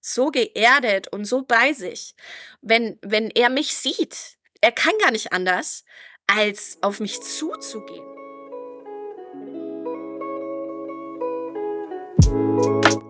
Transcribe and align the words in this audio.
so 0.00 0.30
geerdet 0.30 1.08
und 1.12 1.24
so 1.24 1.42
bei 1.42 1.72
sich. 1.72 2.14
Wenn, 2.60 2.98
wenn 3.02 3.30
er 3.30 3.50
mich 3.50 3.74
sieht, 3.74 4.38
er 4.60 4.72
kann 4.72 4.92
gar 5.00 5.10
nicht 5.10 5.32
anders, 5.32 5.84
als 6.26 6.78
auf 6.82 7.00
mich 7.00 7.20
zuzugehen. 7.22 8.04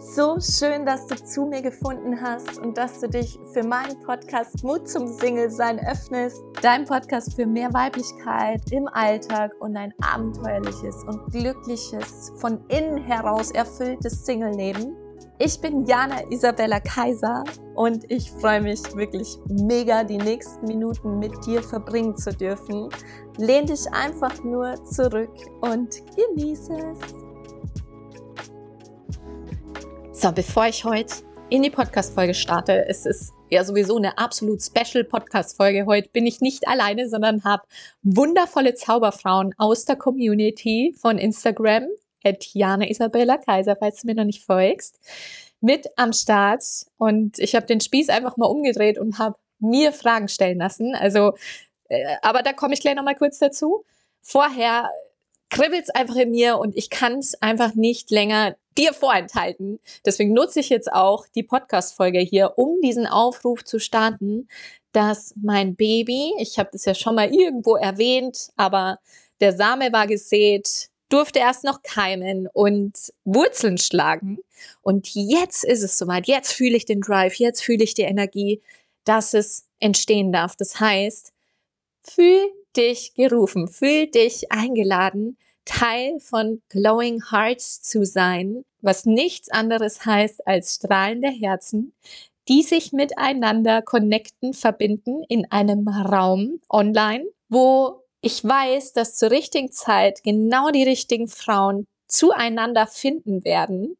So 0.01 0.37
schön, 0.41 0.85
dass 0.85 1.07
du 1.07 1.15
zu 1.15 1.47
mir 1.47 1.63
gefunden 1.63 2.21
hast 2.21 2.59
und 2.59 2.77
dass 2.77 3.01
du 3.01 3.09
dich 3.09 3.39
für 3.53 3.63
meinen 3.63 4.01
Podcast 4.03 4.63
Mut 4.65 4.89
zum 4.89 5.07
Single-Sein 5.07 5.79
öffnest. 5.87 6.43
Dein 6.61 6.85
Podcast 6.85 7.35
für 7.35 7.47
mehr 7.47 7.73
Weiblichkeit 7.73 8.61
im 8.73 8.89
Alltag 8.89 9.53
und 9.61 9.77
ein 9.77 9.95
abenteuerliches 10.01 11.05
und 11.05 11.31
glückliches, 11.31 12.33
von 12.41 12.65
innen 12.69 12.99
heraus 12.99 13.51
erfülltes 13.53 14.25
Single-Leben. 14.27 15.08
Ich 15.41 15.61
bin 15.61 15.87
Jana 15.87 16.29
Isabella 16.33 16.81
Kaiser 16.81 17.45
und 17.77 18.11
ich 18.11 18.29
freue 18.29 18.61
mich 18.61 18.81
wirklich 18.97 19.37
mega, 19.49 20.03
die 20.03 20.17
nächsten 20.17 20.67
Minuten 20.67 21.21
mit 21.21 21.33
dir 21.47 21.63
verbringen 21.63 22.17
zu 22.17 22.33
dürfen. 22.33 22.89
Lehn 23.37 23.65
dich 23.65 23.87
einfach 23.93 24.43
nur 24.43 24.75
zurück 24.85 25.31
und 25.61 26.03
genieße 26.17 26.73
es. 26.75 26.99
So, 30.11 30.33
bevor 30.33 30.67
ich 30.67 30.85
heute 30.85 31.15
in 31.51 31.63
die 31.63 31.71
Podcast-Folge 31.71 32.35
starte, 32.35 32.89
es 32.89 33.07
ist 33.07 33.33
ja 33.49 33.63
sowieso 33.63 33.97
eine 33.97 34.19
absolut 34.19 34.61
special 34.61 35.05
Podcast-Folge. 35.05 35.87
Heute 35.87 36.09
bin 36.09 36.27
ich 36.27 36.41
nicht 36.41 36.67
alleine, 36.67 37.09
sondern 37.09 37.45
habe 37.45 37.63
wundervolle 38.03 38.75
Zauberfrauen 38.75 39.55
aus 39.57 39.85
der 39.85 39.95
Community 39.95 40.97
von 41.01 41.17
Instagram 41.17 41.85
Jana 42.25 42.89
Isabella 42.89 43.39
Kaiser, 43.39 43.77
falls 43.77 44.01
du 44.01 44.07
mir 44.07 44.15
noch 44.15 44.25
nicht 44.25 44.45
folgst, 44.45 44.99
mit 45.61 45.87
am 45.97 46.13
Start. 46.13 46.65
Und 46.97 47.39
ich 47.39 47.55
habe 47.55 47.67
den 47.67 47.81
Spieß 47.81 48.09
einfach 48.09 48.37
mal 48.37 48.47
umgedreht 48.47 48.99
und 48.99 49.19
habe 49.19 49.37
mir 49.59 49.93
Fragen 49.93 50.29
stellen 50.29 50.59
lassen. 50.59 50.95
Also, 50.95 51.33
äh, 51.89 52.17
aber 52.23 52.43
da 52.43 52.53
komme 52.53 52.75
ich 52.75 52.81
gleich 52.81 52.95
noch 52.95 53.05
mal 53.05 53.17
kurz 53.17 53.39
dazu. 53.39 53.85
Vorher 54.23 54.91
kribbelt 55.51 55.85
es 55.85 55.91
einfach 55.91 56.17
in 56.17 56.31
mir 56.31 56.59
und 56.59 56.77
ich 56.77 56.91
kann 56.91 57.19
es 57.19 57.41
einfach 57.41 57.75
nicht 57.75 58.11
länger 58.11 58.57
dir 58.77 58.93
vorenthalten. 58.93 59.81
Deswegen 60.05 60.33
nutze 60.33 60.61
ich 60.61 60.69
jetzt 60.69 60.93
auch 60.93 61.27
die 61.35 61.43
Podcast-Folge 61.43 62.21
hier, 62.21 62.55
um 62.57 62.81
diesen 62.81 63.07
Aufruf 63.07 63.65
zu 63.65 63.79
starten, 63.79 64.49
dass 64.93 65.35
mein 65.37 65.75
Baby, 65.75 66.35
ich 66.39 66.59
habe 66.59 66.71
das 66.73 66.85
ja 66.85 66.95
schon 66.95 67.15
mal 67.15 67.33
irgendwo 67.35 67.77
erwähnt, 67.77 68.51
aber 68.57 68.99
der 69.41 69.57
Same 69.57 69.93
war 69.93 70.07
gesät, 70.07 70.91
durfte 71.09 71.39
erst 71.39 71.65
noch 71.65 71.83
keimen 71.83 72.49
und 72.53 73.13
Wurzeln 73.25 73.79
schlagen. 73.79 74.39
Und 74.83 75.09
jetzt 75.15 75.65
ist 75.65 75.83
es 75.83 75.99
soweit. 75.99 76.27
Jetzt 76.27 76.53
fühle 76.53 76.77
ich 76.77 76.85
den 76.85 77.01
Drive, 77.01 77.37
jetzt 77.37 77.63
fühle 77.63 77.85
ich 77.85 77.95
die 77.95 78.03
Energie, 78.03 78.63
dass 79.05 79.35
es 79.35 79.67
entstehen 79.81 80.33
darf. 80.33 80.57
Das 80.57 80.81
heißt, 80.81 81.33
fühl 82.03 82.53
dich 82.77 83.15
gerufen, 83.15 83.69
fühl 83.69 84.07
dich 84.07 84.53
eingeladen, 84.53 85.37
Teil 85.65 86.19
von 86.21 86.63
Glowing 86.71 87.23
Hearts 87.31 87.83
zu 87.83 88.05
sein, 88.05 88.65
was 88.81 89.05
nichts 89.05 89.51
anderes 89.51 90.07
heißt 90.07 90.47
als 90.47 90.77
strahlende 90.77 91.29
Herzen, 91.29 91.93
die 92.49 92.63
sich 92.63 92.93
miteinander 92.93 93.83
connecten, 93.83 94.55
verbinden 94.55 95.23
in 95.29 95.51
einem 95.51 95.87
Raum 95.87 96.61
online, 96.71 97.27
wo 97.51 98.03
ich 98.21 98.45
weiß, 98.45 98.93
dass 98.93 99.17
zur 99.17 99.31
richtigen 99.31 99.71
Zeit 99.71 100.23
genau 100.25 100.71
die 100.71 100.83
richtigen 100.83 101.29
Frauen 101.29 101.87
zueinander 102.09 102.87
finden 102.87 103.45
werden 103.45 103.97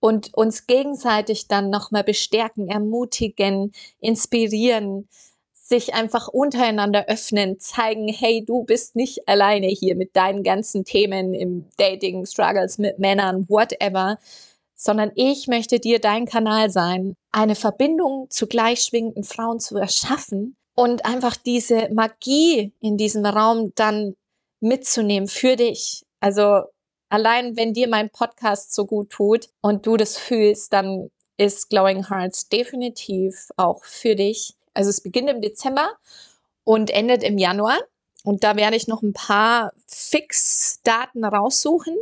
und 0.00 0.34
uns 0.34 0.66
gegenseitig 0.66 1.48
dann 1.48 1.70
nochmal 1.70 2.04
bestärken, 2.04 2.68
ermutigen, 2.68 3.72
inspirieren, 4.00 5.08
sich 5.52 5.94
einfach 5.94 6.28
untereinander 6.28 7.06
öffnen, 7.08 7.58
zeigen, 7.58 8.08
hey, 8.08 8.44
du 8.44 8.64
bist 8.64 8.96
nicht 8.96 9.26
alleine 9.28 9.68
hier 9.68 9.96
mit 9.96 10.14
deinen 10.14 10.42
ganzen 10.42 10.84
Themen 10.84 11.32
im 11.32 11.66
Dating, 11.78 12.26
Struggles 12.26 12.76
mit 12.76 12.98
Männern, 12.98 13.48
whatever, 13.48 14.18
sondern 14.74 15.10
ich 15.14 15.48
möchte 15.48 15.80
dir 15.80 16.00
dein 16.00 16.26
Kanal 16.26 16.68
sein, 16.70 17.16
eine 17.32 17.54
Verbindung 17.54 18.26
zu 18.28 18.46
gleichschwingenden 18.46 19.24
Frauen 19.24 19.58
zu 19.58 19.78
erschaffen, 19.78 20.56
und 20.74 21.04
einfach 21.06 21.36
diese 21.36 21.88
Magie 21.92 22.72
in 22.80 22.96
diesem 22.96 23.24
Raum 23.24 23.72
dann 23.74 24.16
mitzunehmen 24.60 25.28
für 25.28 25.56
dich. 25.56 26.04
Also 26.20 26.62
allein 27.08 27.56
wenn 27.56 27.74
dir 27.74 27.88
mein 27.88 28.10
Podcast 28.10 28.74
so 28.74 28.86
gut 28.86 29.10
tut 29.10 29.48
und 29.60 29.86
du 29.86 29.96
das 29.96 30.16
fühlst, 30.16 30.72
dann 30.72 31.10
ist 31.36 31.70
Glowing 31.70 32.08
Hearts 32.08 32.48
definitiv 32.48 33.48
auch 33.56 33.84
für 33.84 34.14
dich. 34.14 34.54
Also 34.72 34.90
es 34.90 35.00
beginnt 35.00 35.30
im 35.30 35.40
Dezember 35.40 35.92
und 36.64 36.90
endet 36.90 37.22
im 37.22 37.38
Januar. 37.38 37.78
Und 38.24 38.42
da 38.42 38.56
werde 38.56 38.76
ich 38.76 38.88
noch 38.88 39.02
ein 39.02 39.12
paar 39.12 39.72
Fix-Daten 39.86 41.24
raussuchen, 41.24 41.96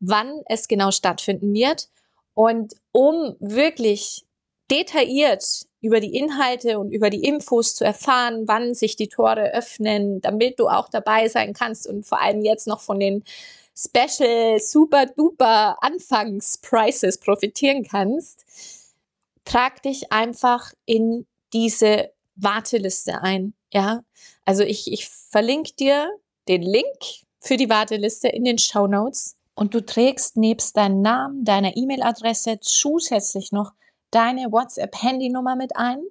wann 0.00 0.42
es 0.46 0.66
genau 0.66 0.90
stattfinden 0.90 1.54
wird. 1.54 1.88
Und 2.34 2.74
um 2.90 3.36
wirklich 3.38 4.24
detailliert 4.72 5.66
über 5.82 6.00
die 6.00 6.16
Inhalte 6.16 6.78
und 6.78 6.90
über 6.90 7.10
die 7.10 7.24
Infos 7.24 7.74
zu 7.74 7.84
erfahren, 7.84 8.44
wann 8.46 8.74
sich 8.74 8.96
die 8.96 9.08
Tore 9.08 9.52
öffnen, 9.52 10.20
damit 10.22 10.58
du 10.58 10.68
auch 10.68 10.88
dabei 10.88 11.28
sein 11.28 11.52
kannst 11.52 11.86
und 11.86 12.06
vor 12.06 12.20
allem 12.20 12.42
jetzt 12.42 12.66
noch 12.66 12.80
von 12.80 12.98
den 12.98 13.22
Special 13.76 14.58
Super 14.60 15.06
Duper 15.06 15.76
Anfangsprices 15.82 17.18
profitieren 17.18 17.84
kannst, 17.84 18.44
trag 19.44 19.82
dich 19.82 20.10
einfach 20.12 20.72
in 20.86 21.26
diese 21.52 22.10
Warteliste 22.36 23.22
ein. 23.22 23.54
Ja, 23.72 24.02
also 24.44 24.62
ich, 24.62 24.90
ich 24.90 25.08
verlinke 25.08 25.72
dir 25.74 26.08
den 26.48 26.62
Link 26.62 26.86
für 27.40 27.56
die 27.56 27.68
Warteliste 27.68 28.28
in 28.28 28.44
den 28.44 28.58
Show 28.58 28.86
Notes 28.86 29.36
und 29.54 29.74
du 29.74 29.84
trägst 29.84 30.36
nebst 30.36 30.76
deinem 30.76 31.02
Namen, 31.02 31.44
deiner 31.44 31.76
E-Mail-Adresse 31.76 32.60
zusätzlich 32.60 33.52
noch 33.52 33.72
deine 34.12 34.52
WhatsApp-Handynummer 34.52 35.56
mit 35.56 35.76
ein. 35.76 36.02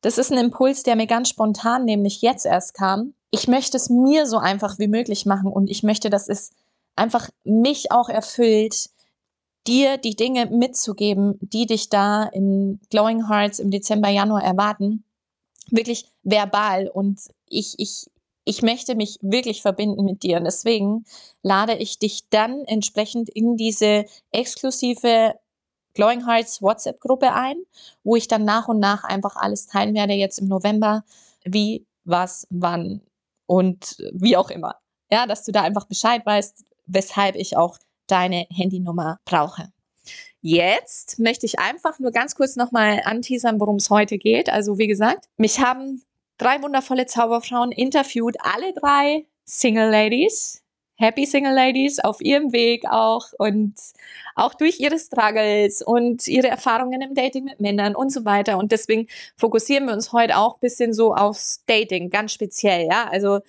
Das 0.00 0.18
ist 0.18 0.32
ein 0.32 0.38
Impuls, 0.38 0.82
der 0.82 0.96
mir 0.96 1.06
ganz 1.06 1.28
spontan, 1.28 1.84
nämlich 1.84 2.22
jetzt 2.22 2.46
erst 2.46 2.74
kam. 2.74 3.14
Ich 3.30 3.46
möchte 3.46 3.76
es 3.76 3.90
mir 3.90 4.26
so 4.26 4.38
einfach 4.38 4.78
wie 4.78 4.88
möglich 4.88 5.26
machen 5.26 5.52
und 5.52 5.70
ich 5.70 5.82
möchte, 5.82 6.10
dass 6.10 6.28
es 6.28 6.50
einfach 6.96 7.30
mich 7.44 7.92
auch 7.92 8.08
erfüllt, 8.08 8.90
dir 9.66 9.96
die 9.96 10.16
Dinge 10.16 10.46
mitzugeben, 10.46 11.38
die 11.40 11.66
dich 11.66 11.88
da 11.88 12.24
in 12.24 12.80
Glowing 12.90 13.28
Hearts 13.28 13.58
im 13.58 13.70
Dezember, 13.70 14.08
Januar 14.08 14.42
erwarten. 14.42 15.04
Wirklich 15.70 16.06
verbal 16.24 16.88
und 16.88 17.20
ich, 17.48 17.74
ich, 17.78 18.06
ich 18.44 18.62
möchte 18.62 18.96
mich 18.96 19.18
wirklich 19.22 19.62
verbinden 19.62 20.04
mit 20.04 20.24
dir. 20.24 20.38
Und 20.38 20.44
deswegen 20.44 21.04
lade 21.42 21.76
ich 21.76 21.98
dich 21.98 22.28
dann 22.28 22.64
entsprechend 22.64 23.28
in 23.28 23.56
diese 23.56 24.04
exklusive 24.32 25.34
Glowing 25.94 26.26
Hearts 26.26 26.62
WhatsApp-Gruppe 26.62 27.32
ein, 27.32 27.56
wo 28.04 28.16
ich 28.16 28.28
dann 28.28 28.44
nach 28.44 28.68
und 28.68 28.78
nach 28.78 29.04
einfach 29.04 29.36
alles 29.36 29.66
teilen 29.66 29.94
werde, 29.94 30.14
jetzt 30.14 30.38
im 30.38 30.48
November, 30.48 31.04
wie, 31.44 31.86
was, 32.04 32.46
wann 32.50 33.00
und 33.46 33.96
wie 34.12 34.36
auch 34.36 34.50
immer. 34.50 34.76
Ja, 35.10 35.26
dass 35.26 35.44
du 35.44 35.52
da 35.52 35.62
einfach 35.62 35.86
Bescheid 35.86 36.24
weißt, 36.24 36.64
weshalb 36.86 37.36
ich 37.36 37.56
auch 37.56 37.78
deine 38.06 38.46
Handynummer 38.50 39.18
brauche. 39.24 39.72
Jetzt 40.40 41.18
möchte 41.20 41.46
ich 41.46 41.60
einfach 41.60 41.98
nur 41.98 42.10
ganz 42.10 42.34
kurz 42.34 42.56
nochmal 42.56 43.02
anteasern, 43.04 43.60
worum 43.60 43.76
es 43.76 43.90
heute 43.90 44.18
geht. 44.18 44.48
Also 44.48 44.78
wie 44.78 44.88
gesagt, 44.88 45.26
mich 45.36 45.60
haben 45.60 46.02
drei 46.36 46.60
wundervolle 46.62 47.06
Zauberfrauen 47.06 47.70
interviewt, 47.70 48.36
alle 48.40 48.72
drei 48.72 49.26
Single 49.44 49.90
Ladies, 49.90 50.61
Happy 51.02 51.26
Single 51.26 51.52
Ladies 51.52 51.98
auf 51.98 52.20
ihrem 52.20 52.52
Weg 52.52 52.84
auch 52.88 53.26
und 53.36 53.74
auch 54.36 54.54
durch 54.54 54.78
ihre 54.78 55.00
Struggles 55.00 55.82
und 55.82 56.28
ihre 56.28 56.46
Erfahrungen 56.46 57.02
im 57.02 57.14
Dating 57.14 57.42
mit 57.42 57.58
Männern 57.58 57.96
und 57.96 58.12
so 58.12 58.24
weiter. 58.24 58.56
Und 58.56 58.70
deswegen 58.70 59.08
fokussieren 59.36 59.86
wir 59.86 59.94
uns 59.94 60.12
heute 60.12 60.36
auch 60.36 60.58
bisschen 60.58 60.94
so 60.94 61.12
aufs 61.12 61.64
Dating, 61.66 62.10
ganz 62.10 62.32
speziell, 62.32 62.86
ja. 62.86 63.08
Also 63.10 63.40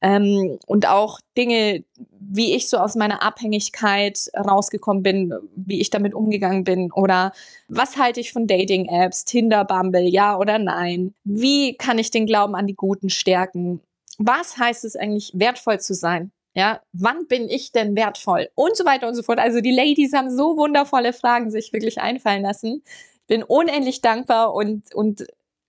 ähm, 0.00 0.60
und 0.66 0.86
auch 0.86 1.18
Dinge, 1.36 1.82
wie 2.20 2.54
ich 2.54 2.68
so 2.68 2.78
aus 2.78 2.94
meiner 2.94 3.20
Abhängigkeit 3.20 4.30
rausgekommen 4.36 5.02
bin, 5.02 5.34
wie 5.56 5.80
ich 5.80 5.90
damit 5.90 6.14
umgegangen 6.14 6.62
bin 6.62 6.92
oder 6.92 7.32
was 7.66 7.96
halte 7.96 8.20
ich 8.20 8.32
von 8.32 8.46
Dating-Apps, 8.46 9.24
Tinder, 9.24 9.64
Bumble, 9.64 10.06
ja 10.08 10.38
oder 10.38 10.60
nein? 10.60 11.14
Wie 11.24 11.76
kann 11.76 11.98
ich 11.98 12.12
den 12.12 12.26
Glauben 12.26 12.54
an 12.54 12.68
die 12.68 12.76
Guten 12.76 13.10
stärken? 13.10 13.80
Was 14.18 14.56
heißt 14.56 14.84
es 14.84 14.94
eigentlich, 14.94 15.32
wertvoll 15.34 15.80
zu 15.80 15.94
sein? 15.94 16.30
Ja, 16.54 16.82
wann 16.92 17.26
bin 17.28 17.48
ich 17.48 17.72
denn 17.72 17.96
wertvoll? 17.96 18.48
Und 18.54 18.76
so 18.76 18.84
weiter 18.84 19.08
und 19.08 19.14
so 19.14 19.22
fort. 19.22 19.38
Also 19.38 19.60
die 19.60 19.72
Ladies 19.72 20.12
haben 20.12 20.30
so 20.30 20.56
wundervolle 20.56 21.12
Fragen 21.14 21.50
sich 21.50 21.72
wirklich 21.72 22.00
einfallen 22.00 22.42
lassen. 22.42 22.82
Ich 23.22 23.26
bin 23.26 23.42
unendlich 23.42 24.02
dankbar 24.02 24.52
und, 24.54 24.94
und 24.94 25.26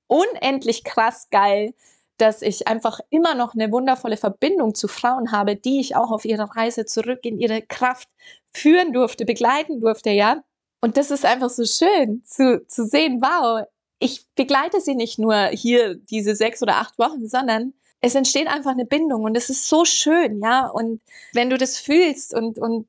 unendlich 0.07 0.83
krass 0.83 1.29
geil, 1.31 1.73
dass 2.17 2.41
ich 2.41 2.67
einfach 2.67 2.99
immer 3.09 3.33
noch 3.35 3.53
eine 3.53 3.71
wundervolle 3.71 4.17
Verbindung 4.17 4.75
zu 4.75 4.87
Frauen 4.87 5.31
habe, 5.31 5.55
die 5.55 5.79
ich 5.79 5.95
auch 5.95 6.11
auf 6.11 6.25
ihrer 6.25 6.55
Reise 6.55 6.85
zurück 6.85 7.19
in 7.23 7.39
ihre 7.39 7.61
Kraft 7.61 8.09
führen 8.53 8.93
durfte, 8.93 9.25
begleiten 9.25 9.79
durfte, 9.81 10.11
ja. 10.11 10.43
Und 10.81 10.97
das 10.97 11.11
ist 11.11 11.25
einfach 11.25 11.49
so 11.49 11.63
schön 11.65 12.23
zu, 12.25 12.65
zu 12.67 12.85
sehen, 12.85 13.21
wow, 13.21 13.65
ich 13.99 14.25
begleite 14.35 14.81
sie 14.81 14.95
nicht 14.95 15.17
nur 15.17 15.47
hier 15.47 15.95
diese 15.95 16.35
sechs 16.35 16.61
oder 16.61 16.75
acht 16.75 16.99
Wochen, 16.99 17.27
sondern 17.27 17.73
es 18.03 18.15
entsteht 18.15 18.47
einfach 18.47 18.71
eine 18.71 18.85
Bindung 18.85 19.23
und 19.23 19.37
es 19.37 19.49
ist 19.49 19.69
so 19.69 19.85
schön, 19.85 20.41
ja. 20.41 20.67
Und 20.67 20.99
wenn 21.31 21.49
du 21.49 21.57
das 21.57 21.77
fühlst 21.77 22.33
und, 22.33 22.59
und 22.59 22.85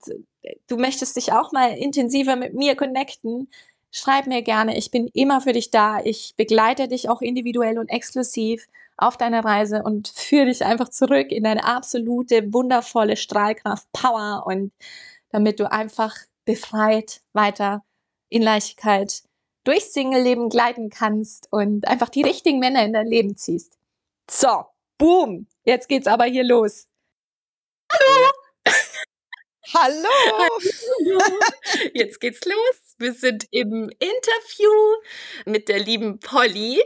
du 0.67 0.77
möchtest 0.77 1.15
dich 1.17 1.33
auch 1.33 1.53
mal 1.53 1.71
intensiver 1.79 2.35
mit 2.35 2.55
mir 2.55 2.75
connecten, 2.75 3.49
schreib 3.93 4.27
mir 4.27 4.43
gerne. 4.43 4.77
Ich 4.77 4.91
bin 4.91 5.07
immer 5.15 5.41
für 5.41 5.53
dich 5.53 5.71
da. 5.71 6.01
Ich 6.03 6.35
begleite 6.37 6.89
dich 6.89 7.09
auch 7.09 7.23
individuell 7.23 7.79
und 7.79 7.91
exklusiv 7.91 8.67
auf 8.97 9.17
deiner 9.17 9.45
Reise 9.45 9.85
und 9.85 10.09
führe 10.09 10.47
dich 10.47 10.65
einfach 10.65 10.89
zurück 10.89 11.31
in 11.31 11.45
deine 11.45 11.63
absolute, 11.65 12.53
wundervolle 12.53 13.17
Strahlkraft, 13.17 13.87
Power 13.93 14.43
und 14.47 14.73
damit 15.31 15.61
du 15.61 15.71
einfach 15.71 16.17
befreit 16.45 17.21
weiter 17.33 17.85
in 18.31 18.43
Leichtigkeit 18.43 19.23
durchs 19.63 19.93
Single-Leben 19.93 20.49
gleiten 20.49 20.91
kannst 20.91 21.47
und 21.53 21.87
einfach 21.87 22.09
die 22.09 22.23
richtigen 22.23 22.59
Männer 22.59 22.85
in 22.85 22.93
dein 22.93 23.07
Leben 23.07 23.37
ziehst. 23.37 23.79
So, 24.29 24.65
boom, 24.99 25.47
jetzt 25.65 25.89
geht's 25.89 26.07
aber 26.07 26.25
hier 26.27 26.45
los. 26.45 26.87
Hallo! 27.93 28.31
Hallo! 29.75 30.59
Jetzt 31.95 32.21
geht's 32.21 32.45
los. 32.45 32.95
Wir 32.99 33.13
sind 33.15 33.47
im 33.51 33.91
Interview 33.99 34.71
mit 35.47 35.69
der 35.69 35.81
lieben 35.81 36.21
Polly 36.21 36.83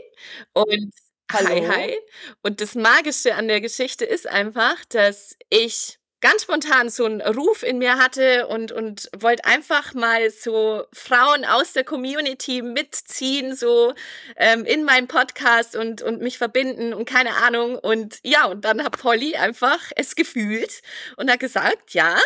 und 0.53 0.93
Hallo. 1.31 1.49
hi 1.49 1.67
hi. 1.67 1.97
Und 2.41 2.61
das 2.61 2.75
Magische 2.75 3.35
an 3.35 3.47
der 3.47 3.61
Geschichte 3.61 4.05
ist 4.05 4.27
einfach, 4.27 4.83
dass 4.85 5.35
ich 5.49 5.98
ganz 6.21 6.43
spontan 6.43 6.89
so 6.89 7.05
einen 7.05 7.21
Ruf 7.21 7.63
in 7.63 7.77
mir 7.77 7.97
hatte 7.97 8.47
und, 8.47 8.71
und 8.71 9.09
wollte 9.17 9.45
einfach 9.45 9.93
mal 9.93 10.29
so 10.31 10.83
Frauen 10.93 11.45
aus 11.45 11.73
der 11.73 11.83
Community 11.83 12.61
mitziehen, 12.61 13.55
so 13.55 13.93
ähm, 14.35 14.65
in 14.65 14.83
meinem 14.83 15.07
Podcast 15.07 15.75
und, 15.75 16.01
und 16.01 16.21
mich 16.21 16.37
verbinden 16.37 16.93
und 16.93 17.05
keine 17.07 17.35
Ahnung. 17.37 17.77
Und 17.77 18.19
ja, 18.23 18.45
und 18.45 18.65
dann 18.65 18.83
hat 18.83 18.97
Polly 18.99 19.35
einfach 19.35 19.79
es 19.95 20.15
gefühlt 20.15 20.81
und 21.17 21.31
hat 21.31 21.39
gesagt, 21.39 21.93
ja, 21.93 22.17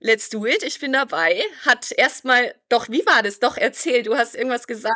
let's 0.00 0.28
do 0.30 0.46
it, 0.46 0.62
ich 0.62 0.80
bin 0.80 0.92
dabei. 0.92 1.42
Hat 1.64 1.92
erstmal, 1.92 2.54
doch, 2.68 2.88
wie 2.90 3.04
war 3.06 3.22
das? 3.22 3.40
Doch, 3.40 3.56
erzähl, 3.56 4.02
du 4.02 4.16
hast 4.16 4.34
irgendwas 4.36 4.66
gesagt. 4.66 4.94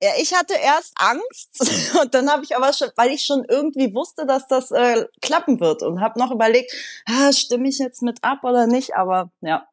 Ja, 0.00 0.10
ich 0.18 0.32
hatte 0.32 0.54
erst 0.54 0.94
Angst 0.96 1.96
und 2.00 2.14
dann 2.14 2.30
habe 2.30 2.44
ich 2.44 2.56
aber 2.56 2.72
schon, 2.72 2.90
weil 2.96 3.10
ich 3.10 3.24
schon 3.24 3.44
irgendwie 3.48 3.94
wusste, 3.94 4.26
dass 4.26 4.46
das 4.46 4.70
äh, 4.70 5.06
klappen 5.20 5.58
wird 5.58 5.82
und 5.82 6.00
habe 6.00 6.18
noch 6.18 6.30
überlegt, 6.30 6.72
ah, 7.06 7.32
stimme 7.32 7.68
ich 7.68 7.78
jetzt 7.78 8.02
mit 8.02 8.22
ab 8.22 8.44
oder 8.44 8.66
nicht, 8.66 8.94
aber 8.94 9.30
ja. 9.40 9.68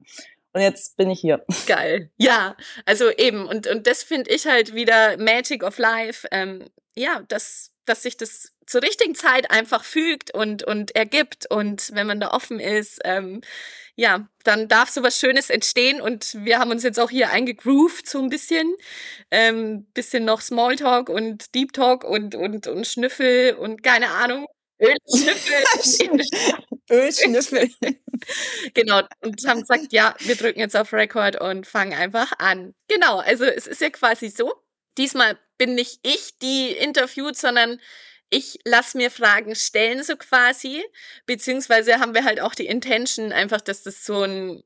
Und 0.54 0.62
jetzt 0.62 0.96
bin 0.96 1.10
ich 1.10 1.20
hier. 1.20 1.44
Geil. 1.68 2.12
Ja, 2.18 2.56
also 2.86 3.12
eben. 3.12 3.46
Und, 3.46 3.68
und 3.68 3.88
das 3.88 4.04
finde 4.04 4.32
ich 4.32 4.48
halt 4.48 4.74
wieder 4.74 5.18
Magic 5.18 5.64
of 5.64 5.78
Life. 5.78 6.28
Ähm, 6.32 6.64
ja, 6.96 7.22
dass, 7.28 7.74
dass 7.84 8.04
sich 8.04 8.16
das 8.16 8.54
zur 8.66 8.82
richtigen 8.82 9.16
Zeit 9.16 9.52
einfach 9.52 9.84
fügt 9.84 10.34
und, 10.34 10.64
und 10.64 10.96
ergibt. 10.96 11.50
Und 11.50 11.92
wenn 11.94 12.08
man 12.08 12.20
da 12.20 12.32
offen 12.32 12.60
ist, 12.60 13.00
ähm, 13.04 13.42
ja, 13.96 14.28
dann 14.44 14.68
darf 14.68 14.90
so 14.90 15.04
was 15.04 15.20
Schönes 15.20 15.50
entstehen. 15.50 16.02
Und 16.02 16.34
wir 16.44 16.60
haben 16.60 16.72
uns 16.72 16.84
jetzt 16.84 17.00
auch 17.00 17.10
hier 17.10 17.30
eingegroovt 17.30 18.08
so 18.08 18.20
ein 18.20 18.30
bisschen. 18.30 18.76
Ähm, 19.32 19.86
bisschen 19.94 20.26
noch 20.26 20.42
Smalltalk 20.42 21.10
und 21.10 21.54
Deep 21.56 21.74
Talk 21.74 22.04
und, 22.04 22.36
und, 22.36 22.68
und 22.68 22.88
Schnüffel 22.88 23.54
und 23.56 23.84
keine 23.84 24.10
Ahnung. 24.10 24.48
Ölschnüffel. 24.80 26.24
Ölschnüffel. 26.92 27.70
genau. 28.74 29.02
Und 29.22 29.48
haben 29.48 29.62
gesagt, 29.62 29.92
ja, 29.92 30.16
wir 30.20 30.36
drücken 30.36 30.60
jetzt 30.60 30.76
auf 30.76 30.92
Record 30.92 31.40
und 31.40 31.66
fangen 31.66 31.94
einfach 31.94 32.34
an. 32.40 32.74
Genau. 32.88 33.20
Also 33.20 33.46
es 33.46 33.68
ist 33.68 33.82
ja 33.82 33.90
quasi 33.90 34.30
so. 34.30 34.54
Diesmal 34.98 35.38
bin 35.58 35.76
nicht 35.76 36.00
ich 36.04 36.38
die 36.42 36.72
interviewt, 36.72 37.38
sondern 37.38 37.80
ich 38.36 38.60
lasse 38.66 38.98
mir 38.98 39.10
Fragen 39.12 39.56
stellen, 39.56 40.04
so 40.04 40.18
quasi. 40.18 40.84
Beziehungsweise 41.26 42.00
haben 42.00 42.14
wir 42.14 42.26
halt 42.26 42.42
auch 42.42 42.54
die 42.54 42.66
Intention, 42.68 43.32
einfach, 43.32 43.62
dass 43.62 43.84
das 43.84 44.06
so 44.06 44.24
ein 44.24 44.64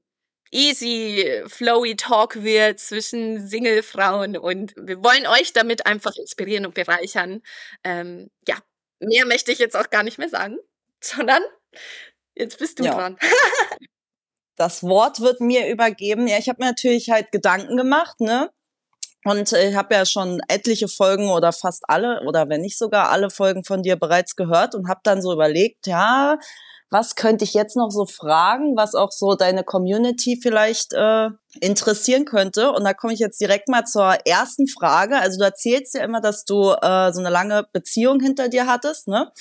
easy, 0.51 1.43
flowy 1.45 1.95
Talk 1.95 2.41
wird 2.43 2.79
zwischen 2.79 3.47
Single-Frauen 3.47 4.35
und 4.37 4.73
wir 4.75 5.03
wollen 5.03 5.27
euch 5.27 5.53
damit 5.53 5.85
einfach 5.85 6.15
inspirieren 6.15 6.65
und 6.65 6.73
bereichern. 6.73 7.43
Ähm, 7.83 8.31
ja, 8.47 8.57
mehr 8.99 9.25
möchte 9.27 9.51
ich 9.51 9.59
jetzt 9.59 9.77
auch 9.77 9.91
gar 9.91 10.01
nicht 10.03 10.17
mehr 10.17 10.29
sagen, 10.29 10.57
sondern 11.01 11.43
jetzt 12.35 12.57
bist 12.57 12.79
du 12.79 12.85
Ja. 12.85 12.95
dran. 12.95 13.17
Das 14.55 14.83
Wort 14.83 15.21
wird 15.21 15.39
mir 15.39 15.69
übergeben. 15.69 16.27
Ja, 16.27 16.37
ich 16.37 16.49
habe 16.49 16.61
mir 16.61 16.67
natürlich 16.67 17.09
halt 17.09 17.31
Gedanken 17.31 17.77
gemacht, 17.77 18.19
ne? 18.19 18.51
Und 19.25 19.51
äh, 19.53 19.69
ich 19.69 19.75
habe 19.75 19.95
ja 19.95 20.05
schon 20.05 20.41
etliche 20.47 20.87
Folgen 20.87 21.29
oder 21.29 21.51
fast 21.51 21.83
alle 21.87 22.21
oder 22.25 22.49
wenn 22.49 22.61
nicht 22.61 22.77
sogar 22.77 23.09
alle 23.09 23.29
Folgen 23.29 23.63
von 23.63 23.83
dir 23.83 23.97
bereits 23.97 24.35
gehört 24.35 24.75
und 24.75 24.87
habe 24.87 25.01
dann 25.03 25.21
so 25.21 25.33
überlegt, 25.33 25.87
ja, 25.87 26.37
was 26.91 27.15
könnte 27.15 27.43
ich 27.43 27.53
jetzt 27.53 27.75
noch 27.75 27.91
so 27.91 28.05
fragen, 28.05 28.75
was 28.75 28.95
auch 28.95 29.11
so 29.11 29.35
deine 29.35 29.63
Community 29.63 30.39
vielleicht 30.41 30.93
äh, 30.93 31.29
interessieren 31.61 32.25
könnte. 32.25 32.71
Und 32.71 32.83
da 32.83 32.93
komme 32.93 33.13
ich 33.13 33.19
jetzt 33.19 33.39
direkt 33.39 33.69
mal 33.69 33.85
zur 33.85 34.17
ersten 34.25 34.67
Frage. 34.67 35.17
Also 35.17 35.37
du 35.37 35.45
erzählst 35.45 35.93
ja 35.93 36.03
immer, 36.03 36.19
dass 36.19 36.45
du 36.45 36.71
äh, 36.71 37.11
so 37.13 37.19
eine 37.19 37.29
lange 37.29 37.67
Beziehung 37.71 38.19
hinter 38.19 38.49
dir 38.49 38.65
hattest, 38.65 39.07
ne? 39.07 39.31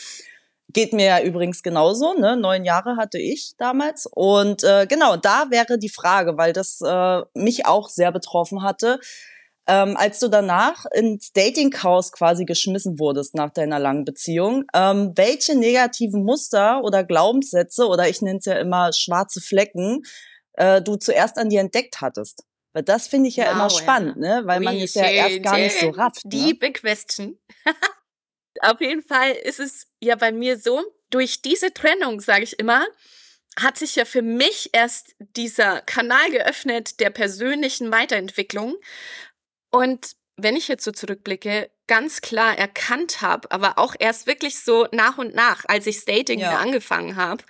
Geht 0.70 0.92
mir 0.92 1.06
ja 1.06 1.22
übrigens 1.22 1.62
genauso, 1.62 2.12
ne? 2.12 2.36
Neun 2.36 2.64
Jahre 2.64 2.96
hatte 2.96 3.18
ich 3.18 3.54
damals. 3.56 4.04
Und 4.04 4.62
äh, 4.64 4.86
genau, 4.86 5.16
da 5.16 5.46
wäre 5.48 5.78
die 5.78 5.88
Frage, 5.88 6.36
weil 6.36 6.52
das 6.52 6.82
äh, 6.84 7.22
mich 7.32 7.64
auch 7.64 7.88
sehr 7.88 8.12
betroffen 8.12 8.62
hatte. 8.62 9.00
Ähm, 9.68 9.96
als 9.96 10.18
du 10.18 10.28
danach 10.28 10.86
ins 10.94 11.32
Dating-Chaos 11.32 12.12
quasi 12.12 12.46
geschmissen 12.46 12.98
wurdest 12.98 13.34
nach 13.34 13.50
deiner 13.52 13.78
langen 13.78 14.04
Beziehung, 14.04 14.64
ähm, 14.74 15.12
welche 15.14 15.54
negativen 15.54 16.24
Muster 16.24 16.82
oder 16.82 17.04
Glaubenssätze 17.04 17.86
oder 17.86 18.08
ich 18.08 18.22
nenne 18.22 18.38
es 18.38 18.46
ja 18.46 18.58
immer 18.58 18.92
schwarze 18.94 19.42
Flecken, 19.42 20.02
äh, 20.54 20.80
du 20.80 20.96
zuerst 20.96 21.36
an 21.36 21.50
dir 21.50 21.60
entdeckt 21.60 22.00
hattest? 22.00 22.44
Weil 22.72 22.82
das 22.82 23.08
finde 23.08 23.28
ich 23.28 23.36
ja 23.36 23.50
immer 23.50 23.64
Wow, 23.64 23.72
ja. 23.72 23.78
spannend, 23.78 24.16
ne? 24.16 24.42
Weil 24.44 24.60
man 24.60 24.76
es 24.76 24.94
ja 24.94 25.04
erst 25.04 25.42
gar 25.42 25.58
nicht 25.58 25.78
so 25.78 25.90
rafft. 25.90 26.24
Ne? 26.24 26.30
Deep 26.30 26.74
question. 26.74 27.38
Auf 28.60 28.80
jeden 28.80 29.02
Fall 29.02 29.32
ist 29.32 29.60
es 29.60 29.86
ja 30.00 30.16
bei 30.16 30.32
mir 30.32 30.58
so, 30.58 30.82
durch 31.10 31.42
diese 31.42 31.72
Trennung, 31.72 32.20
sage 32.20 32.44
ich 32.44 32.58
immer, 32.58 32.84
hat 33.58 33.78
sich 33.78 33.96
ja 33.96 34.04
für 34.04 34.22
mich 34.22 34.70
erst 34.72 35.16
dieser 35.18 35.80
Kanal 35.82 36.30
geöffnet 36.30 37.00
der 37.00 37.10
persönlichen 37.10 37.90
Weiterentwicklung. 37.90 38.76
Und 39.72 40.12
wenn 40.36 40.56
ich 40.56 40.68
jetzt 40.68 40.84
so 40.84 40.92
zurückblicke, 40.92 41.70
ganz 41.86 42.20
klar 42.20 42.56
erkannt 42.56 43.22
habe, 43.22 43.50
aber 43.50 43.78
auch 43.78 43.94
erst 43.98 44.26
wirklich 44.26 44.60
so 44.60 44.86
nach 44.92 45.18
und 45.18 45.34
nach, 45.34 45.64
als 45.66 45.86
ich 45.86 46.04
Dating 46.04 46.40
Ja. 46.40 46.58
angefangen 46.58 47.16
habe. 47.16 47.42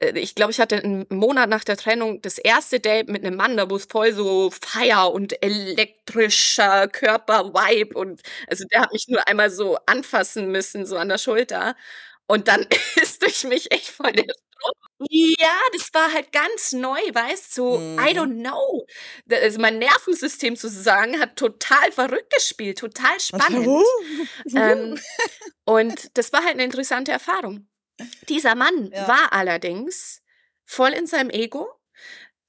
Äh, 0.00 0.18
Ich 0.18 0.34
glaube, 0.34 0.52
ich 0.52 0.60
hatte 0.60 0.76
einen 0.82 1.06
Monat 1.10 1.48
nach 1.50 1.64
der 1.64 1.76
Trennung 1.76 2.22
das 2.22 2.38
erste 2.38 2.80
Date 2.80 3.08
mit 3.08 3.24
einem 3.24 3.36
Mann, 3.36 3.56
da 3.56 3.68
wo 3.70 3.76
es 3.76 3.86
voll 3.86 4.12
so 4.12 4.50
Feier 4.50 5.12
und 5.12 5.42
elektrischer 5.42 6.88
Körper-Vibe 6.88 7.98
und 7.98 8.22
also 8.48 8.64
der 8.72 8.82
hat 8.82 8.92
mich 8.92 9.06
nur 9.08 9.26
einmal 9.28 9.50
so 9.50 9.78
anfassen 9.86 10.50
müssen, 10.52 10.86
so 10.86 10.96
an 10.98 11.08
der 11.08 11.18
Schulter. 11.18 11.76
Und 12.26 12.48
dann 12.48 12.66
ist 13.02 13.22
durch 13.22 13.44
mich 13.44 13.70
echt 13.72 13.88
voll 13.90 14.12
der. 14.12 14.26
Ja, 15.00 15.48
das 15.74 15.94
war 15.94 16.12
halt 16.12 16.32
ganz 16.32 16.72
neu, 16.72 16.98
weißt 17.12 17.56
du, 17.56 17.62
so, 17.76 17.84
I 18.00 18.12
Mhm. 18.12 18.18
don't 18.18 18.40
know. 18.42 18.84
Also 19.30 19.60
mein 19.60 19.78
Nervensystem 19.78 20.56
sozusagen 20.56 21.20
hat 21.20 21.36
total 21.36 21.92
verrückt 21.92 22.30
gespielt, 22.34 22.78
total 22.78 23.20
spannend. 23.20 23.86
ähm, 24.54 24.98
und 25.66 26.16
das 26.18 26.32
war 26.32 26.42
halt 26.44 26.54
eine 26.54 26.64
interessante 26.64 27.12
Erfahrung. 27.12 27.68
Dieser 28.28 28.54
Mann 28.56 28.92
Ja. 28.92 29.06
war 29.06 29.32
allerdings 29.32 30.22
voll 30.66 30.90
in 30.92 31.06
seinem 31.06 31.30
Ego, 31.30 31.68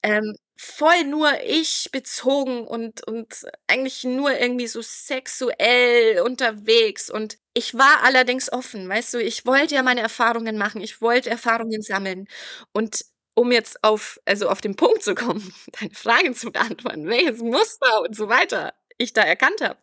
ähm, 0.02 0.34
voll 0.62 1.04
nur 1.04 1.30
ich 1.42 1.88
bezogen 1.90 2.66
und, 2.66 3.06
und 3.06 3.46
eigentlich 3.66 4.04
nur 4.04 4.38
irgendwie 4.38 4.66
so 4.66 4.82
sexuell 4.82 6.20
unterwegs. 6.20 7.08
Und 7.10 7.38
ich 7.54 7.74
war 7.74 8.02
allerdings 8.04 8.52
offen, 8.52 8.86
weißt 8.86 9.14
du, 9.14 9.18
ich 9.22 9.46
wollte 9.46 9.74
ja 9.74 9.82
meine 9.82 10.02
Erfahrungen 10.02 10.58
machen, 10.58 10.82
ich 10.82 11.00
wollte 11.00 11.30
Erfahrungen 11.30 11.80
sammeln. 11.80 12.26
Und 12.72 13.06
um 13.34 13.52
jetzt 13.52 13.82
auf, 13.82 14.20
also 14.26 14.50
auf 14.50 14.60
den 14.60 14.76
Punkt 14.76 15.02
zu 15.02 15.14
kommen, 15.14 15.50
deine 15.80 15.94
Fragen 15.94 16.34
zu 16.34 16.52
beantworten, 16.52 17.06
welches 17.08 17.38
Muster 17.40 18.02
und 18.02 18.14
so 18.14 18.28
weiter 18.28 18.74
ich 18.98 19.14
da 19.14 19.22
erkannt 19.22 19.62
habe, 19.62 19.78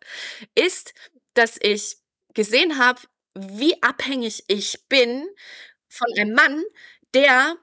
ist, 0.54 0.94
dass 1.34 1.58
ich 1.60 1.96
gesehen 2.34 2.78
habe, 2.78 3.00
wie 3.34 3.82
abhängig 3.82 4.44
ich 4.46 4.86
bin 4.88 5.26
von 5.88 6.06
einem 6.16 6.34
Mann, 6.34 6.62
der 7.14 7.56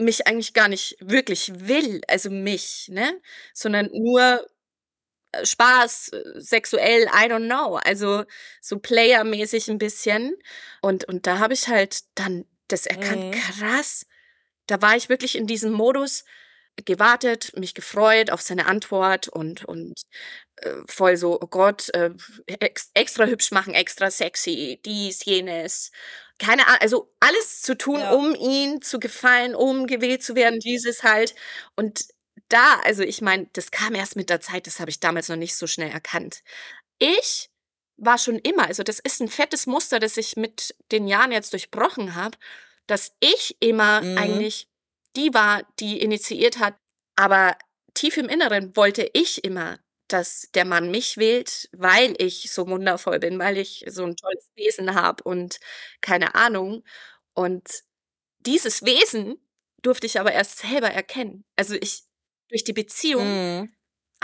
mich 0.00 0.26
eigentlich 0.26 0.54
gar 0.54 0.68
nicht 0.68 0.96
wirklich 1.00 1.52
will, 1.68 2.00
also 2.08 2.30
mich, 2.30 2.88
ne, 2.90 3.20
sondern 3.54 3.88
nur 3.92 4.46
äh, 5.32 5.46
Spaß, 5.46 6.08
äh, 6.10 6.40
sexuell, 6.40 7.04
I 7.06 7.26
don't 7.30 7.46
know, 7.46 7.76
also 7.76 8.24
so 8.60 8.78
playermäßig 8.78 9.68
ein 9.68 9.78
bisschen. 9.78 10.34
Und, 10.82 11.04
und 11.04 11.26
da 11.26 11.38
habe 11.38 11.54
ich 11.54 11.68
halt 11.68 12.00
dann 12.14 12.44
das 12.68 12.86
erkannt, 12.86 13.26
Mhm. 13.26 13.30
krass. 13.32 14.06
Da 14.66 14.82
war 14.82 14.96
ich 14.96 15.08
wirklich 15.08 15.36
in 15.36 15.46
diesem 15.46 15.72
Modus, 15.72 16.24
gewartet, 16.84 17.52
mich 17.56 17.74
gefreut 17.74 18.30
auf 18.30 18.40
seine 18.42 18.66
Antwort 18.66 19.28
und, 19.28 19.64
und 19.64 19.94
äh, 20.56 20.74
voll 20.86 21.16
so, 21.16 21.40
oh 21.40 21.46
Gott, 21.46 21.88
äh, 21.94 22.10
ex 22.46 22.90
extra 22.94 23.26
hübsch 23.26 23.50
machen, 23.52 23.74
extra 23.74 24.10
sexy, 24.10 24.80
dies, 24.84 25.24
jenes. 25.24 25.90
Keine 26.38 26.66
Ahnung, 26.66 26.80
also 26.80 27.14
alles 27.20 27.62
zu 27.62 27.76
tun, 27.76 28.00
Ja. 28.00 28.12
um 28.12 28.34
ihn 28.34 28.82
zu 28.82 28.98
gefallen, 29.00 29.54
um 29.54 29.86
gewählt 29.86 30.22
zu 30.22 30.34
werden, 30.34 30.60
dieses 30.60 31.02
halt. 31.02 31.34
Und 31.76 32.06
da, 32.48 32.80
also 32.84 33.02
ich 33.02 33.20
meine, 33.22 33.48
das 33.52 33.70
kam 33.70 33.94
erst 33.94 34.16
mit 34.16 34.30
der 34.30 34.40
Zeit, 34.40 34.66
das 34.66 34.80
habe 34.80 34.90
ich 34.90 35.00
damals 35.00 35.28
noch 35.28 35.36
nicht 35.36 35.54
so 35.56 35.66
schnell 35.66 35.90
erkannt. 35.90 36.42
Ich 36.98 37.50
war 37.96 38.18
schon 38.18 38.38
immer, 38.38 38.66
also 38.66 38.82
das 38.82 38.98
ist 39.00 39.20
ein 39.20 39.28
fettes 39.28 39.66
Muster, 39.66 39.98
das 40.00 40.16
ich 40.16 40.36
mit 40.36 40.74
den 40.92 41.06
Jahren 41.08 41.32
jetzt 41.32 41.52
durchbrochen 41.52 42.14
habe, 42.14 42.38
dass 42.86 43.12
ich 43.20 43.56
immer 43.60 44.02
Mhm. 44.02 44.18
eigentlich 44.18 44.68
die 45.16 45.32
war, 45.34 45.62
die 45.80 46.00
initiiert 46.00 46.58
hat. 46.58 46.76
Aber 47.16 47.56
tief 47.94 48.16
im 48.16 48.28
Inneren 48.28 48.76
wollte 48.76 49.08
ich 49.12 49.44
immer, 49.44 49.78
dass 50.08 50.48
der 50.54 50.64
Mann 50.64 50.90
mich 50.90 51.16
wählt, 51.18 51.68
weil 51.72 52.14
ich 52.18 52.50
so 52.52 52.66
wundervoll 52.68 53.18
bin, 53.20 53.38
weil 53.38 53.58
ich 53.58 53.84
so 53.88 54.04
ein 54.04 54.16
tolles 54.16 54.48
Wesen 54.56 54.94
habe 54.94 55.22
und 55.24 55.58
keine 56.00 56.34
Ahnung. 56.34 56.84
Und 57.34 57.68
dieses 58.40 58.84
Wesen 58.84 59.36
durfte 59.82 60.06
ich 60.06 60.20
aber 60.20 60.32
erst 60.32 60.58
selber 60.58 60.90
erkennen. 60.90 61.44
Also 61.56 61.74
ich 61.74 62.02
durch 62.48 62.64
die 62.64 62.72
Beziehung 62.72 63.24
Mhm. 63.62 63.72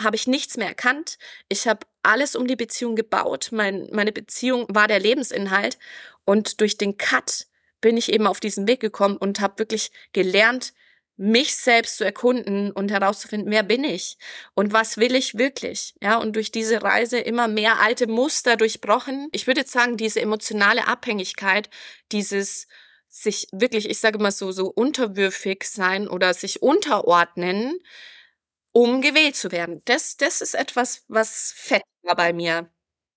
habe 0.01 0.17
ich 0.17 0.27
nichts 0.27 0.57
mehr 0.57 0.69
erkannt. 0.69 1.19
Ich 1.49 1.67
habe 1.69 1.87
alles 2.03 2.37
um 2.37 2.47
die 2.47 2.57
Beziehung 2.57 2.97
gebaut. 2.97 3.49
Mein, 3.53 3.89
meine 3.93 4.13
Beziehung 4.13 4.67
war 4.69 4.89
der 4.89 5.01
Lebensinhalt. 5.01 5.79
Und 6.25 6.61
durch 6.61 6.77
den 6.79 6.99
Cut 6.99 7.47
bin 7.87 7.97
ich 7.97 8.13
eben 8.13 8.27
auf 8.27 8.41
diesen 8.41 8.67
Weg 8.67 8.81
gekommen 8.81 9.17
und 9.17 9.39
habe 9.41 9.61
wirklich 9.61 9.93
gelernt, 10.13 10.75
mich 11.17 11.55
selbst 11.55 11.97
zu 11.99 12.05
erkunden 12.05 12.73
und 12.73 12.91
herauszufinden, 12.91 13.53
wer 13.53 13.63
bin 13.63 13.85
ich 13.85 14.19
und 14.55 14.73
was 14.73 14.97
will 14.99 15.15
ich 15.15 15.39
wirklich. 15.39 15.95
Ja, 16.03 16.17
und 16.19 16.35
durch 16.35 16.51
diese 16.51 16.83
Reise 16.83 17.19
immer 17.21 17.47
mehr 17.47 17.81
alte 17.81 18.09
Muster 18.09 18.57
durchbrochen. 18.57 19.29
Ich 19.31 19.47
würde 19.47 19.61
jetzt 19.61 19.73
sagen, 19.73 19.97
diese 19.97 20.21
emotionale 20.21 20.89
Abhängigkeit, 20.89 21.71
dieses 22.11 22.67
sich 23.09 23.47
wirklich, 23.53 23.89
ich 23.89 24.01
sage 24.01 24.19
mal 24.19 24.33
so, 24.33 24.51
so 24.51 24.67
unterwürfig 24.67 25.63
sein 25.65 26.09
oder 26.09 26.35
sich 26.35 26.61
unterordnen, 26.61 27.79
um 28.73 29.01
gewählt 29.01 29.37
zu 29.37 29.53
werden. 29.53 29.83
Das, 29.87 30.17
das 30.17 30.41
ist 30.41 30.55
etwas, 30.55 31.05
was 31.09 31.53
fett 31.57 31.83
war 32.03 32.17
bei 32.17 32.33
mir. 32.33 32.71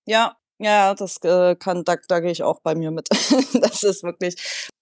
Ja, 0.06 0.36
ja, 0.60 0.94
das 0.94 1.16
äh, 1.24 1.56
kann, 1.56 1.84
da, 1.84 1.96
da 2.06 2.20
gehe 2.20 2.30
ich 2.30 2.42
auch 2.42 2.60
bei 2.60 2.74
mir 2.74 2.90
mit. 2.90 3.08
das 3.60 3.82
ist 3.82 4.02
wirklich. 4.02 4.36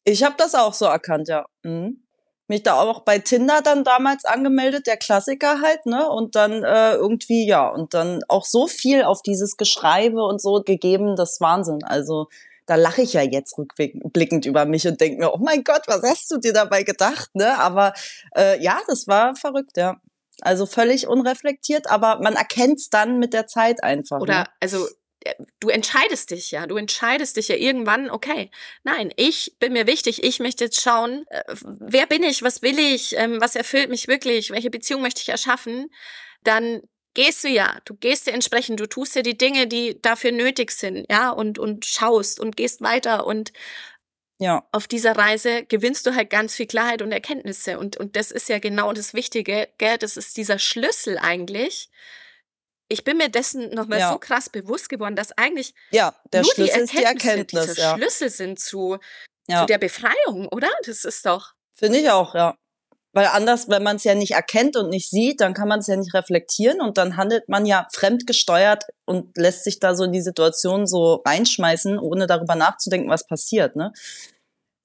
Ich 0.05 0.25
habe 0.25 0.35
das 0.37 0.55
auch 0.55 0.75
so 0.75 0.87
erkannt, 0.87 1.29
ja. 1.29 1.47
Mhm. 1.63 2.05
Mich 2.49 2.63
da 2.63 2.81
auch 2.81 3.01
bei 3.01 3.19
Tinder 3.19 3.61
dann 3.63 3.85
damals 3.85 4.25
angemeldet, 4.25 4.87
der 4.87 4.97
Klassiker 4.97 5.61
halt, 5.61 5.87
ne? 5.87 6.09
Und 6.09 6.35
dann 6.35 6.65
äh, 6.65 6.95
irgendwie, 6.95 7.47
ja, 7.47 7.69
und 7.69 7.95
dann 7.95 8.21
auch 8.27 8.45
so 8.45 8.67
viel 8.67 9.05
auf 9.05 9.23
dieses 9.23 9.57
Geschreibe 9.57 10.25
und 10.25 10.41
so 10.41 10.63
gegeben, 10.65 11.15
das 11.15 11.41
Wahnsinn. 11.41 11.85
Also 11.85 12.27
da 12.67 12.75
lache 12.75 13.03
ich 13.03 13.13
ja 13.13 13.23
jetzt 13.23 13.57
rückblickend 13.57 14.47
über 14.47 14.65
mich 14.67 14.87
und 14.89 15.01
denke 15.01 15.19
mir, 15.21 15.33
oh 15.33 15.39
mein 15.39 15.63
Gott, 15.63 15.83
was 15.87 16.03
hast 16.03 16.31
du 16.31 16.39
dir 16.39 16.53
dabei 16.53 16.83
gedacht, 16.83 17.31
ne? 17.35 17.59
Aber 17.59 17.95
äh, 18.37 18.61
ja, 18.63 18.79
das 18.89 19.07
war 19.07 19.37
verrückt, 19.37 19.77
ja. 19.77 20.01
Also 20.41 20.67
völlig 20.67 21.07
unreflektiert, 21.07 21.91
aber 21.91 22.21
man 22.21 22.35
erkennt 22.35 22.79
es 22.79 22.91
dann 22.91 23.19
mit 23.19 23.33
der 23.33 23.47
Zeit 23.47 23.83
einfach. 23.83 24.21
Oder, 24.21 24.41
ne? 24.41 24.45
also, 24.61 24.87
du 25.61 25.69
entscheidest 25.69 26.31
dich 26.31 26.51
ja. 26.51 26.67
Du 26.67 26.77
entscheidest 26.77 27.37
dich 27.37 27.49
ja 27.49 27.57
irgendwann, 27.57 28.11
okay, 28.11 28.51
nein, 28.85 29.13
ich 29.17 29.57
bin 29.59 29.73
mir 29.73 29.87
wichtig, 29.87 30.23
ich 30.25 30.41
möchte 30.41 30.65
jetzt 30.65 30.81
schauen, 30.81 31.27
äh, 31.31 31.43
wer 31.63 32.07
bin 32.07 32.23
ich, 32.23 32.43
was 32.43 32.63
will 32.63 32.79
ich, 32.79 33.17
ähm, 33.17 33.41
was 33.41 33.57
erfüllt 33.57 33.91
mich 33.91 34.09
wirklich, 34.09 34.51
welche 34.51 34.71
Beziehung 34.71 35.03
möchte 35.03 35.23
ich 35.23 35.29
erschaffen, 35.29 35.91
dann 36.45 36.83
gehst 37.15 37.45
du 37.45 37.49
ja, 37.49 37.79
du 37.85 37.95
gehst 37.95 38.27
ja 38.29 38.33
entsprechend, 38.33 38.81
du 38.81 38.87
tust 38.89 39.17
ja 39.17 39.23
die 39.23 39.37
Dinge, 39.39 39.67
die 39.67 40.01
dafür 40.01 40.33
nötig 40.33 40.71
sind, 40.71 41.07
ja, 41.11 41.31
und, 41.31 41.59
und 41.59 41.85
schaust 41.85 42.41
und 42.41 42.57
gehst 42.57 42.81
weiter 42.83 43.27
und 43.27 43.53
Ja, 44.41 44.69
auf 44.71 44.87
dieser 44.87 45.17
Reise 45.17 45.65
gewinnst 45.65 46.07
du 46.07 46.15
halt 46.15 46.31
ganz 46.31 46.55
viel 46.55 46.67
Klarheit 46.67 47.03
und 47.03 47.11
Erkenntnisse. 47.11 47.77
Und, 47.79 47.97
und 47.97 48.15
das 48.15 48.31
ist 48.31 48.49
ja 48.49 48.61
genau 48.61 48.93
das 48.93 49.13
Wichtige, 49.13 49.69
gell? 49.79 49.99
Das 49.99 50.17
ist 50.17 50.37
dieser 50.37 50.61
Schlüssel 50.61 51.19
eigentlich. 51.19 51.91
Ich 52.89 53.05
bin 53.05 53.19
mir 53.19 53.29
dessen 53.29 53.71
nochmal 53.75 53.99
Ja. 53.99 54.13
so 54.13 54.19
krass 54.19 54.49
bewusst 54.49 54.89
geworden, 54.89 55.15
dass 55.15 55.33
eigentlich 55.37 55.75
ja, 55.91 56.15
der 56.33 56.43
nur 56.43 56.53
Schlüssel 56.53 56.87
die 56.87 56.97
Erkenntnisse 56.97 57.29
Erkenntnis, 57.29 57.67
dieser 57.67 57.83
ja. 57.83 57.97
Schlüssel 57.97 58.31
sind 58.31 58.59
zu, 58.59 58.99
Ja, 59.47 59.61
zu 59.61 59.67
der 59.67 59.79
Befreiung, 59.79 60.49
oder? 60.49 60.69
Das 60.87 61.05
ist 61.05 61.25
doch. 61.27 61.53
finde 61.75 61.99
ich 61.99 62.11
auch, 62.11 62.35
ja. 62.35 62.57
Weil 63.13 63.27
anders, 63.29 63.69
wenn 63.69 63.83
man 63.83 63.97
es 63.97 64.05
ja 64.05 64.15
nicht 64.15 64.33
erkennt 64.33 64.77
und 64.77 64.91
nicht 64.91 65.11
sieht, 65.11 65.41
dann 65.41 65.55
kann 65.55 65.67
man 65.69 65.81
es 65.81 65.87
ja 65.87 65.97
nicht 65.97 66.13
reflektieren 66.15 66.81
und 66.81 66.99
dann 66.99 67.17
handelt 67.17 67.49
man 67.49 67.67
ja 67.67 67.87
fremdgesteuert 67.93 68.85
und 69.07 69.37
lässt 69.37 69.65
sich 69.65 69.81
da 69.81 69.95
so 69.95 70.05
in 70.05 70.13
die 70.13 70.21
Situation 70.21 70.87
so 70.87 71.23
reinschmeißen, 71.27 71.99
ohne 71.99 72.27
darüber 72.27 72.55
nachzudenken, 72.55 73.09
was 73.11 73.27
passiert, 73.27 73.77
ne? 73.77 73.93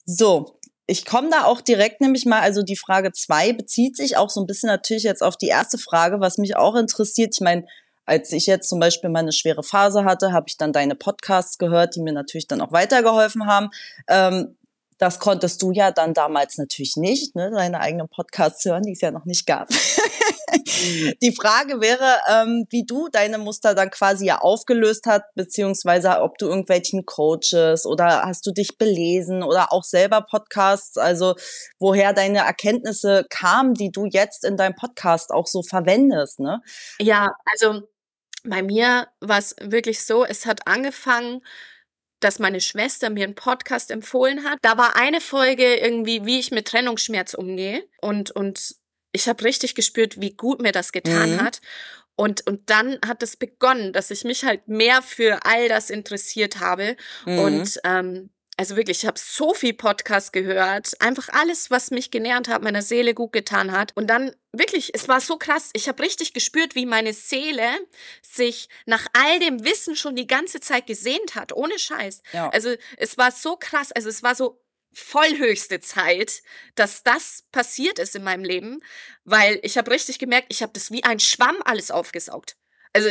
So, 0.05 0.60
ich 0.88 1.05
komme 1.05 1.29
da 1.29 1.45
auch 1.45 1.62
direkt 1.62 2.01
nämlich 2.01 2.25
mal, 2.25 2.41
also 2.41 2.62
die 2.63 2.77
Frage 2.77 3.12
zwei 3.13 3.53
bezieht 3.53 3.95
sich 3.98 4.17
auch 4.17 4.29
so 4.29 4.41
ein 4.41 4.48
bisschen 4.48 4.67
natürlich 4.67 5.03
jetzt 5.03 5.22
auf 5.24 5.38
die 5.38 5.48
erste 5.48 5.77
Frage, 5.77 6.19
was 6.19 6.38
mich 6.38 6.55
auch 6.55 6.75
interessiert. 6.75 7.33
Ich 7.36 7.41
meine, 7.41 7.65
als 8.05 8.31
ich 8.31 8.48
jetzt 8.48 8.69
zum 8.69 8.79
Beispiel 8.79 9.10
meine 9.10 9.31
schwere 9.31 9.63
Phase 9.63 10.03
hatte, 10.03 10.33
habe 10.33 10.45
ich 10.48 10.57
dann 10.57 10.74
deine 10.74 10.95
Podcasts 10.95 11.57
gehört, 11.57 11.95
die 11.95 12.01
mir 12.01 12.13
natürlich 12.13 12.48
dann 12.48 12.62
auch 12.62 12.72
weitergeholfen 12.72 13.45
haben. 13.45 13.69
Ähm, 14.07 14.57
das 14.98 15.19
konntest 15.19 15.62
du 15.62 15.72
ja 15.72 15.91
dann 15.91 16.13
damals 16.13 16.57
natürlich 16.57 16.95
nicht, 16.95 17.36
ne, 17.36 17.51
deine 17.51 17.79
eigenen 17.79 18.07
Podcasts 18.07 18.63
hören, 18.65 18.83
die 18.83 18.93
es 18.93 19.01
ja 19.01 19.12
noch 19.12 19.25
nicht 19.25 19.45
gab. 19.45 19.67
Die 21.22 21.36
Frage 21.36 21.81
wäre, 21.81 22.19
ähm, 22.29 22.65
wie 22.69 22.86
du 22.86 23.07
deine 23.10 23.38
Muster 23.38 23.74
dann 23.74 23.89
quasi 23.89 24.25
ja 24.25 24.39
aufgelöst 24.39 25.05
hast, 25.07 25.24
beziehungsweise 25.36 26.22
ob 26.22 26.38
du 26.38 26.48
irgendwelchen 26.48 27.05
Coaches 27.05 27.86
oder 27.86 28.24
hast 28.24 28.45
du 28.45 28.51
dich 28.51 28.77
belesen 28.77 29.43
oder 29.43 29.74
auch 29.74 29.83
selber 29.83 30.22
Podcasts, 30.22 30.98
also 30.98 31.36
woher 31.79 32.13
deine 32.13 32.39
Erkenntnisse 32.39 33.25
kamen, 33.29 33.74
die 33.74 33.91
du 33.91 34.05
jetzt 34.05 34.45
in 34.45 34.57
deinem 34.57 34.75
Podcast 34.75 35.31
auch 35.31 35.48
so 35.48 35.63
verwendest, 35.63 36.39
ne? 36.39 36.62
Ja, 37.00 37.31
also 37.51 37.81
bei 38.43 38.62
mir 38.62 39.07
war 39.19 39.39
es 39.39 39.55
wirklich 39.62 40.03
so, 40.03 40.25
es 40.25 40.45
hat 40.45 40.67
angefangen, 40.67 41.41
dass 42.19 42.39
meine 42.39 42.62
Schwester 42.62 43.09
mir 43.09 43.25
einen 43.25 43.35
Podcast 43.35 43.91
empfohlen 43.91 44.43
hat. 44.43 44.59
Da 44.62 44.77
war 44.77 44.95
eine 44.95 45.19
Folge 45.19 45.75
irgendwie, 45.75 46.25
wie 46.25 46.39
ich 46.39 46.51
mit 46.51 46.67
Trennungsschmerz 46.67 47.33
umgehe. 47.33 47.83
Und, 48.01 48.31
und 48.31 48.75
ich 49.12 49.27
habe 49.27 49.43
richtig 49.43 49.75
gespürt, 49.75 50.21
wie 50.21 50.35
gut 50.35 50.62
mir 50.62 50.71
das 50.71 50.91
getan 50.91 51.35
Mhm. 51.35 51.41
hat. 51.41 51.59
Und, 52.15 52.45
und 52.47 52.69
dann 52.69 53.00
hat 53.05 53.23
es 53.23 53.38
begonnen, 53.38 53.91
dass 53.91 54.12
ich 54.12 54.23
mich 54.23 54.45
halt 54.45 54.67
mehr 54.67 55.01
für 55.01 55.45
all 55.45 55.67
das 55.67 55.89
interessiert 55.89 56.59
habe. 56.59 56.95
Mhm. 57.25 57.39
Und 57.39 57.79
ähm, 57.83 58.29
also 58.57 58.75
wirklich, 58.75 59.00
ich 59.00 59.07
habe 59.07 59.19
so 59.19 59.53
viel 59.53 59.74
Podcast 59.74 60.31
gehört. 60.31 60.93
Einfach 61.01 61.29
alles, 61.29 61.72
was 61.72 61.89
mich 61.91 62.12
genährt 62.12 62.48
hat, 62.48 62.62
meiner 62.62 62.81
Seele 62.83 63.13
gut 63.13 63.33
getan 63.33 63.72
hat. 63.72 63.91
Und 63.95 64.07
dann 64.07 64.31
wirklich, 64.51 64.93
es 64.93 65.07
war 65.07 65.22
so 65.22 65.38
krass. 65.38 65.72
Ich 65.74 65.88
habe 65.88 66.03
richtig 66.03 66.33
gespürt, 66.33 66.75
wie 66.75 66.86
meine 66.86 67.13
Seele 67.13 67.67
sich 68.22 68.69
nach 68.86 69.07
all 69.13 69.39
dem 69.39 69.65
Wissen 69.65 69.95
schon 69.95 70.15
die 70.15 70.27
ganze 70.27 70.60
Zeit 70.60 70.86
gesehnt 70.86 71.36
hat, 71.36 71.51
ohne 71.51 71.79
Scheiß. 71.79 72.22
ja. 72.33 72.50
Also 72.50 72.75
es 72.98 73.17
war 73.17 73.31
so 73.31 73.57
krass, 73.57 73.91
also 73.91 74.10
es 74.10 74.22
war 74.22 74.36
so 74.36 74.62
voll 74.93 75.38
höchste 75.39 75.79
Zeit, 75.79 76.43
dass 76.75 77.01
das 77.01 77.45
passiert 77.51 77.98
ist 77.98 78.15
in 78.15 78.24
meinem 78.24 78.43
Leben, 78.43 78.81
weil 79.24 79.60
ich 79.63 79.77
habe 79.77 79.89
richtig 79.89 80.19
gemerkt, 80.19 80.48
ich 80.50 80.62
habe 80.62 80.74
das 80.74 80.91
wie 80.91 81.03
ein 81.03 81.19
Schwamm 81.19 81.57
alles 81.65 81.89
aufgesaugt. 81.89 82.55
Also 82.93 83.10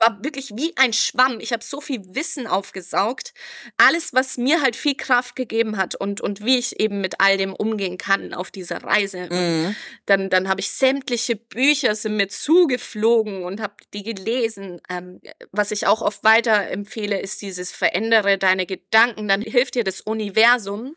war 0.00 0.24
wirklich 0.24 0.50
wie 0.56 0.76
ein 0.76 0.92
Schwamm. 0.92 1.38
Ich 1.40 1.52
habe 1.52 1.62
so 1.62 1.80
viel 1.80 2.02
Wissen 2.14 2.46
aufgesaugt, 2.46 3.34
alles, 3.76 4.12
was 4.12 4.36
mir 4.36 4.62
halt 4.62 4.76
viel 4.76 4.94
Kraft 4.94 5.36
gegeben 5.36 5.76
hat 5.76 5.94
und 5.94 6.20
und 6.20 6.44
wie 6.44 6.58
ich 6.58 6.80
eben 6.80 7.00
mit 7.00 7.20
all 7.20 7.36
dem 7.36 7.54
umgehen 7.54 7.98
kann 7.98 8.34
auf 8.34 8.50
dieser 8.50 8.82
Reise. 8.82 9.28
Mhm. 9.30 9.76
Dann, 10.06 10.30
dann 10.30 10.48
habe 10.48 10.60
ich 10.60 10.70
sämtliche 10.70 11.36
Bücher 11.36 11.94
sind 11.94 12.16
mir 12.16 12.28
zugeflogen 12.28 13.44
und 13.44 13.60
habe 13.60 13.74
die 13.92 14.02
gelesen. 14.02 14.80
Ähm, 14.88 15.20
was 15.52 15.70
ich 15.70 15.86
auch 15.86 16.02
oft 16.02 16.24
weiterempfehle, 16.24 17.20
ist 17.20 17.42
dieses 17.42 17.70
Verändere 17.70 18.38
deine 18.38 18.66
Gedanken. 18.66 19.28
Dann 19.28 19.42
hilft 19.42 19.74
dir 19.74 19.84
das 19.84 20.00
Universum 20.00 20.96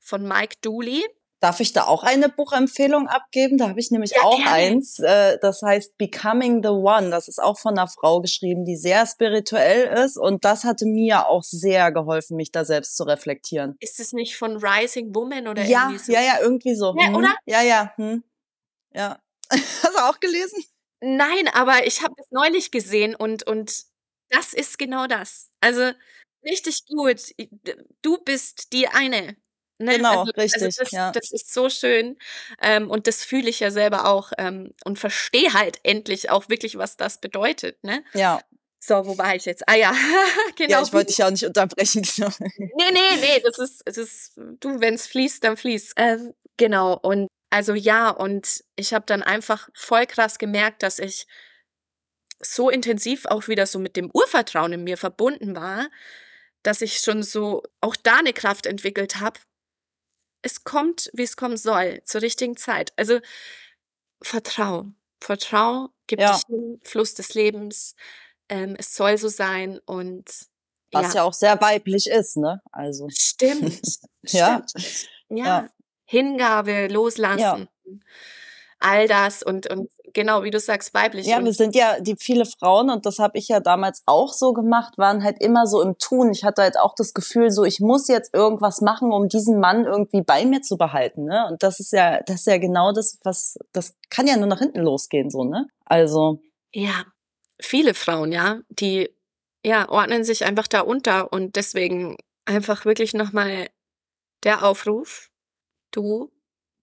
von 0.00 0.26
Mike 0.26 0.56
Dooley. 0.62 1.04
Darf 1.44 1.60
ich 1.60 1.74
da 1.74 1.84
auch 1.84 2.02
eine 2.04 2.30
Buchempfehlung 2.30 3.06
abgeben? 3.06 3.58
Da 3.58 3.68
habe 3.68 3.78
ich 3.78 3.90
nämlich 3.90 4.12
Ja, 4.12 4.22
auch 4.22 4.38
gerne. 4.38 4.50
eins. 4.50 4.98
Äh, 4.98 5.36
das 5.42 5.60
heißt 5.60 5.98
Becoming 5.98 6.62
the 6.62 6.70
One. 6.70 7.10
Das 7.10 7.28
ist 7.28 7.38
auch 7.38 7.58
von 7.58 7.76
einer 7.76 7.86
Frau 7.86 8.22
geschrieben, 8.22 8.64
die 8.64 8.76
sehr 8.76 9.06
spirituell 9.06 9.88
ist. 10.02 10.16
Und 10.16 10.46
das 10.46 10.64
hatte 10.64 10.86
mir 10.86 11.28
auch 11.28 11.42
sehr 11.42 11.92
geholfen, 11.92 12.38
mich 12.38 12.50
da 12.50 12.64
selbst 12.64 12.96
zu 12.96 13.04
reflektieren. 13.04 13.76
Ist 13.80 14.00
es 14.00 14.14
nicht 14.14 14.36
von 14.38 14.56
Rising 14.56 15.14
Woman 15.14 15.46
oder 15.46 15.62
Ja, 15.64 15.82
irgendwie 15.90 15.98
so? 16.02 16.12
ja, 16.12 16.22
ja, 16.22 16.40
irgendwie 16.40 16.74
so. 16.74 16.94
Ja, 16.98 17.08
Hm. 17.08 17.14
oder? 17.16 17.36
Ja, 17.44 17.60
ja. 17.60 17.92
Hm. 17.96 18.24
Ja. 18.94 19.18
Hast 19.50 19.84
du 19.94 19.98
auch 20.08 20.20
gelesen? 20.20 20.64
Nein, 21.02 21.48
aber 21.52 21.86
ich 21.86 22.02
habe 22.02 22.14
es 22.16 22.26
neulich 22.30 22.70
gesehen 22.70 23.14
und, 23.14 23.46
und 23.46 23.82
das 24.30 24.54
ist 24.54 24.78
genau 24.78 25.06
das. 25.06 25.50
Also 25.60 25.90
richtig 26.42 26.86
gut. 26.86 27.20
Du 28.00 28.16
bist 28.24 28.72
die 28.72 28.88
eine. 28.88 29.36
Ne? 29.78 29.96
Genau, 29.96 30.20
also, 30.20 30.32
richtig. 30.32 30.62
Also 30.62 30.82
das, 30.82 30.90
ja. 30.92 31.10
das 31.10 31.32
ist 31.32 31.52
so 31.52 31.68
schön. 31.68 32.16
Ähm, 32.62 32.90
und 32.90 33.06
das 33.06 33.24
fühle 33.24 33.50
ich 33.50 33.60
ja 33.60 33.70
selber 33.70 34.06
auch 34.06 34.32
ähm, 34.38 34.72
und 34.84 34.98
verstehe 34.98 35.52
halt 35.52 35.80
endlich 35.82 36.30
auch 36.30 36.48
wirklich, 36.48 36.78
was 36.78 36.96
das 36.96 37.18
bedeutet. 37.18 37.82
Ne? 37.82 38.04
Ja. 38.12 38.40
So, 38.78 39.06
wo 39.06 39.16
war 39.16 39.34
ich 39.34 39.46
jetzt? 39.46 39.66
Ah 39.66 39.74
ja, 39.74 39.92
genau. 40.56 40.70
Ja, 40.70 40.82
ich 40.82 40.92
wollte 40.92 41.06
dich 41.06 41.18
ja 41.18 41.26
auch 41.26 41.30
nicht 41.30 41.44
unterbrechen. 41.44 42.02
Genau. 42.16 42.30
Nee, 42.38 42.92
nee, 42.92 43.16
nee, 43.20 43.40
das 43.42 43.58
ist, 43.58 43.82
das 43.86 43.96
ist 43.96 44.36
du, 44.36 44.80
wenn 44.80 44.94
es 44.94 45.06
fließt, 45.06 45.42
dann 45.42 45.56
fließt. 45.56 45.94
Ähm, 45.96 46.34
genau, 46.56 46.98
und 46.98 47.28
also 47.50 47.74
ja, 47.74 48.10
und 48.10 48.62
ich 48.76 48.92
habe 48.92 49.06
dann 49.06 49.22
einfach 49.22 49.68
voll 49.74 50.06
krass 50.06 50.38
gemerkt, 50.38 50.82
dass 50.82 50.98
ich 50.98 51.26
so 52.40 52.68
intensiv 52.68 53.24
auch 53.26 53.48
wieder 53.48 53.66
so 53.66 53.78
mit 53.78 53.96
dem 53.96 54.10
Urvertrauen 54.12 54.72
in 54.72 54.84
mir 54.84 54.98
verbunden 54.98 55.56
war, 55.56 55.88
dass 56.62 56.82
ich 56.82 56.98
schon 56.98 57.22
so 57.22 57.62
auch 57.80 57.96
da 57.96 58.18
eine 58.18 58.32
Kraft 58.32 58.66
entwickelt 58.66 59.20
habe, 59.20 59.40
es 60.44 60.64
kommt, 60.64 61.10
wie 61.14 61.24
es 61.24 61.36
kommen 61.36 61.56
soll, 61.56 62.02
zur 62.04 62.22
richtigen 62.22 62.56
Zeit. 62.56 62.92
Also 62.96 63.20
vertrau. 64.22 64.86
Vertrau, 65.20 65.88
gib 66.06 66.20
Ja. 66.20 66.34
dich 66.34 66.42
hin, 66.46 66.80
Fluss 66.84 67.14
des 67.14 67.34
Lebens. 67.34 67.94
Ähm, 68.48 68.76
es 68.78 68.94
soll 68.94 69.16
so 69.18 69.28
sein 69.28 69.78
und 69.86 70.24
Was 70.92 71.14
ja. 71.14 71.22
auch 71.24 71.32
sehr 71.32 71.60
weiblich 71.60 72.06
ist, 72.08 72.36
ne? 72.36 72.60
Also. 72.72 73.08
Stimmt. 73.10 73.80
Ja. 74.26 74.62
stimmt. 74.76 75.08
Ja. 75.30 75.44
Ja. 75.46 75.68
Hingabe, 76.06 76.88
loslassen. 76.88 77.68
All 78.78 79.08
das 79.08 79.42
und, 79.42 79.70
und 79.70 79.90
genau, 80.14 80.42
wie 80.42 80.50
du 80.50 80.58
sagst, 80.58 80.94
weiblich. 80.94 81.26
Ja, 81.26 81.44
wir 81.44 81.52
sind 81.52 81.74
ja, 81.74 82.00
die 82.00 82.16
viele 82.18 82.46
Frauen, 82.46 82.90
und 82.90 83.04
das 83.04 83.18
habe 83.18 83.36
ich 83.36 83.48
ja 83.48 83.60
damals 83.60 84.02
auch 84.06 84.32
so 84.32 84.52
gemacht, 84.52 84.96
waren 84.96 85.22
halt 85.22 85.42
immer 85.42 85.66
so 85.66 85.82
im 85.82 85.98
Tun. 85.98 86.30
Ich 86.30 86.44
hatte 86.44 86.62
halt 86.62 86.78
auch 86.78 86.94
das 86.94 87.12
Gefühl, 87.12 87.50
so 87.50 87.64
ich 87.64 87.80
muss 87.80 88.08
jetzt 88.08 88.32
irgendwas 88.32 88.80
machen, 88.80 89.12
um 89.12 89.28
diesen 89.28 89.60
Mann 89.60 89.84
irgendwie 89.84 90.22
bei 90.22 90.46
mir 90.46 90.62
zu 90.62 90.78
behalten. 90.78 91.24
Ne? 91.24 91.46
Und 91.50 91.62
das 91.62 91.80
ist 91.80 91.92
ja, 91.92 92.22
das 92.22 92.40
ist 92.40 92.46
ja 92.46 92.58
genau 92.58 92.92
das, 92.92 93.18
was, 93.24 93.58
das 93.72 93.94
kann 94.08 94.26
ja 94.26 94.36
nur 94.36 94.46
nach 94.46 94.60
hinten 94.60 94.80
losgehen, 94.80 95.30
so, 95.30 95.44
ne? 95.44 95.66
Also. 95.84 96.40
ja, 96.72 97.04
viele 97.60 97.94
Frauen, 97.94 98.32
ja, 98.32 98.60
die 98.68 99.10
ja, 99.64 99.88
ordnen 99.88 100.24
sich 100.24 100.44
einfach 100.44 100.68
da 100.68 100.80
unter 100.80 101.32
und 101.32 101.56
deswegen 101.56 102.16
einfach 102.44 102.84
wirklich 102.84 103.14
nochmal 103.14 103.68
der 104.44 104.64
Aufruf, 104.64 105.30
du 105.90 106.30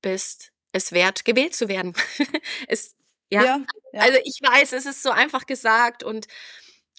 bist 0.02 0.52
es 0.72 0.92
wert, 0.92 1.26
gewählt 1.26 1.54
zu 1.54 1.68
werden. 1.68 1.94
es, 2.68 2.96
ja, 3.32 3.44
Ja, 3.44 3.62
ja. 3.94 4.02
also 4.02 4.20
ich 4.24 4.40
weiß, 4.42 4.74
es 4.74 4.86
ist 4.86 5.04
so 5.04 5.12
einfach 5.12 5.46
gesagt 5.46 6.04
und 6.04 6.28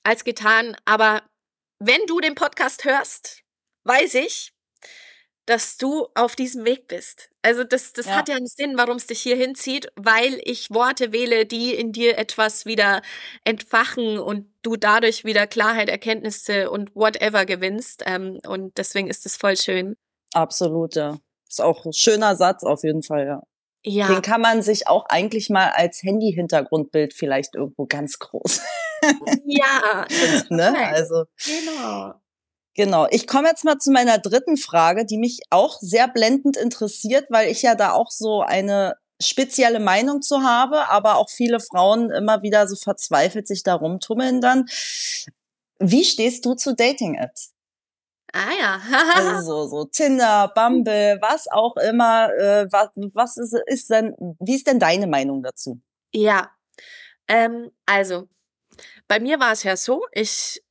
als 0.05 0.25
getan, 0.25 0.77
aber 0.85 1.23
wenn 1.79 2.01
du 2.07 2.21
den 2.21 2.35
Podcast 2.35 2.85
hörst, 2.85 3.43
weiß 3.85 4.15
ich, 4.15 4.53
dass 5.47 5.77
du 5.77 6.07
auf 6.15 6.37
diesem 6.37 6.65
Weg 6.65 6.87
bist. 6.87 7.29
Also 7.43 7.65
das, 7.65 7.93
das 7.93 8.07
Ja. 8.07 8.17
hat 8.17 8.29
ja 8.29 8.37
einen 8.37 8.47
Sinn, 8.47 8.79
warum 8.79 8.97
es 8.97 9.09
dich 9.09 9.21
hier 9.21 9.35
hinzieht, 9.37 9.89
weil 9.97 10.41
ich 10.45 10.71
Worte 10.71 11.11
wähle, 11.12 11.47
die 11.47 11.75
in 11.75 11.91
dir 11.93 12.17
etwas 12.17 12.65
wieder 12.65 13.03
entfachen 13.45 14.21
und 14.21 14.53
du 14.62 14.77
dadurch 14.77 15.25
wieder 15.25 15.49
Klarheit, 15.49 15.89
Erkenntnisse 15.89 16.71
und 16.71 16.95
whatever 16.95 17.45
gewinnst. 17.45 18.05
Ähm, 18.07 18.39
und 18.47 18.79
deswegen 18.79 19.09
ist 19.09 19.27
es 19.27 19.37
voll 19.37 19.57
schön. 19.57 19.97
Absolut, 20.33 20.95
ja. 20.95 21.19
Ist 21.49 21.61
auch 21.61 21.85
ein 21.85 21.93
schöner 21.93 22.37
Satz 22.37 22.62
auf 22.62 22.85
jeden 22.85 23.03
Fall, 23.03 23.27
ja. 23.27 23.43
Ja, 23.85 24.07
Den 24.07 24.23
kann 24.23 24.41
man 24.41 24.62
sich 24.62 24.87
auch 24.87 25.07
eigentlich 25.09 25.51
mal 25.51 25.71
als 25.71 26.03
Handy-Hintergrundbild 26.03 27.15
vielleicht 27.15 27.57
irgendwo 27.57 27.87
ganz 27.87 28.19
groß. 28.19 28.61
ja, 29.45 30.07
ne? 30.51 30.89
Also, 30.89 31.25
genau. 31.45 32.15
genau. 32.75 33.07
Ich 33.11 33.27
komme 33.27 33.49
jetzt 33.49 33.65
mal 33.65 33.79
zu 33.79 33.91
meiner 33.91 34.19
dritten 34.19 34.57
Frage, 34.57 35.05
die 35.05 35.19
mich 35.19 35.41
auch 35.51 35.79
sehr 35.81 36.07
blendend 36.07 36.57
interessiert, 36.57 37.27
weil 37.31 37.51
ich 37.51 37.62
ja 37.62 37.75
da 37.75 37.93
auch 37.93 38.11
so 38.11 38.43
eine 38.43 38.95
spezielle 39.21 39.81
Meinung 39.81 40.23
zu 40.23 40.43
habe, 40.43 40.89
aber 40.89 41.17
auch 41.17 41.31
viele 41.31 41.61
Frauen 41.61 42.11
immer 42.11 42.43
wieder 42.43 42.69
so 42.69 42.77
verzweifelt 42.77 43.49
sich 43.49 43.62
da 43.62 43.75
rumtummeln 43.75 44.41
dann. 44.41 44.67
Wie 45.79 46.05
stehst 46.05 46.45
du 46.45 46.55
zu 46.55 46.75
Dating-Apps? 46.75 47.51
Ah 48.33 48.53
ja. 48.59 48.81
Also 49.15 49.41
so, 49.43 49.67
so 49.69 49.85
Tinder, 49.85 50.51
Bumble, 50.55 51.18
was 51.21 51.49
auch 51.49 51.77
immer. 51.77 52.31
Äh, 52.35 52.66
was 52.73 52.90
was 53.14 53.37
ist, 53.37 53.55
ist 53.66 53.90
denn, 53.90 54.14
wie 54.40 54.55
ist 54.55 54.66
denn 54.66 54.79
deine 54.79 55.07
Meinung 55.07 55.42
dazu? 55.42 55.81
Ja, 56.12 56.51
ähm, 57.29 57.71
also 57.87 58.29
bei 59.09 59.21
mir 59.21 59.40
war 59.40 59.53
es 59.53 59.62
ja 59.64 59.77
so, 59.77 60.07
ich, 60.12 60.62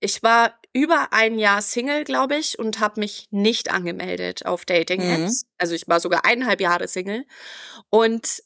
ich 0.00 0.22
war 0.22 0.58
über 0.72 1.12
ein 1.12 1.38
Jahr 1.38 1.62
Single, 1.62 2.04
glaube 2.04 2.36
ich, 2.36 2.58
und 2.58 2.80
habe 2.80 3.00
mich 3.00 3.28
nicht 3.30 3.70
angemeldet 3.70 4.46
auf 4.46 4.64
Dating-Apps. 4.64 5.44
Also 5.58 5.74
ich 5.74 5.88
war 5.88 6.00
sogar 6.00 6.24
eineinhalb 6.24 6.60
Jahre 6.60 6.88
Single 6.88 7.24
und 7.90 8.42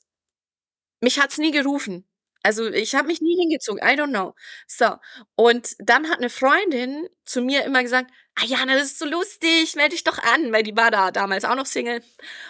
mich 1.00 1.20
hat's 1.20 1.38
nie 1.38 1.50
gerufen. 1.50 2.04
Also 2.42 2.66
ich 2.68 2.94
habe 2.94 3.08
mich 3.08 3.20
nie 3.20 3.36
hingezogen, 3.36 3.82
I 3.82 3.94
don't 3.98 4.10
know. 4.10 4.34
So, 4.66 4.96
und 5.36 5.74
dann 5.78 6.08
hat 6.08 6.18
eine 6.18 6.30
Freundin 6.30 7.08
zu 7.24 7.42
mir 7.42 7.64
immer 7.64 7.82
gesagt, 7.82 8.10
ah 8.38 8.44
Jana, 8.44 8.74
das 8.74 8.88
ist 8.88 8.98
so 8.98 9.06
lustig, 9.06 9.74
melde 9.74 9.90
dich 9.90 10.04
doch 10.04 10.18
an, 10.18 10.52
weil 10.52 10.62
die 10.62 10.76
war 10.76 10.90
da 10.90 11.10
damals 11.10 11.44
auch 11.44 11.54
noch 11.54 11.66
Single. 11.66 12.02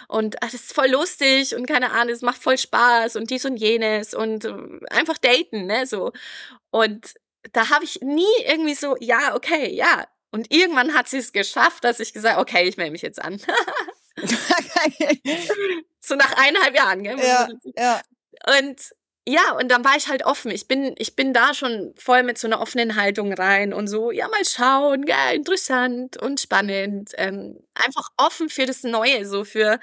Und 0.07 0.41
ah, 0.43 0.45
das 0.45 0.55
ist 0.55 0.73
voll 0.73 0.89
lustig 0.89 1.55
und 1.55 1.65
keine 1.65 1.91
Ahnung, 1.91 2.13
es 2.13 2.21
macht 2.21 2.41
voll 2.41 2.57
Spaß 2.57 3.15
und 3.15 3.29
dies 3.29 3.45
und 3.45 3.57
jenes 3.57 4.13
und 4.13 4.45
äh, 4.45 4.53
einfach 4.91 5.17
daten, 5.17 5.65
ne, 5.65 5.85
so. 5.85 6.11
Und 6.71 7.15
da 7.53 7.69
habe 7.69 7.85
ich 7.85 8.01
nie 8.01 8.25
irgendwie 8.45 8.75
so, 8.75 8.95
ja, 8.99 9.35
okay, 9.35 9.73
ja. 9.73 10.05
Und 10.31 10.53
irgendwann 10.53 10.93
hat 10.93 11.07
sie 11.09 11.17
es 11.17 11.31
geschafft, 11.31 11.83
dass 11.83 11.99
ich 11.99 12.13
gesagt, 12.13 12.37
okay, 12.37 12.67
ich 12.67 12.77
melde 12.77 12.91
mich 12.91 13.01
jetzt 13.01 13.21
an. 13.21 13.41
so 16.01 16.15
nach 16.15 16.33
eineinhalb 16.37 16.75
Jahren, 16.75 17.03
gell? 17.03 17.17
ja, 17.19 17.47
ja, 17.75 18.01
Und 18.59 18.79
ja, 19.29 19.51
und 19.53 19.69
dann 19.69 19.85
war 19.85 19.95
ich 19.95 20.07
halt 20.07 20.25
offen. 20.25 20.49
Ich 20.49 20.67
bin, 20.67 20.95
ich 20.97 21.15
bin 21.15 21.33
da 21.33 21.53
schon 21.53 21.93
voll 21.97 22.23
mit 22.23 22.39
so 22.39 22.47
einer 22.47 22.59
offenen 22.61 22.95
Haltung 22.95 23.31
rein 23.31 23.73
und 23.73 23.87
so, 23.87 24.09
ja, 24.11 24.27
mal 24.27 24.43
schauen, 24.43 25.05
ja, 25.07 25.29
interessant 25.31 26.17
und 26.17 26.39
spannend. 26.39 27.11
Ähm, 27.17 27.59
einfach 27.75 28.09
offen 28.17 28.49
für 28.49 28.65
das 28.65 28.83
Neue, 28.83 29.25
so 29.27 29.43
für 29.45 29.79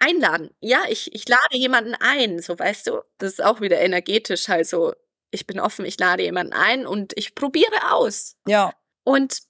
einladen. 0.00 0.50
Ja, 0.60 0.82
ich, 0.88 1.12
ich 1.14 1.28
lade 1.28 1.56
jemanden 1.56 1.94
ein, 1.94 2.40
so 2.40 2.58
weißt 2.58 2.88
du. 2.88 3.02
Das 3.18 3.32
ist 3.34 3.44
auch 3.44 3.60
wieder 3.60 3.78
energetisch 3.80 4.48
halt 4.48 4.66
so. 4.66 4.94
Ich 5.30 5.46
bin 5.46 5.60
offen, 5.60 5.84
ich 5.84 5.98
lade 5.98 6.22
jemanden 6.24 6.52
ein 6.54 6.86
und 6.86 7.12
ich 7.16 7.34
probiere 7.34 7.92
aus. 7.92 8.36
ja, 8.46 8.72
Und 9.04 9.40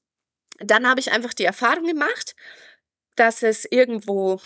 dann 0.60 0.88
habe 0.88 1.00
ich 1.00 1.12
einfach 1.12 1.34
die 1.34 1.44
Erfahrung 1.44 1.86
gemacht, 1.86 2.34
dass 3.16 3.42
es 3.42 3.64
irgendwo 3.64 4.40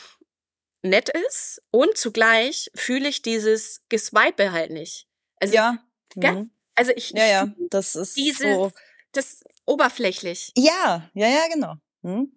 nett 0.83 1.11
ist 1.27 1.63
und 1.71 1.97
zugleich 1.97 2.71
fühle 2.75 3.09
ich 3.09 3.23
dieses 3.23 3.83
Geswipe 3.89 4.53
halt 4.53 4.71
nicht. 4.71 5.07
Also, 5.37 5.55
ja. 5.55 5.79
Gell? 6.15 6.33
Mhm. 6.33 6.51
also 6.75 6.93
ich, 6.95 7.11
Ja, 7.11 7.27
ja, 7.27 7.49
das 7.71 7.95
ist 7.95 8.17
diese, 8.17 8.55
so. 8.55 8.73
das 9.13 9.43
oberflächlich. 9.65 10.53
Ja, 10.57 11.09
ja, 11.15 11.29
ja, 11.29 11.49
genau. 11.53 11.75
Hm? 12.03 12.33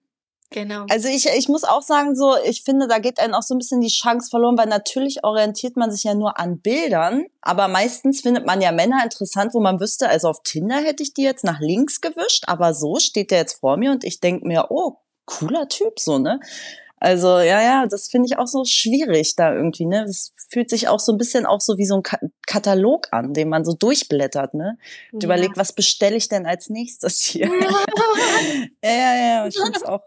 Genau. 0.51 0.85
Also 0.89 1.09
ich, 1.09 1.25
ich 1.25 1.49
muss 1.49 1.63
auch 1.63 1.81
sagen, 1.81 2.15
so, 2.15 2.35
ich 2.45 2.63
finde, 2.63 2.87
da 2.87 2.99
geht 2.99 3.19
einem 3.19 3.33
auch 3.33 3.41
so 3.41 3.55
ein 3.55 3.57
bisschen 3.57 3.81
die 3.81 3.89
Chance 3.89 4.29
verloren, 4.29 4.57
weil 4.57 4.67
natürlich 4.67 5.23
orientiert 5.23 5.75
man 5.75 5.91
sich 5.91 6.03
ja 6.03 6.13
nur 6.13 6.39
an 6.39 6.59
Bildern, 6.59 7.25
aber 7.41 7.67
meistens 7.67 8.21
findet 8.21 8.45
man 8.45 8.61
ja 8.61 8.71
Männer 8.71 9.03
interessant, 9.03 9.53
wo 9.53 9.59
man 9.59 9.79
wüsste, 9.79 10.07
also 10.07 10.29
auf 10.29 10.43
Tinder 10.43 10.77
hätte 10.77 11.03
ich 11.03 11.13
die 11.13 11.23
jetzt 11.23 11.43
nach 11.43 11.59
links 11.59 11.99
gewischt, 11.99 12.43
aber 12.47 12.73
so 12.73 12.97
steht 12.99 13.31
der 13.31 13.39
jetzt 13.39 13.59
vor 13.59 13.75
mir 13.77 13.91
und 13.91 14.03
ich 14.03 14.19
denke 14.19 14.47
mir, 14.47 14.67
oh, 14.69 14.97
cooler 15.25 15.67
Typ, 15.67 15.99
so, 15.99 16.19
ne? 16.19 16.39
Also, 17.05 17.37
ja, 17.37 17.61
ja, 17.61 17.85
das 17.85 18.07
finde 18.07 18.25
ich 18.25 18.39
auch 18.39 18.47
so 18.47 18.65
schwierig 18.65 19.35
da 19.35 19.53
irgendwie, 19.53 19.85
ne? 19.85 20.05
Das 20.07 20.33
fühlt 20.49 20.71
sich 20.71 20.87
auch 20.87 20.99
so 20.99 21.11
ein 21.11 21.19
bisschen 21.19 21.45
auch 21.45 21.61
so 21.61 21.77
wie 21.77 21.85
so 21.85 21.97
ein 21.97 22.01
Ka 22.01 22.17
Katalog 22.47 23.09
an, 23.11 23.31
den 23.35 23.47
man 23.47 23.63
so 23.63 23.73
durchblättert, 23.73 24.55
ne? 24.55 24.79
Und 25.11 25.21
Ja. 25.21 25.27
überlegt, 25.27 25.55
was 25.55 25.73
bestelle 25.73 26.15
ich 26.15 26.29
denn 26.29 26.47
als 26.47 26.69
nächstes 26.69 27.21
hier? 27.21 27.45
ja, 27.45 28.89
ja, 28.89 29.15
ja, 29.15 29.47
ich 29.47 29.55
finde 29.55 29.73
es 29.75 29.83
auch 29.83 30.01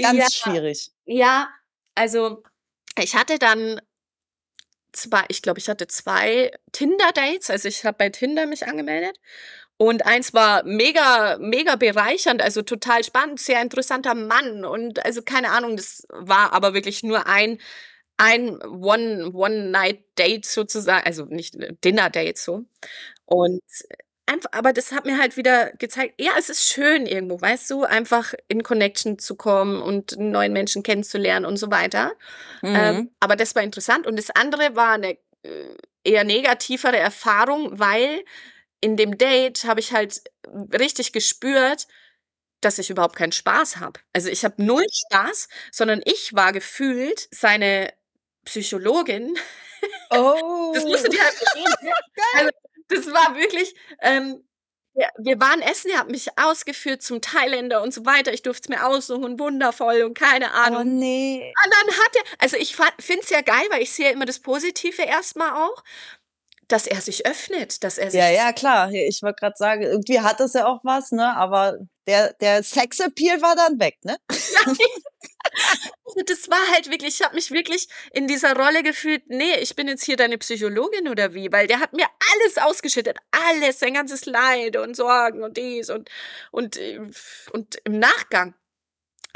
ganz 0.00 0.16
ja, 0.16 0.30
schwierig. 0.30 0.90
ja, 1.04 1.50
also 1.96 2.42
ich 2.98 3.14
hatte 3.14 3.38
dann 3.38 3.82
zwei, 4.92 5.24
ich 5.28 5.42
glaube, 5.42 5.58
ich 5.58 5.68
hatte 5.68 5.86
zwei 5.86 6.50
Tinder-Dates. 6.72 7.50
Also 7.50 7.68
ich 7.68 7.84
habe 7.84 7.98
bei 7.98 8.08
Tinder 8.08 8.46
mich 8.46 8.66
angemeldet. 8.66 9.18
Und 9.82 10.06
eins 10.06 10.32
war 10.32 10.62
mega, 10.62 11.38
mega 11.40 11.74
bereichernd, 11.74 12.40
also 12.40 12.62
total 12.62 13.02
spannend, 13.02 13.40
sehr 13.40 13.60
interessanter 13.60 14.14
Mann. 14.14 14.64
Und 14.64 15.04
also 15.04 15.22
keine 15.22 15.50
Ahnung, 15.50 15.76
das 15.76 16.06
war 16.08 16.52
aber 16.52 16.72
wirklich 16.72 17.02
nur 17.02 17.26
ein, 17.26 17.58
ein 18.16 18.62
One, 18.62 19.32
One-Night-Date 19.34 20.46
sozusagen, 20.46 21.04
also 21.04 21.24
nicht 21.24 21.56
Dinner-Date 21.84 22.38
so. 22.38 22.64
Und 23.24 23.60
einfach, 24.26 24.50
aber 24.52 24.72
das 24.72 24.92
hat 24.92 25.04
mir 25.04 25.18
halt 25.18 25.36
wieder 25.36 25.72
gezeigt, 25.72 26.14
ja, 26.16 26.30
es 26.38 26.48
ist 26.48 26.72
schön 26.72 27.04
irgendwo, 27.04 27.40
weißt 27.40 27.68
du, 27.72 27.82
einfach 27.82 28.34
in 28.46 28.62
Connection 28.62 29.18
zu 29.18 29.34
kommen 29.34 29.82
und 29.82 30.16
neuen 30.16 30.52
Menschen 30.52 30.84
kennenzulernen 30.84 31.44
und 31.44 31.56
so 31.56 31.72
weiter. 31.72 32.12
Mhm. 32.62 32.76
Ähm, 32.76 33.10
aber 33.18 33.34
das 33.34 33.56
war 33.56 33.64
interessant. 33.64 34.06
Und 34.06 34.16
das 34.16 34.30
andere 34.30 34.76
war 34.76 34.92
eine 34.92 35.18
äh, 35.42 35.74
eher 36.04 36.22
negativere 36.22 36.98
Erfahrung, 36.98 37.80
weil 37.80 38.22
in 38.82 38.98
dem 38.98 39.18
Date 39.18 39.64
habe 39.64 39.80
ich 39.80 39.92
halt 39.94 40.22
richtig 40.74 41.12
gespürt, 41.14 41.88
dass 42.60 42.78
ich 42.78 42.90
überhaupt 42.90 43.16
keinen 43.16 43.32
Spaß 43.32 43.78
habe. 43.78 44.00
Also 44.12 44.28
ich 44.30 44.44
habe 44.44 44.62
null 44.64 44.84
Spaß, 44.92 45.48
sondern 45.72 46.02
ich 46.04 46.34
war 46.34 46.52
gefühlt 46.52 47.28
seine 47.32 47.92
Psychologin. 48.46 49.36
Oh. 50.12 50.72
Das 50.74 50.84
musst 50.84 51.04
du 51.06 51.10
dir 51.10 51.20
halt 51.24 51.34
verstehen. 51.34 51.66
also, 52.38 52.50
das 52.88 53.06
war 53.08 53.34
wirklich, 53.36 53.74
ähm, 54.00 54.44
ja, 54.94 55.08
wir 55.18 55.40
waren 55.40 55.62
essen, 55.62 55.90
er 55.90 55.98
hat 56.00 56.10
mich 56.10 56.28
ausgeführt 56.38 57.02
zum 57.02 57.20
Thailänder 57.20 57.82
und 57.82 57.92
so 57.94 58.06
weiter. 58.06 58.32
Ich 58.32 58.42
durfte 58.42 58.66
es 58.66 58.68
mir 58.78 58.86
aussuchen, 58.86 59.40
wundervoll 59.40 60.02
und 60.02 60.14
keine 60.16 60.50
Oh 60.66 60.66
Ahnung. 60.66 60.98
nee. 60.98 61.52
Und 61.64 61.72
dann 61.74 61.96
hat 61.96 62.16
er, 62.16 62.22
also 62.38 62.56
ich 62.58 62.76
finde 62.76 63.22
es 63.22 63.30
ja 63.30 63.40
geil, 63.40 63.66
weil 63.70 63.82
ich 63.82 63.92
sehe 63.92 64.06
ja 64.06 64.12
immer 64.12 64.26
das 64.26 64.40
Positive 64.40 65.02
erstmal 65.02 65.50
auch, 65.52 65.82
dass 66.68 66.86
er 66.86 67.00
sich 67.00 67.26
öffnet, 67.26 67.84
dass 67.84 67.98
er 67.98 68.10
sich 68.10 68.18
Ja, 68.18 68.30
ja, 68.30 68.52
klar. 68.52 68.90
Ich 68.90 69.22
wollte 69.22 69.40
gerade 69.40 69.56
sagen, 69.56 69.82
irgendwie 69.82 70.20
hat 70.20 70.40
es 70.40 70.54
ja 70.54 70.66
auch 70.66 70.80
was, 70.84 71.12
ne? 71.12 71.36
Aber 71.36 71.78
der, 72.06 72.32
der 72.34 72.62
Sexappeal 72.62 73.42
war 73.42 73.56
dann 73.56 73.78
weg, 73.78 73.98
ne? 74.04 74.16
Also 74.28 74.76
das 76.26 76.48
war 76.48 76.72
halt 76.72 76.90
wirklich, 76.90 77.20
ich 77.20 77.22
habe 77.22 77.34
mich 77.34 77.50
wirklich 77.50 77.88
in 78.12 78.26
dieser 78.26 78.56
Rolle 78.56 78.82
gefühlt, 78.82 79.22
nee, 79.28 79.56
ich 79.60 79.76
bin 79.76 79.88
jetzt 79.88 80.04
hier 80.04 80.16
deine 80.16 80.38
Psychologin 80.38 81.08
oder 81.08 81.34
wie, 81.34 81.50
weil 81.52 81.66
der 81.66 81.80
hat 81.80 81.92
mir 81.92 82.06
alles 82.32 82.58
ausgeschüttet, 82.58 83.18
alles, 83.30 83.80
sein 83.80 83.94
ganzes 83.94 84.26
Leid 84.26 84.76
und 84.76 84.96
Sorgen 84.96 85.42
und 85.42 85.56
dies 85.56 85.90
und 85.90 86.10
und 86.50 86.76
äh, 86.76 87.00
und 87.52 87.76
im 87.84 87.98
Nachgang 87.98 88.54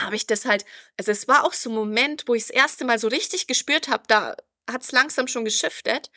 habe 0.00 0.16
ich 0.16 0.26
das 0.26 0.44
halt, 0.44 0.64
also 0.98 1.10
es 1.10 1.26
war 1.28 1.44
auch 1.44 1.52
so 1.52 1.70
ein 1.70 1.74
Moment, 1.74 2.24
wo 2.26 2.34
ich 2.34 2.46
das 2.46 2.50
erste 2.50 2.84
Mal 2.84 2.98
so 2.98 3.08
richtig 3.08 3.46
gespürt 3.46 3.88
habe, 3.88 4.04
da 4.08 4.36
hat 4.70 4.82
es 4.82 4.92
langsam 4.92 5.28
schon 5.28 5.44
geschiftet. 5.44 6.10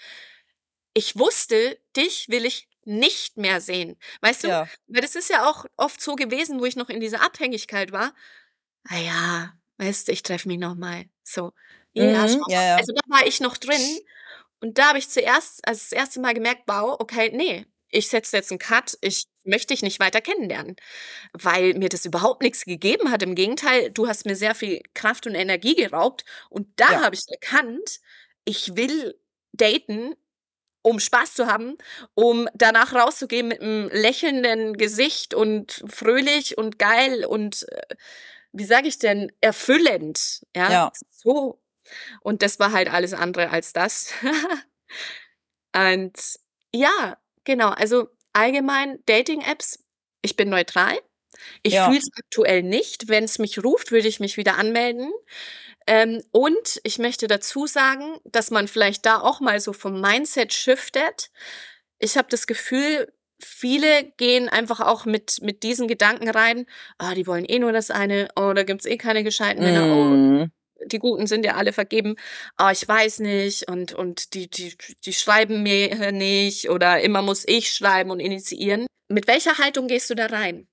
Ich 0.93 1.17
wusste, 1.17 1.80
dich 1.95 2.30
will 2.30 2.45
ich 2.45 2.67
nicht 2.86 3.38
mehr 3.38 3.62
sehen. 3.62 3.97
Weißt 4.21 4.43
du? 4.43 4.47
Ja. 4.47 4.69
Weil 4.88 5.02
das 5.02 5.15
ist 5.15 5.30
ja 5.30 5.47
auch 5.49 5.65
oft 5.78 6.02
so 6.02 6.15
gewesen, 6.15 6.60
wo 6.60 6.65
ich 6.65 6.75
noch 6.75 6.89
in 6.89 6.99
dieser 6.99 7.21
Abhängigkeit 7.21 7.91
war. 7.91 8.13
Ah 8.88 8.97
ja, 8.97 9.54
weißt 9.78 10.08
du, 10.08 10.12
ich 10.12 10.23
treffe 10.23 10.47
mich 10.47 10.58
noch 10.60 10.75
mal. 10.75 11.06
So. 11.23 11.54
Ja, 11.93 12.25
Mhm, 12.25 12.43
ja, 12.47 12.62
ja. 12.63 12.78
Also 12.78 12.93
da 12.93 13.02
war 13.08 13.25
ich 13.28 13.39
noch 13.39 13.58
drin 13.58 13.99
und 14.62 14.78
da 14.78 14.89
habe 14.89 14.99
ich 14.99 15.10
zuerst, 15.10 15.67
also 15.67 15.80
das 15.80 15.91
erste 15.91 16.19
Mal 16.21 16.34
gemerkt, 16.34 16.63
wow, 16.67 16.97
okay, 16.99 17.32
nee, 17.34 17.65
ich 17.89 18.08
setze 18.10 18.38
jetzt 18.38 18.52
einen 18.52 18.60
Cut, 18.60 18.97
ich 19.02 19.25
möchte 19.45 19.73
dich 19.73 19.82
nicht 19.84 19.99
weiter 19.99 20.21
kennenlernen, 20.21 20.75
weil 21.34 21.73
mir 21.75 21.89
das 21.89 22.06
überhaupt 22.06 22.43
nichts 22.43 22.65
gegeben 22.65 23.12
hat. 23.12 23.23
Im 23.23 23.36
Gegenteil, 23.36 23.91
du 23.91 24.08
hast 24.08 24.25
mir 24.25 24.36
sehr 24.36 24.56
viel 24.56 24.82
Kraft 24.95 25.28
und 25.28 25.36
Energie 25.36 25.75
geraubt 25.75 26.25
und 26.49 26.67
da 26.80 26.89
Ja. 26.91 27.02
habe 27.04 27.15
ich 27.15 27.23
erkannt, 27.30 27.99
ich 28.45 28.75
will 28.78 29.19
daten, 29.54 30.15
um 30.82 31.00
Spaß 31.00 31.34
zu 31.36 31.48
haben, 31.48 31.76
um 32.15 32.48
danach 32.54 32.94
rauszugehen 32.94 33.48
mit 33.50 33.62
einem 33.62 33.89
lächelnden 33.89 34.74
Gesicht 34.78 35.34
und 35.34 35.84
fröhlich 35.88 36.58
und 36.58 36.80
geil 36.80 37.26
und 37.26 37.68
äh, 37.72 37.82
wie 38.54 38.65
sage 38.65 38.88
ich 38.88 39.00
denn, 39.00 39.32
erfüllend. 39.42 40.42
Ja, 40.56 40.70
Ja. 40.72 40.92
so. 41.12 41.60
Und 42.22 42.42
das 42.44 42.60
war 42.60 42.72
halt 42.74 42.92
alles 42.94 43.13
andere 43.13 43.50
als 43.52 43.74
das. 43.74 44.13
und 45.76 46.13
ja, 46.74 47.18
genau. 47.44 47.70
Also 47.70 48.10
allgemein 48.34 49.00
Dating-Apps, 49.06 49.80
ich 50.22 50.36
bin 50.36 50.50
neutral. 50.50 50.98
Ich 51.63 51.74
Ja. 51.76 51.86
fühle 51.86 52.00
es 52.00 52.10
aktuell 52.18 52.63
nicht. 52.63 53.08
Wenn 53.10 53.26
es 53.26 53.39
mich 53.39 53.63
ruft, 53.63 53.92
würde 53.92 54.08
ich 54.08 54.20
mich 54.20 54.38
wieder 54.38 54.58
anmelden. 54.58 55.12
Ähm, 55.89 56.23
und 56.32 56.80
ich 56.84 56.99
möchte 56.99 57.25
dazu 57.25 57.65
sagen, 57.65 58.19
dass 58.23 58.52
man 58.52 58.67
vielleicht 58.67 59.08
da 59.08 59.19
auch 59.21 59.39
mal 59.39 59.60
so 59.60 59.73
vom 59.73 59.99
Mindset 59.99 60.54
shiftet. 60.54 61.32
Ich 61.97 62.15
habe 62.15 62.28
das 62.30 62.45
Gefühl, 62.45 63.12
viele 63.43 64.04
gehen 64.17 64.49
einfach 64.49 64.82
auch 64.82 65.06
mit, 65.06 65.41
mit 65.41 65.63
diesen 65.63 65.88
Gedanken 65.88 66.30
rein, 66.30 66.67
ah, 66.99 67.15
die 67.15 67.25
wollen 67.25 67.43
eh 67.43 67.58
nur 67.58 67.71
das 67.71 67.89
eine, 67.89 68.28
oh, 68.36 68.54
da 68.54 68.62
gibt's 68.62 68.86
eh 68.86 68.97
keine 68.97 69.23
gescheiten 69.23 69.63
Männer, 69.63 69.86
oh, 69.88 70.04
Mhm. 70.04 70.52
die 70.86 70.99
Guten 70.99 71.25
sind 71.25 71.43
ja 71.43 71.56
alle 71.56 71.73
vergeben, 71.73 72.17
ah, 72.56 72.71
ich 72.71 72.88
weiß 72.88 73.19
nicht 73.21 73.67
und, 73.67 73.93
und 73.93 74.36
die, 74.36 74.47
die, 74.47 74.78
die 75.06 75.13
schreiben 75.13 75.63
mir 75.63 76.12
nicht 76.12 76.69
oder 76.69 77.02
immer 77.02 77.23
muss 77.23 77.47
ich 77.47 77.73
schreiben 77.73 78.12
und 78.12 78.19
initiieren. 78.19 78.86
Mit 79.08 79.25
welcher 79.25 79.58
Haltung 79.58 79.88
gehst 79.88 80.08
du 80.12 80.13
da 80.13 80.28
rein? 80.28 80.67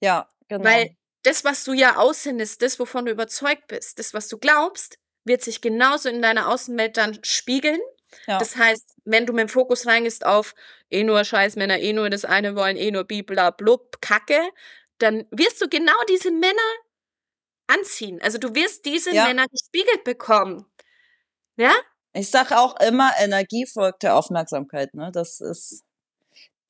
Ja, 0.00 0.30
genau. 0.48 0.64
Weil 0.64 0.96
das, 1.22 1.44
was 1.44 1.64
du 1.64 1.72
ja 1.72 1.96
aussendest, 1.96 2.62
das, 2.62 2.78
wovon 2.78 3.06
du 3.06 3.12
überzeugt 3.12 3.68
bist, 3.68 3.98
das, 3.98 4.14
was 4.14 4.28
du 4.28 4.38
glaubst, 4.38 4.98
wird 5.24 5.42
sich 5.42 5.60
genauso 5.60 6.08
in 6.08 6.22
deiner 6.22 6.48
Außenwelt 6.48 6.96
dann 6.96 7.22
spiegeln. 7.22 7.80
ja. 8.26 8.38
Das 8.38 8.56
heißt, 8.56 8.96
wenn 9.04 9.26
du 9.26 9.32
mit 9.32 9.42
dem 9.42 9.48
Fokus 9.48 9.86
reingehst 9.86 10.26
auf 10.26 10.54
eh 10.90 11.04
nur 11.04 11.24
Scheißmänner, 11.24 11.78
eh 11.80 11.92
nur 11.92 12.10
das 12.10 12.24
eine 12.24 12.56
wollen, 12.56 12.76
eh 12.76 12.90
nur 12.90 13.04
blub, 13.04 14.00
Kacke, 14.00 14.40
dann 14.98 15.26
wirst 15.30 15.60
du 15.60 15.68
genau 15.68 15.92
diese 16.08 16.30
Männer 16.30 16.58
anziehen. 17.66 18.20
Also 18.22 18.38
du 18.38 18.54
wirst 18.54 18.84
diese 18.84 19.14
Ja. 19.14 19.26
Männer 19.26 19.46
gespiegelt 19.48 20.04
bekommen. 20.04 20.66
Ja? 21.56 21.72
Ich 22.14 22.30
sage 22.30 22.58
auch 22.58 22.78
immer, 22.80 23.10
Energie 23.18 23.66
folgt 23.66 24.02
der 24.02 24.16
Aufmerksamkeit. 24.16 24.94
Ne? 24.94 25.10
Das 25.12 25.40
ist, 25.40 25.84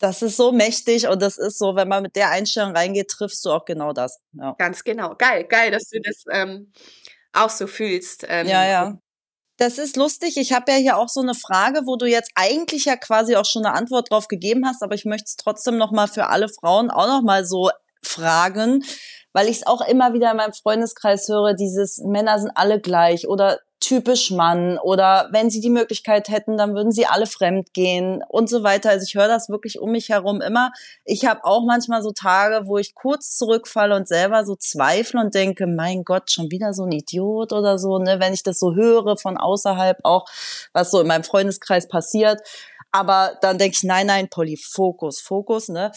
das 0.02 0.20
ist 0.20 0.36
so 0.36 0.50
mächtig 0.50 1.06
und 1.06 1.22
das 1.22 1.38
ist 1.38 1.58
so, 1.58 1.76
wenn 1.76 1.86
man 1.86 2.02
mit 2.02 2.16
der 2.16 2.30
Einstellung 2.30 2.74
reingeht, 2.74 3.08
triffst 3.08 3.44
du 3.44 3.50
auch 3.50 3.64
genau 3.64 3.92
das. 3.92 4.18
Ja, 4.32 4.56
Ganz 4.58 4.82
genau. 4.82 5.14
Geil, 5.16 5.44
geil, 5.44 5.70
dass 5.70 5.88
du 5.88 6.00
das 6.02 6.24
ähm, 6.28 6.72
auch 7.32 7.50
so 7.50 7.68
fühlst. 7.68 8.26
Ähm, 8.28 8.48
ja. 8.48 8.66
ja. 8.66 8.98
Das 9.58 9.78
ist 9.78 9.96
lustig. 9.96 10.38
Ich 10.38 10.52
habe 10.52 10.72
ja 10.72 10.78
hier 10.78 10.96
auch 10.96 11.08
so 11.08 11.20
eine 11.20 11.34
Frage, 11.34 11.82
wo 11.86 11.96
du 11.96 12.06
jetzt 12.06 12.32
eigentlich 12.34 12.86
ja 12.86 12.96
quasi 12.96 13.36
auch 13.36 13.44
schon 13.44 13.64
eine 13.64 13.76
Antwort 13.76 14.10
drauf 14.10 14.26
gegeben 14.26 14.66
hast, 14.66 14.82
aber 14.82 14.96
ich 14.96 15.04
möchte 15.04 15.26
es 15.26 15.36
trotzdem 15.36 15.76
noch 15.76 15.92
mal 15.92 16.08
für 16.08 16.26
alle 16.26 16.48
Frauen 16.48 16.90
auch 16.90 17.06
noch 17.06 17.22
mal 17.22 17.46
so 17.46 17.70
fragen, 18.02 18.84
weil 19.32 19.48
ich 19.48 19.58
es 19.58 19.66
auch 19.66 19.80
immer 19.86 20.12
wieder 20.12 20.30
in 20.30 20.36
meinem 20.36 20.52
Freundeskreis 20.52 21.28
höre, 21.28 21.54
dieses 21.54 21.98
Männer 21.98 22.38
sind 22.38 22.52
alle 22.54 22.80
gleich 22.80 23.28
oder 23.28 23.58
typisch 23.82 24.30
Mann 24.30 24.78
oder 24.78 25.28
wenn 25.32 25.50
sie 25.50 25.60
die 25.60 25.68
Möglichkeit 25.68 26.28
hätten, 26.28 26.56
dann 26.56 26.74
würden 26.74 26.92
sie 26.92 27.06
alle 27.06 27.26
fremd 27.26 27.74
gehen 27.74 28.22
und 28.28 28.48
so 28.48 28.62
weiter. 28.62 28.90
Also 28.90 29.04
ich 29.04 29.14
höre 29.16 29.26
das 29.26 29.48
wirklich 29.48 29.80
um 29.80 29.90
mich 29.90 30.08
herum 30.08 30.40
immer. 30.40 30.70
Ich 31.04 31.26
habe 31.26 31.44
auch 31.44 31.64
manchmal 31.66 32.02
so 32.02 32.12
Tage, 32.12 32.66
wo 32.66 32.78
ich 32.78 32.94
kurz 32.94 33.36
zurückfalle 33.36 33.96
und 33.96 34.06
selber 34.06 34.44
so 34.44 34.54
zweifle 34.54 35.20
und 35.20 35.34
denke, 35.34 35.66
mein 35.66 36.04
Gott, 36.04 36.30
schon 36.30 36.50
wieder 36.50 36.72
so 36.72 36.84
ein 36.84 36.92
Idiot 36.92 37.52
oder 37.52 37.76
so, 37.78 37.98
ne, 37.98 38.20
wenn 38.20 38.32
ich 38.32 38.44
das 38.44 38.60
so 38.60 38.74
höre 38.74 39.16
von 39.16 39.36
außerhalb 39.36 39.98
auch, 40.04 40.26
was 40.72 40.92
so 40.92 41.00
in 41.00 41.08
meinem 41.08 41.24
Freundeskreis 41.24 41.88
passiert. 41.88 42.40
Aber 42.92 43.36
dann 43.40 43.58
denke 43.58 43.74
ich, 43.76 43.82
nein, 43.82 44.06
nein, 44.06 44.28
Polly, 44.28 44.56
Fokus, 44.56 45.20
Fokus, 45.20 45.68
ne? 45.68 45.90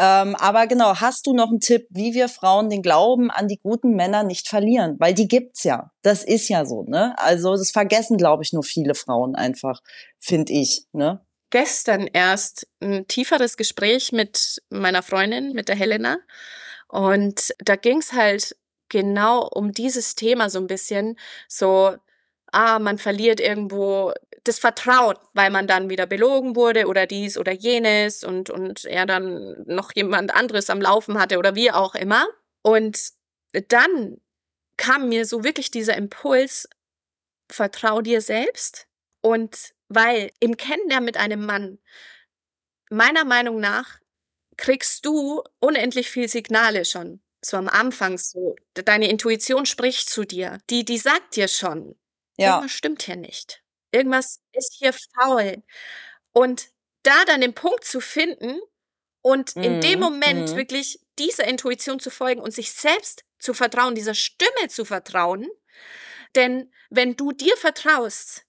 Ähm, 0.00 0.34
aber 0.36 0.66
genau, 0.66 0.96
hast 0.96 1.26
du 1.26 1.34
noch 1.34 1.50
einen 1.50 1.60
Tipp, 1.60 1.86
wie 1.90 2.14
wir 2.14 2.28
Frauen 2.28 2.70
den 2.70 2.80
Glauben 2.80 3.30
an 3.30 3.48
die 3.48 3.58
guten 3.62 3.94
Männer 3.94 4.22
nicht 4.22 4.48
verlieren? 4.48 4.96
Weil 4.98 5.12
die 5.12 5.28
gibt's 5.28 5.62
ja. 5.64 5.90
Das 6.02 6.24
ist 6.24 6.48
ja 6.48 6.64
so, 6.64 6.84
ne? 6.84 7.14
Also 7.18 7.54
das 7.54 7.70
vergessen, 7.70 8.16
glaube 8.16 8.42
ich, 8.42 8.52
nur 8.54 8.62
viele 8.62 8.94
Frauen 8.94 9.34
einfach, 9.34 9.80
finde 10.18 10.54
ich, 10.54 10.86
ne? 10.92 11.20
gestern 11.50 12.06
erst 12.06 12.66
ein 12.80 13.06
tieferes 13.08 13.56
Gespräch 13.56 14.12
mit 14.12 14.62
meiner 14.70 15.02
Freundin, 15.02 15.52
mit 15.52 15.68
der 15.68 15.76
Helena. 15.76 16.18
Und 16.88 17.52
da 17.58 17.76
ging's 17.76 18.12
halt 18.12 18.56
genau 18.88 19.48
um 19.48 19.72
dieses 19.72 20.14
Thema 20.14 20.48
so 20.48 20.58
ein 20.58 20.66
bisschen. 20.66 21.16
So, 21.48 21.96
ah, 22.52 22.78
man 22.78 22.98
verliert 22.98 23.40
irgendwo 23.40 24.12
das 24.44 24.58
Vertrauen, 24.58 25.16
weil 25.34 25.50
man 25.50 25.66
dann 25.66 25.90
wieder 25.90 26.06
belogen 26.06 26.56
wurde 26.56 26.86
oder 26.86 27.06
dies 27.06 27.36
oder 27.36 27.52
jenes 27.52 28.24
und, 28.24 28.50
und 28.50 28.84
er 28.84 29.06
dann 29.06 29.62
noch 29.66 29.92
jemand 29.94 30.34
anderes 30.34 30.70
am 30.70 30.80
Laufen 30.80 31.18
hatte 31.18 31.38
oder 31.38 31.54
wie 31.54 31.70
auch 31.70 31.94
immer. 31.94 32.26
Und 32.62 32.98
dann 33.68 34.20
kam 34.76 35.08
mir 35.08 35.26
so 35.26 35.44
wirklich 35.44 35.70
dieser 35.70 35.96
Impuls, 35.96 36.68
vertrau 37.50 38.00
dir 38.00 38.20
selbst. 38.22 38.86
Und 39.20 39.74
weil 39.88 40.30
im 40.40 40.56
Kennenlernen 40.56 41.04
mit 41.04 41.16
einem 41.18 41.44
Mann, 41.44 41.78
meiner 42.90 43.24
Meinung 43.24 43.60
nach, 43.60 44.00
kriegst 44.56 45.04
du 45.04 45.42
unendlich 45.58 46.10
viel 46.10 46.28
Signale 46.28 46.84
schon. 46.84 47.20
So 47.42 47.56
am 47.56 47.68
Anfang 47.68 48.18
so. 48.18 48.56
Deine 48.74 49.08
Intuition 49.10 49.66
spricht 49.66 50.08
zu 50.08 50.24
dir. 50.24 50.58
Die, 50.70 50.84
die 50.84 50.98
sagt 50.98 51.36
dir 51.36 51.48
schon, 51.48 51.96
Ja, 52.40 52.46
irgendwas 52.46 52.72
stimmt 52.72 53.02
hier 53.02 53.16
nicht. 53.16 53.62
Irgendwas 53.92 54.40
ist 54.52 54.74
hier 54.78 54.92
faul. 54.92 55.62
Und 56.32 56.68
da 57.04 57.24
dann 57.26 57.40
den 57.40 57.54
Punkt 57.54 57.84
zu 57.84 58.00
finden 58.00 58.60
und 59.22 59.56
in 59.60 59.80
dem 59.80 59.98
Mhm, 59.98 60.00
Moment 60.00 60.54
mhm. 60.54 60.56
wirklich 60.56 61.00
dieser 61.18 61.46
Intuition 61.46 62.00
zu 62.00 62.10
folgen 62.10 62.40
und 62.42 62.52
sich 62.52 62.72
selbst 62.72 63.24
zu 63.38 63.54
vertrauen, 63.54 63.94
dieser 63.94 64.14
Stimme 64.14 64.68
zu 64.68 64.84
vertrauen. 64.84 65.48
Denn 66.34 66.72
wenn 66.90 67.16
du 67.16 67.32
dir 67.32 67.56
vertraust, 67.56 68.44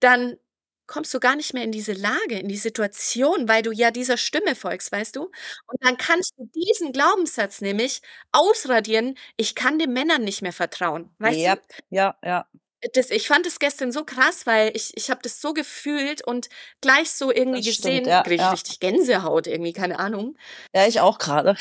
dann 0.00 0.38
kommst 0.86 1.14
du 1.14 1.20
gar 1.20 1.36
nicht 1.36 1.54
mehr 1.54 1.64
in 1.64 1.72
diese 1.72 1.92
Lage, 1.92 2.38
in 2.40 2.48
die 2.48 2.56
Situation, 2.56 3.48
weil 3.48 3.62
du 3.62 3.72
ja 3.72 3.90
dieser 3.92 4.16
Stimme 4.16 4.56
folgst, 4.56 4.92
weißt 4.92 5.16
du? 5.16 5.24
Und 5.24 5.78
dann 5.82 5.96
kannst 5.98 6.34
du 6.38 6.46
diesen 6.54 6.92
Glaubenssatz 6.92 7.60
nämlich 7.60 8.02
ausradieren, 8.32 9.16
ich 9.36 9.54
kann 9.54 9.78
den 9.78 9.92
Männern 9.92 10.24
nicht 10.24 10.42
mehr 10.42 10.52
vertrauen, 10.52 11.14
weißt 11.18 11.44
ja, 11.44 11.56
du? 11.56 11.60
ja, 11.90 12.14
ja. 12.22 12.46
Das, 12.94 13.10
ich 13.10 13.28
fand 13.28 13.46
es 13.46 13.58
gestern 13.58 13.92
so 13.92 14.04
krass, 14.04 14.46
weil 14.46 14.74
ich, 14.74 14.92
ich 14.96 15.10
habe 15.10 15.20
das 15.22 15.40
so 15.40 15.52
gefühlt 15.52 16.26
und 16.26 16.48
gleich 16.80 17.10
so 17.10 17.30
irgendwie 17.30 17.58
Das 17.58 17.76
gesehen, 17.76 18.04
stimmt, 18.04 18.06
ja, 18.06 18.22
krieg 18.22 18.34
ich 18.34 18.40
ja. 18.40 18.50
richtig 18.50 18.80
Gänsehaut 18.80 19.46
irgendwie, 19.46 19.74
keine 19.74 19.98
Ahnung. 19.98 20.36
Ja, 20.74 20.86
ich 20.86 21.00
auch 21.00 21.18
gerade. 21.18 21.56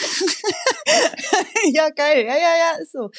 ja, 1.73 1.89
geil. 1.89 2.25
Ja, 2.25 2.36
ja, 2.36 2.58
ja, 2.58 2.82
ist 2.82 2.93
so. 2.93 3.10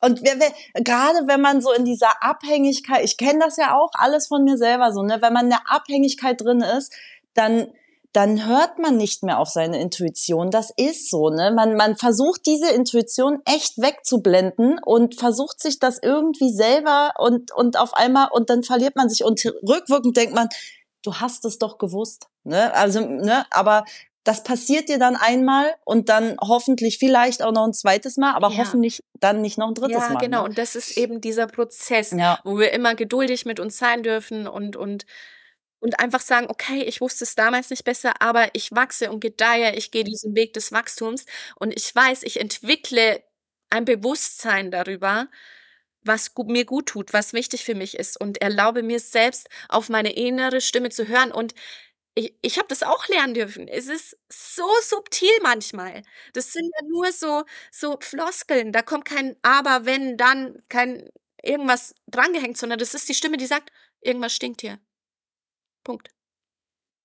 Und 0.00 0.22
wer, 0.22 0.38
wer, 0.38 0.52
gerade 0.82 1.26
wenn 1.26 1.40
man 1.40 1.62
so 1.62 1.72
in 1.72 1.86
dieser 1.86 2.22
Abhängigkeit, 2.22 3.02
ich 3.02 3.16
kenne 3.16 3.40
das 3.40 3.56
ja 3.56 3.74
auch 3.74 3.90
alles 3.94 4.26
von 4.26 4.44
mir 4.44 4.58
selber 4.58 4.92
so, 4.92 5.02
ne, 5.02 5.22
wenn 5.22 5.32
man 5.32 5.44
in 5.44 5.50
der 5.50 5.70
Abhängigkeit 5.70 6.40
drin 6.40 6.60
ist, 6.60 6.92
dann 7.34 7.72
dann 8.12 8.46
hört 8.46 8.78
man 8.78 8.96
nicht 8.96 9.22
mehr 9.22 9.38
auf 9.38 9.48
seine 9.48 9.80
Intuition. 9.80 10.50
Das 10.50 10.72
ist 10.76 11.10
so, 11.10 11.28
ne? 11.28 11.52
Man, 11.54 11.76
man 11.76 11.96
versucht 11.96 12.46
diese 12.46 12.70
Intuition 12.70 13.40
echt 13.44 13.78
wegzublenden 13.78 14.78
und 14.82 15.14
versucht 15.14 15.60
sich 15.60 15.78
das 15.78 15.98
irgendwie 16.02 16.50
selber 16.50 17.12
und, 17.18 17.52
und 17.52 17.78
auf 17.78 17.94
einmal, 17.94 18.28
und 18.32 18.50
dann 18.50 18.62
verliert 18.62 18.96
man 18.96 19.08
sich 19.08 19.24
und 19.24 19.44
rückwirkend 19.44 20.16
denkt 20.16 20.34
man, 20.34 20.48
du 21.02 21.14
hast 21.16 21.44
es 21.44 21.58
doch 21.58 21.78
gewusst, 21.78 22.28
ne? 22.44 22.72
Also, 22.74 23.00
ne? 23.00 23.44
Aber 23.50 23.84
das 24.24 24.42
passiert 24.42 24.88
dir 24.88 24.98
dann 24.98 25.16
einmal 25.16 25.74
und 25.84 26.08
dann 26.08 26.36
hoffentlich 26.40 26.98
vielleicht 26.98 27.42
auch 27.42 27.52
noch 27.52 27.64
ein 27.64 27.72
zweites 27.72 28.16
Mal, 28.16 28.34
aber 28.34 28.50
ja. 28.50 28.58
hoffentlich 28.58 29.02
dann 29.20 29.40
nicht 29.40 29.58
noch 29.58 29.68
ein 29.68 29.74
drittes 29.74 30.02
ja, 30.02 30.08
Mal. 30.08 30.14
Ja, 30.14 30.18
genau. 30.18 30.42
Ne? 30.42 30.48
Und 30.48 30.58
das 30.58 30.74
ist 30.74 30.96
eben 30.96 31.20
dieser 31.20 31.46
Prozess, 31.46 32.10
ja. 32.10 32.38
wo 32.44 32.58
wir 32.58 32.72
immer 32.72 32.94
geduldig 32.94 33.46
mit 33.46 33.58
uns 33.60 33.78
sein 33.78 34.02
dürfen 34.02 34.46
und, 34.46 34.76
und, 34.76 35.06
und 35.80 36.00
einfach 36.00 36.20
sagen, 36.20 36.46
okay, 36.50 36.82
ich 36.84 37.00
wusste 37.00 37.24
es 37.24 37.34
damals 37.36 37.70
nicht 37.70 37.84
besser, 37.84 38.20
aber 38.22 38.48
ich 38.54 38.72
wachse 38.72 39.10
und 39.12 39.20
gedeihe, 39.20 39.74
ich 39.76 39.90
gehe 39.90 40.04
diesen 40.04 40.34
Weg 40.36 40.52
des 40.54 40.72
Wachstums 40.72 41.24
und 41.56 41.74
ich 41.76 41.94
weiß, 41.94 42.22
ich 42.24 42.40
entwickle 42.40 43.22
ein 43.70 43.84
Bewusstsein 43.84 44.70
darüber, 44.70 45.28
was 46.02 46.32
mir 46.46 46.64
gut 46.64 46.86
tut, 46.86 47.12
was 47.12 47.32
wichtig 47.32 47.64
für 47.64 47.74
mich 47.74 47.96
ist 47.98 48.20
und 48.20 48.40
erlaube 48.40 48.82
mir 48.82 49.00
selbst 49.00 49.48
auf 49.68 49.88
meine 49.88 50.12
innere 50.14 50.60
Stimme 50.60 50.90
zu 50.90 51.08
hören 51.08 51.32
und 51.32 51.54
ich, 52.14 52.34
ich 52.42 52.58
habe 52.58 52.68
das 52.68 52.82
auch 52.82 53.06
lernen 53.08 53.34
dürfen. 53.34 53.68
Es 53.68 53.86
ist 53.88 54.18
so 54.30 54.66
subtil 54.82 55.30
manchmal. 55.42 56.02
Das 56.34 56.52
sind 56.52 56.64
ja 56.80 56.86
nur 56.88 57.12
so, 57.12 57.44
so 57.72 57.98
Floskeln. 58.00 58.72
Da 58.72 58.82
kommt 58.82 59.04
kein 59.06 59.36
Aber, 59.42 59.86
wenn, 59.86 60.16
dann, 60.16 60.62
kein 60.68 61.08
irgendwas 61.42 61.94
drangehängt, 62.08 62.58
sondern 62.58 62.78
das 62.80 62.94
ist 62.94 63.08
die 63.08 63.14
Stimme, 63.14 63.36
die 63.36 63.46
sagt, 63.46 63.70
irgendwas 64.02 64.34
stinkt 64.34 64.60
hier. 64.62 64.80
Punkt. 65.88 66.10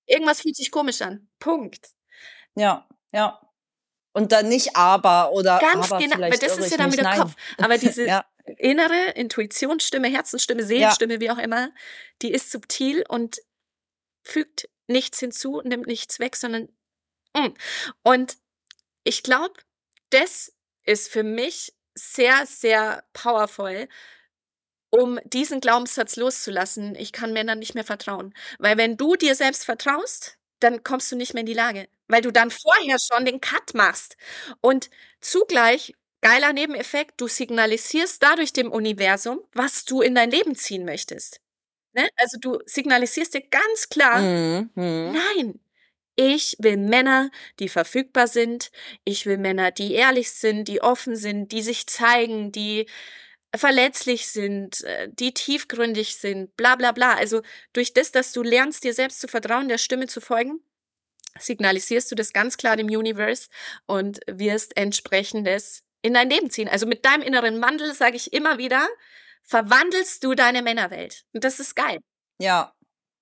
Irgendwas 0.05 0.41
fühlt 0.41 0.57
sich 0.57 0.71
komisch 0.71 1.01
an. 1.01 1.29
Punkt. 1.39 1.91
Ja, 2.55 2.85
ja. 3.13 3.39
Und 4.11 4.33
dann 4.33 4.49
nicht 4.49 4.75
aber 4.75 5.31
oder 5.31 5.57
Ganz 5.59 5.89
aber 5.89 6.01
genau, 6.01 6.19
weil 6.19 6.31
das 6.31 6.57
ist 6.57 6.69
ja 6.69 6.77
dann 6.77 6.91
wieder 6.91 7.03
Nein. 7.03 7.19
Kopf. 7.19 7.35
Aber 7.57 7.77
diese 7.77 8.05
ja. 8.07 8.25
innere 8.57 9.11
Intuitionsstimme, 9.15 10.09
Herzensstimme, 10.09 10.63
Seelenstimme, 10.63 11.13
ja. 11.13 11.19
wie 11.21 11.31
auch 11.31 11.37
immer, 11.37 11.71
die 12.21 12.33
ist 12.33 12.51
subtil 12.51 13.05
und 13.07 13.37
fügt 14.21 14.67
nichts 14.87 15.19
hinzu, 15.19 15.61
nimmt 15.63 15.87
nichts 15.87 16.19
weg, 16.19 16.35
sondern 16.35 16.67
mm. 17.33 17.53
und 18.03 18.35
ich 19.05 19.23
glaube, 19.23 19.53
das 20.09 20.53
ist 20.83 21.09
für 21.09 21.23
mich 21.23 21.73
sehr, 21.95 22.45
sehr 22.45 23.05
powerful, 23.13 23.87
um 24.93 25.19
diesen 25.25 25.59
Glaubenssatz 25.59 26.17
loszulassen, 26.17 26.93
ich 26.93 27.11
kann 27.11 27.33
Männern 27.33 27.57
nicht 27.57 27.73
mehr 27.73 27.83
vertrauen. 27.83 28.31
Weil 28.59 28.77
wenn 28.77 28.95
du 28.95 29.15
dir 29.15 29.33
selbst 29.33 29.65
vertraust, 29.65 30.37
dann 30.59 30.83
kommst 30.83 31.11
du 31.11 31.15
nicht 31.15 31.33
mehr 31.33 31.41
in 31.41 31.47
die 31.47 31.55
Lage, 31.55 31.87
weil 32.07 32.21
du 32.21 32.31
dann 32.31 32.51
vorher 32.51 32.97
schon 32.99 33.25
den 33.25 33.41
Cut 33.41 33.73
machst. 33.73 34.17
Und 34.61 34.91
zugleich, 35.19 35.95
geiler 36.21 36.53
Nebeneffekt, 36.53 37.19
du 37.19 37.27
signalisierst 37.27 38.21
dadurch 38.21 38.53
dem 38.53 38.71
Universum, 38.71 39.39
was 39.53 39.83
du 39.85 40.03
in 40.03 40.13
dein 40.13 40.29
Leben 40.29 40.55
ziehen 40.55 40.85
möchtest. 40.85 41.41
Ne? 41.93 42.07
Also 42.15 42.37
du 42.39 42.59
signalisierst 42.67 43.33
dir 43.33 43.41
ganz 43.49 43.89
klar, 43.89 44.21
mhm. 44.21 44.69
nein, 44.75 45.59
ich 46.15 46.55
will 46.59 46.77
Männer, 46.77 47.31
die 47.59 47.67
verfügbar 47.67 48.27
sind. 48.27 48.69
Ich 49.05 49.25
will 49.25 49.39
Männer, 49.39 49.71
die 49.71 49.93
ehrlich 49.93 50.29
sind, 50.29 50.67
die 50.67 50.83
offen 50.83 51.15
sind, 51.15 51.51
die 51.51 51.63
sich 51.63 51.87
zeigen, 51.87 52.51
die 52.51 52.85
verletzlich 53.55 54.27
sind, 54.27 54.83
äh, 54.83 55.09
die 55.11 55.33
tiefgründig 55.33 56.15
sind, 56.17 56.55
bla 56.57 56.75
bla 56.75 56.91
bla. 56.91 57.15
Also 57.15 57.41
durch 57.73 57.93
das, 57.93 58.11
dass 58.11 58.31
du 58.31 58.43
lernst, 58.43 58.83
dir 58.83 58.93
selbst 58.93 59.19
zu 59.21 59.27
vertrauen, 59.27 59.67
der 59.67 59.77
Stimme 59.77 60.07
zu 60.07 60.21
folgen, 60.21 60.61
signalisierst 61.39 62.11
du 62.11 62.15
das 62.15 62.33
ganz 62.33 62.57
klar 62.57 62.77
dem 62.77 62.87
Universe 62.87 63.49
und 63.85 64.19
wirst 64.27 64.77
entsprechendes 64.77 65.83
in 66.01 66.13
dein 66.13 66.29
Leben 66.29 66.49
ziehen. 66.49 66.67
Also 66.67 66.85
mit 66.85 67.05
deinem 67.05 67.21
inneren 67.21 67.61
Wandel, 67.61 67.93
sage 67.93 68.17
ich 68.17 68.33
immer 68.33 68.57
wieder, 68.57 68.87
verwandelst 69.43 70.23
du 70.23 70.35
deine 70.35 70.61
Männerwelt. 70.61 71.25
Und 71.33 71.43
das 71.43 71.59
ist 71.59 71.75
geil. 71.75 71.99
Ja, 72.39 72.73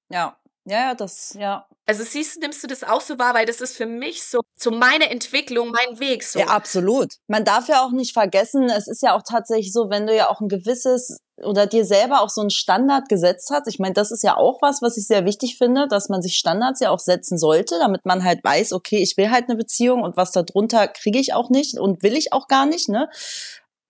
ja. 0.10 0.41
Ja, 0.66 0.94
das, 0.94 1.36
ja. 1.38 1.66
Also 1.88 2.04
siehst 2.04 2.36
du, 2.36 2.40
nimmst 2.42 2.64
du 2.64 2.68
das 2.68 2.84
auch 2.84 3.02
so 3.02 3.18
wahr, 3.18 3.34
weil 3.34 3.46
das 3.46 3.62
ist 3.62 3.76
für 3.76 3.88
mich 3.88 4.24
so, 4.24 4.42
so 4.56 4.70
meine 4.70 5.10
Entwicklung, 5.10 5.72
mein 5.72 6.00
Weg 6.00 6.24
so. 6.24 6.40
Ja, 6.40 6.48
absolut. 6.48 7.16
Man 7.28 7.44
darf 7.44 7.68
ja 7.68 7.84
auch 7.84 7.92
nicht 7.92 8.14
vergessen, 8.14 8.70
es 8.70 8.88
ist 8.88 9.02
ja 9.02 9.16
auch 9.16 9.24
tatsächlich 9.28 9.74
so, 9.74 9.90
wenn 9.90 10.06
du 10.06 10.16
ja 10.16 10.30
auch 10.30 10.40
ein 10.40 10.48
gewisses 10.48 11.20
oder 11.44 11.66
dir 11.66 11.86
selber 11.86 12.22
auch 12.22 12.30
so 12.30 12.42
einen 12.42 12.52
Standard 12.52 13.10
gesetzt 13.10 13.50
hast. 13.52 13.68
Ich 13.68 13.80
meine, 13.80 13.94
das 13.94 14.12
ist 14.12 14.24
ja 14.24 14.38
auch 14.38 14.62
was, 14.62 14.84
was 14.84 14.98
ich 14.98 15.08
sehr 15.08 15.26
wichtig 15.26 15.58
finde, 15.58 15.88
dass 15.88 16.08
man 16.08 16.22
sich 16.22 16.36
Standards 16.36 16.80
ja 16.80 16.92
auch 16.92 17.00
setzen 17.00 17.40
sollte, 17.40 17.80
damit 17.80 18.06
man 18.06 18.24
halt 18.24 18.44
weiß, 18.44 18.74
okay, 18.74 19.02
ich 19.02 19.18
will 19.18 19.32
halt 19.32 19.50
eine 19.50 19.58
Beziehung 19.58 20.04
und 20.04 20.18
was 20.18 20.32
darunter 20.32 20.88
kriege 20.88 21.20
ich 21.20 21.34
auch 21.34 21.50
nicht 21.50 21.80
und 21.80 22.04
will 22.04 22.16
ich 22.16 22.32
auch 22.32 22.48
gar 22.48 22.68
nicht, 22.68 22.90
ne? 22.90 23.10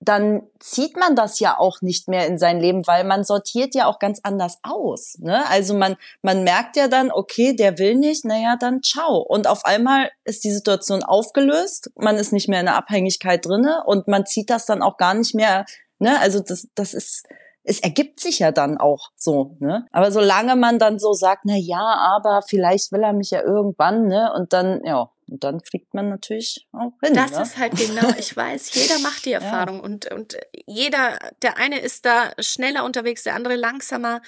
Dann 0.04 0.42
zieht 0.60 0.98
man 0.98 1.16
das 1.16 1.40
ja 1.40 1.60
auch 1.60 1.82
nicht 1.82 2.08
mehr 2.08 2.26
in 2.26 2.40
sein 2.40 2.60
Leben, 2.60 2.88
weil 2.88 3.04
man 3.04 3.24
sortiert 3.24 3.76
ja 3.76 3.86
auch 3.86 4.00
ganz 4.00 4.20
anders 4.24 4.58
aus. 4.64 5.16
Ne? 5.20 5.48
Also 5.48 5.76
man, 5.76 5.96
man 6.24 6.44
merkt 6.44 6.76
ja 6.76 6.88
dann, 6.88 7.12
okay, 7.12 7.56
der 7.56 7.78
will 7.78 7.96
nicht, 7.96 8.26
naja, 8.26 8.56
dann 8.60 8.82
ciao. 8.82 9.18
Und 9.18 9.46
auf 9.46 9.64
einmal 9.64 10.10
ist 10.24 10.44
die 10.44 10.52
Situation 10.52 11.04
aufgelöst, 11.04 11.92
man 11.96 12.18
ist 12.18 12.34
nicht 12.34 12.50
mehr 12.50 12.62
in 12.62 12.66
der 12.66 12.78
Abhängigkeit 12.78 13.46
drinne 13.46 13.84
und 13.86 14.08
man 14.08 14.26
zieht 14.26 14.50
das 14.50 14.66
dann 14.66 14.82
auch 14.82 14.98
gar 14.98 15.14
nicht 15.14 15.36
mehr. 15.36 15.66
Ne? 16.00 16.20
Also 16.20 16.40
das, 16.40 16.68
das 16.74 16.96
ist, 16.96 17.28
es 17.64 17.80
ergibt 17.80 18.20
sich 18.20 18.40
ja 18.40 18.52
dann 18.52 18.80
auch 18.80 19.12
so, 19.16 19.56
ne? 19.60 19.86
Aber 19.92 20.12
solange 20.12 20.56
man 20.56 20.80
dann 20.80 20.98
so 20.98 21.14
sagt, 21.14 21.42
na 21.46 21.56
ja, 21.56 21.96
aber 22.16 22.42
vielleicht 22.42 22.92
will 22.92 23.04
er 23.04 23.14
mich 23.14 23.30
ja 23.30 23.44
irgendwann, 23.44 24.08
ne? 24.08 24.34
Und 24.36 24.52
dann, 24.52 24.82
ja, 24.84 25.12
und 25.32 25.46
dann 25.46 25.62
fliegt 25.62 25.94
man 25.94 26.10
natürlich 26.10 26.68
auch 26.74 26.92
hin. 27.02 27.14
Das 27.14 27.32
ne? 27.32 27.42
ist 27.42 27.58
halt 27.58 27.78
genau, 27.78 28.10
ich 28.20 28.36
weiß, 28.36 28.74
jeder 28.74 29.00
macht 29.00 29.26
die 29.26 29.32
Erfahrung 29.32 29.78
ja. 29.78 29.84
und, 29.84 30.12
und 30.12 30.38
jeder, 30.68 31.18
der 31.42 31.58
eine 31.58 31.80
ist 31.80 32.06
da 32.06 32.34
schneller 32.38 32.84
unterwegs, 32.84 33.24
der 33.24 33.36
andere 33.36 33.56
langsamer. 33.56 34.22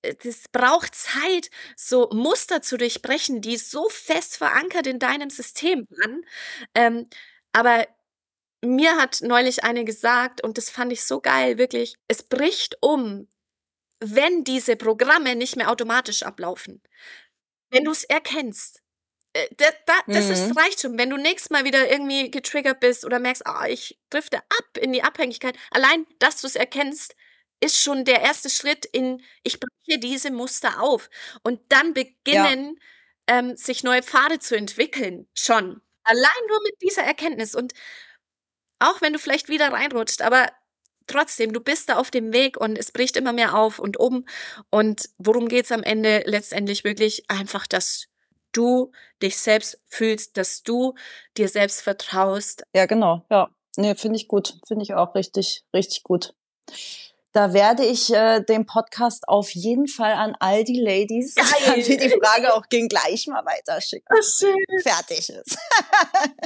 Es 0.00 0.48
braucht 0.48 0.94
Zeit, 0.94 1.50
so 1.76 2.08
Muster 2.10 2.62
zu 2.62 2.78
durchbrechen, 2.78 3.42
die 3.42 3.58
so 3.58 3.88
fest 3.90 4.38
verankert 4.38 4.86
in 4.86 4.98
deinem 4.98 5.28
System 5.28 5.86
waren. 5.90 6.22
Ähm, 6.74 7.06
aber 7.52 7.86
mir 8.62 8.96
hat 8.96 9.20
neulich 9.20 9.62
eine 9.62 9.84
gesagt, 9.84 10.42
und 10.42 10.56
das 10.56 10.70
fand 10.70 10.90
ich 10.90 11.04
so 11.04 11.20
geil, 11.20 11.58
wirklich, 11.58 11.96
es 12.08 12.22
bricht 12.22 12.78
um, 12.80 13.28
wenn 14.00 14.42
diese 14.44 14.76
Programme 14.76 15.36
nicht 15.36 15.56
mehr 15.56 15.70
automatisch 15.70 16.22
ablaufen. 16.22 16.82
Wenn 17.70 17.84
du 17.84 17.90
es 17.90 18.04
erkennst, 18.04 18.83
äh, 19.34 19.48
da, 19.56 19.66
da, 19.86 19.94
das 20.06 20.26
mhm. 20.26 20.32
ist, 20.32 20.56
reicht 20.56 20.80
schon. 20.80 20.96
Wenn 20.96 21.10
du 21.10 21.16
nächstes 21.16 21.50
Mal 21.50 21.64
wieder 21.64 21.90
irgendwie 21.90 22.30
getriggert 22.30 22.80
bist 22.80 23.04
oder 23.04 23.18
merkst, 23.18 23.46
ah, 23.46 23.66
ich 23.66 23.98
drifte 24.08 24.38
ab 24.38 24.78
in 24.80 24.92
die 24.92 25.02
Abhängigkeit, 25.02 25.56
allein, 25.70 26.06
dass 26.20 26.40
du 26.40 26.46
es 26.46 26.56
erkennst, 26.56 27.14
ist 27.60 27.80
schon 27.80 28.04
der 28.04 28.20
erste 28.20 28.48
Schritt 28.48 28.84
in, 28.84 29.22
ich 29.42 29.58
breche 29.58 29.98
diese 29.98 30.30
Muster 30.30 30.80
auf. 30.80 31.10
Und 31.42 31.60
dann 31.70 31.94
beginnen, 31.94 32.78
ja. 33.28 33.38
ähm, 33.38 33.56
sich 33.56 33.82
neue 33.82 34.02
Pfade 34.02 34.38
zu 34.38 34.56
entwickeln. 34.56 35.26
Schon. 35.34 35.80
Allein 36.04 36.46
nur 36.48 36.62
mit 36.62 36.74
dieser 36.82 37.02
Erkenntnis. 37.02 37.54
Und 37.54 37.72
auch 38.78 39.00
wenn 39.00 39.12
du 39.12 39.18
vielleicht 39.18 39.48
wieder 39.48 39.72
reinrutscht, 39.72 40.22
aber 40.22 40.48
trotzdem, 41.06 41.52
du 41.52 41.60
bist 41.60 41.88
da 41.88 41.96
auf 41.96 42.10
dem 42.10 42.32
Weg 42.32 42.56
und 42.56 42.78
es 42.78 42.92
bricht 42.92 43.16
immer 43.16 43.32
mehr 43.32 43.54
auf 43.54 43.78
und 43.78 43.98
um. 43.98 44.26
Und 44.70 45.08
worum 45.18 45.48
geht 45.48 45.64
es 45.64 45.72
am 45.72 45.82
Ende 45.82 46.22
letztendlich 46.26 46.84
wirklich? 46.84 47.30
Einfach, 47.30 47.66
dass 47.66 48.06
du 48.56 48.92
dich 49.22 49.38
selbst 49.38 49.78
fühlst, 49.86 50.36
dass 50.36 50.62
du 50.62 50.94
dir 51.36 51.48
selbst 51.48 51.82
vertraust. 51.82 52.64
Ja, 52.74 52.86
genau. 52.86 53.24
Ja. 53.30 53.50
Nee, 53.76 53.94
finde 53.94 54.16
ich 54.16 54.28
gut. 54.28 54.58
Finde 54.66 54.84
ich 54.84 54.94
auch 54.94 55.14
richtig, 55.14 55.64
richtig 55.74 56.02
gut. 56.04 56.34
Da 57.34 57.52
werde 57.52 57.84
ich 57.84 58.14
äh, 58.14 58.42
den 58.42 58.64
Podcast 58.64 59.26
auf 59.26 59.50
jeden 59.50 59.88
Fall 59.88 60.12
an 60.12 60.36
all 60.38 60.62
die 60.62 60.80
Ladies, 60.80 61.34
Geil. 61.66 61.82
die 61.82 61.96
die 61.96 62.10
Frage 62.10 62.54
auch 62.54 62.68
ging, 62.68 62.86
gleich 62.86 63.26
mal 63.26 63.44
weiterschicken. 63.44 64.06
Oh, 64.16 64.80
Fertig 64.84 65.30
ist. 65.30 65.58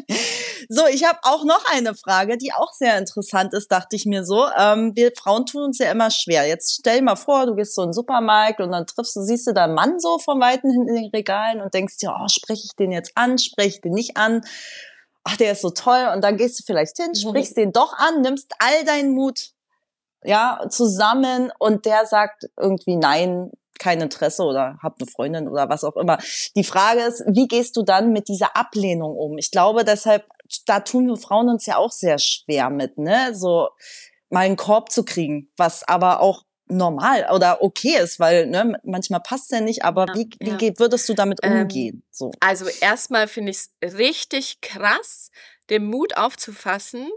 so, 0.70 0.86
ich 0.86 1.04
habe 1.04 1.18
auch 1.24 1.44
noch 1.44 1.62
eine 1.70 1.94
Frage, 1.94 2.38
die 2.38 2.54
auch 2.54 2.72
sehr 2.72 2.96
interessant 2.96 3.52
ist, 3.52 3.70
dachte 3.70 3.96
ich 3.96 4.06
mir 4.06 4.24
so. 4.24 4.46
Ähm, 4.58 4.96
wir 4.96 5.12
Frauen 5.14 5.44
tun 5.44 5.64
uns 5.64 5.78
ja 5.78 5.92
immer 5.92 6.10
schwer. 6.10 6.48
Jetzt 6.48 6.78
stell 6.80 7.00
dir 7.00 7.04
mal 7.04 7.16
vor, 7.16 7.44
du 7.44 7.54
gehst 7.54 7.74
so 7.74 7.82
in 7.82 7.88
den 7.88 7.92
Supermarkt 7.92 8.60
und 8.60 8.72
dann 8.72 8.86
triffst 8.86 9.14
du, 9.14 9.20
siehst 9.20 9.46
du 9.46 9.52
da 9.52 9.64
einen 9.64 9.74
Mann 9.74 10.00
so 10.00 10.18
von 10.18 10.40
Weitem 10.40 10.70
hinten 10.70 10.88
in 10.88 11.02
den 11.02 11.10
Regalen 11.10 11.60
und 11.60 11.74
denkst 11.74 11.98
dir, 11.98 12.16
oh, 12.18 12.28
spreche 12.28 12.62
ich 12.64 12.76
den 12.76 12.92
jetzt 12.92 13.12
an, 13.14 13.36
spreche 13.36 13.68
ich 13.68 13.80
den 13.82 13.92
nicht 13.92 14.16
an? 14.16 14.40
Ach, 15.24 15.36
der 15.36 15.52
ist 15.52 15.60
so 15.60 15.68
toll. 15.68 16.08
Und 16.14 16.24
dann 16.24 16.38
gehst 16.38 16.58
du 16.58 16.64
vielleicht 16.64 16.96
hin, 16.96 17.10
mhm. 17.10 17.28
sprichst 17.28 17.58
den 17.58 17.72
doch 17.72 17.92
an, 17.92 18.22
nimmst 18.22 18.54
all 18.58 18.86
deinen 18.86 19.10
Mut 19.10 19.52
ja, 20.24 20.60
zusammen 20.68 21.52
und 21.58 21.84
der 21.86 22.06
sagt 22.06 22.46
irgendwie 22.56 22.96
nein, 22.96 23.50
kein 23.78 24.00
Interesse 24.00 24.42
oder 24.42 24.76
hab 24.82 24.96
eine 25.00 25.08
Freundin 25.08 25.48
oder 25.48 25.68
was 25.68 25.84
auch 25.84 25.96
immer. 25.96 26.18
Die 26.56 26.64
Frage 26.64 27.02
ist, 27.02 27.22
wie 27.28 27.46
gehst 27.46 27.76
du 27.76 27.82
dann 27.82 28.12
mit 28.12 28.28
dieser 28.28 28.56
Ablehnung 28.56 29.16
um? 29.16 29.38
Ich 29.38 29.50
glaube, 29.50 29.84
deshalb 29.84 30.24
da 30.66 30.80
tun 30.80 31.06
wir 31.06 31.16
Frauen 31.16 31.48
uns 31.48 31.66
ja 31.66 31.76
auch 31.76 31.92
sehr 31.92 32.18
schwer 32.18 32.70
mit, 32.70 32.98
ne? 32.98 33.34
So 33.34 33.68
mal 34.30 34.40
einen 34.40 34.56
Korb 34.56 34.90
zu 34.90 35.04
kriegen, 35.04 35.50
was 35.56 35.86
aber 35.86 36.20
auch 36.20 36.44
normal 36.70 37.26
oder 37.32 37.62
okay 37.62 37.96
ist, 37.98 38.20
weil 38.20 38.46
ne, 38.46 38.78
manchmal 38.84 39.20
passt 39.20 39.50
der 39.52 39.62
nicht, 39.62 39.84
aber 39.84 40.06
ja, 40.08 40.14
wie, 40.14 40.30
wie 40.40 40.66
ja. 40.66 40.78
würdest 40.78 41.08
du 41.08 41.14
damit 41.14 41.40
ähm, 41.42 41.62
umgehen? 41.62 41.94
Ähm, 41.94 42.02
so. 42.10 42.30
Also 42.40 42.66
erstmal 42.80 43.26
finde 43.26 43.52
ich 43.52 43.58
es 43.80 43.94
richtig 43.96 44.60
krass, 44.60 45.30
den 45.70 45.86
Mut 45.86 46.16
aufzufassen, 46.18 47.08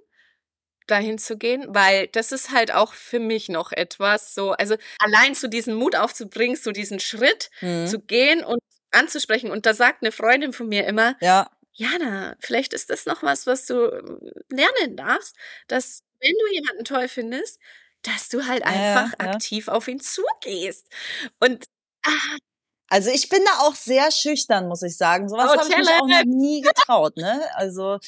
dahin 0.91 1.17
zu 1.17 1.37
gehen, 1.37 1.65
weil 1.69 2.07
das 2.07 2.31
ist 2.31 2.51
halt 2.51 2.73
auch 2.73 2.93
für 2.93 3.19
mich 3.19 3.49
noch 3.49 3.71
etwas 3.71 4.35
so, 4.35 4.51
also 4.51 4.75
allein 4.99 5.33
zu 5.33 5.47
diesen 5.47 5.73
Mut 5.75 5.95
aufzubringen, 5.95 6.57
so 6.57 6.71
diesen 6.71 6.99
Schritt 6.99 7.49
mhm. 7.61 7.87
zu 7.87 7.99
gehen 7.99 8.43
und 8.43 8.61
anzusprechen. 8.91 9.49
Und 9.49 9.65
da 9.65 9.73
sagt 9.73 10.03
eine 10.03 10.11
Freundin 10.11 10.53
von 10.53 10.67
mir 10.67 10.85
immer, 10.85 11.15
ja. 11.21 11.49
Jana, 11.73 12.35
vielleicht 12.39 12.73
ist 12.73 12.89
das 12.89 13.05
noch 13.05 13.23
was, 13.23 13.47
was 13.47 13.65
du 13.65 13.91
ähm, 13.91 14.19
lernen 14.49 14.97
darfst, 14.97 15.35
dass 15.67 16.03
wenn 16.19 16.33
du 16.33 16.53
jemanden 16.53 16.83
toll 16.83 17.07
findest, 17.07 17.59
dass 18.03 18.29
du 18.29 18.45
halt 18.45 18.63
einfach 18.63 19.13
ja, 19.19 19.25
ja. 19.25 19.31
aktiv 19.31 19.67
auf 19.67 19.87
ihn 19.87 19.99
zugehst. 19.99 20.87
Und 21.39 21.65
ah, 22.05 22.37
also 22.87 23.09
ich 23.09 23.29
bin 23.29 23.39
da 23.45 23.59
auch 23.61 23.75
sehr 23.75 24.11
schüchtern, 24.11 24.67
muss 24.67 24.81
ich 24.81 24.97
sagen. 24.97 25.29
Sowas 25.29 25.49
oh, 25.53 25.57
habe 25.57 25.69
ich 25.69 25.77
mich 25.77 25.87
auch 25.87 26.07
noch 26.07 26.25
nie 26.25 26.61
getraut. 26.61 27.15
Ne? 27.15 27.41
Also 27.55 27.99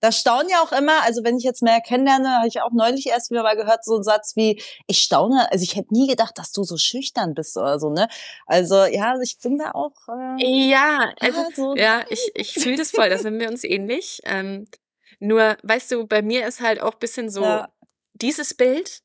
das 0.00 0.18
staunen 0.18 0.48
ja 0.48 0.62
auch 0.62 0.72
immer, 0.72 1.02
also 1.02 1.22
wenn 1.24 1.36
ich 1.36 1.44
jetzt 1.44 1.62
mehr 1.62 1.80
kennenlerne, 1.80 2.36
habe 2.36 2.48
ich 2.48 2.62
auch 2.62 2.72
neulich 2.72 3.06
erst 3.06 3.30
wieder 3.30 3.42
mal 3.42 3.56
gehört, 3.56 3.84
so 3.84 3.94
einen 3.94 4.02
Satz 4.02 4.34
wie, 4.34 4.62
ich 4.86 4.98
staune, 4.98 5.50
also 5.52 5.62
ich 5.62 5.76
hätte 5.76 5.92
nie 5.92 6.06
gedacht, 6.06 6.38
dass 6.38 6.52
du 6.52 6.64
so 6.64 6.76
schüchtern 6.76 7.34
bist 7.34 7.56
oder 7.56 7.78
so, 7.78 7.90
ne? 7.90 8.08
Also 8.46 8.84
ja, 8.84 9.12
also 9.12 9.22
ich 9.22 9.38
bin 9.38 9.58
da 9.58 9.72
auch. 9.72 9.96
Äh, 10.38 10.68
ja, 10.70 11.12
also, 11.20 11.44
so. 11.54 11.76
ja, 11.76 12.04
ich, 12.08 12.30
ich 12.34 12.54
fühle 12.54 12.76
das 12.76 12.90
voll, 12.90 13.10
da 13.10 13.18
sind 13.18 13.38
wir 13.38 13.48
uns 13.48 13.64
ähnlich. 13.64 14.20
Ähm, 14.24 14.66
nur, 15.18 15.58
weißt 15.62 15.92
du, 15.92 16.06
bei 16.06 16.22
mir 16.22 16.46
ist 16.46 16.60
halt 16.60 16.80
auch 16.80 16.94
bisschen 16.94 17.28
so, 17.28 17.42
ja. 17.42 17.68
dieses 18.14 18.54
Bild, 18.54 19.02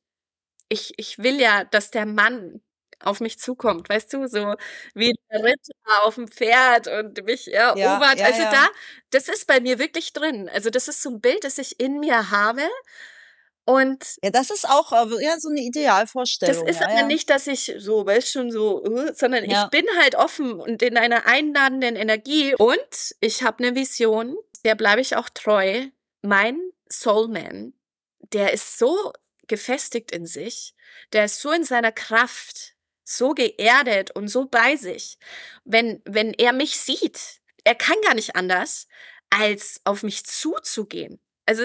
ich, 0.70 0.94
ich 0.98 1.20
will 1.20 1.40
ja, 1.40 1.66
dass 1.66 1.92
der 1.92 2.06
Mann 2.06 2.62
auf 3.06 3.20
mich 3.20 3.40
zukommt, 3.40 3.90
weißt 3.90 4.14
du, 4.14 4.28
so 4.28 4.56
wie 4.94 5.14
der 5.32 5.44
Ritter 5.44 5.74
auf 6.04 6.16
dem 6.16 6.28
Pferd 6.28 6.88
und 6.88 7.24
mich 7.26 7.54
erobert. 7.54 7.78
Ja, 7.78 8.14
ja, 8.16 8.26
also 8.26 8.42
ja. 8.42 8.52
da, 8.52 8.68
das 9.12 9.30
ist 9.30 9.48
bei 9.48 9.60
mir 9.60 9.80
wirklich 9.80 10.14
drin. 10.14 10.50
Also 10.54 10.70
das 10.70 10.88
ist 10.88 11.02
so 11.02 11.10
ein 11.12 11.22
Bild, 11.22 11.44
das 11.44 11.58
ich 11.58 11.80
in 11.80 12.00
mir 12.00 12.32
habe. 12.32 12.62
Und 13.66 14.18
ja, 14.24 14.30
das 14.30 14.52
ist 14.52 14.70
auch 14.70 14.92
äh, 14.92 15.24
ja, 15.24 15.40
so 15.40 15.50
eine 15.50 15.62
Idealvorstellung. 15.62 16.66
Das 16.66 16.76
ist 16.78 16.84
aber 16.84 17.04
nicht, 17.04 17.30
dass 17.32 17.48
ich 17.48 17.74
so, 17.78 18.06
weißt 18.06 18.32
schon 18.32 18.52
so, 18.52 18.84
uh, 18.84 19.12
sondern 19.14 19.44
ich 19.44 19.64
bin 19.72 19.86
halt 20.00 20.16
offen 20.16 20.60
und 20.60 20.84
in 20.84 20.98
einer 20.98 21.26
einladenden 21.26 21.96
Energie. 21.96 22.54
Und 22.56 23.16
ich 23.22 23.42
habe 23.42 23.64
eine 23.64 23.76
Vision, 23.76 24.38
der 24.64 24.76
bleibe 24.76 25.02
ich 25.02 25.16
auch 25.16 25.30
treu. 25.30 25.88
Mein 26.22 26.60
Soulman, 26.90 27.74
der 28.34 28.54
ist 28.54 28.78
so 28.78 29.14
gefestigt 29.48 30.12
in 30.12 30.28
sich, 30.28 30.76
der 31.14 31.26
ist 31.26 31.40
so 31.40 31.52
in 31.52 31.64
seiner 31.64 31.92
Kraft, 31.92 32.75
so 33.06 33.34
geerdet 33.34 34.12
und 34.12 34.28
so 34.28 34.46
bei 34.46 34.76
sich. 34.76 35.18
Wenn, 35.64 36.02
wenn 36.04 36.34
er 36.34 36.52
mich 36.52 36.78
sieht, 36.78 37.40
er 37.64 37.76
kann 37.76 37.96
gar 38.04 38.16
nicht 38.16 38.36
anders, 38.36 38.88
als 39.30 39.80
auf 39.86 40.04
mich 40.04 40.26
zuzugehen. 40.26 41.22
Also, 41.46 41.64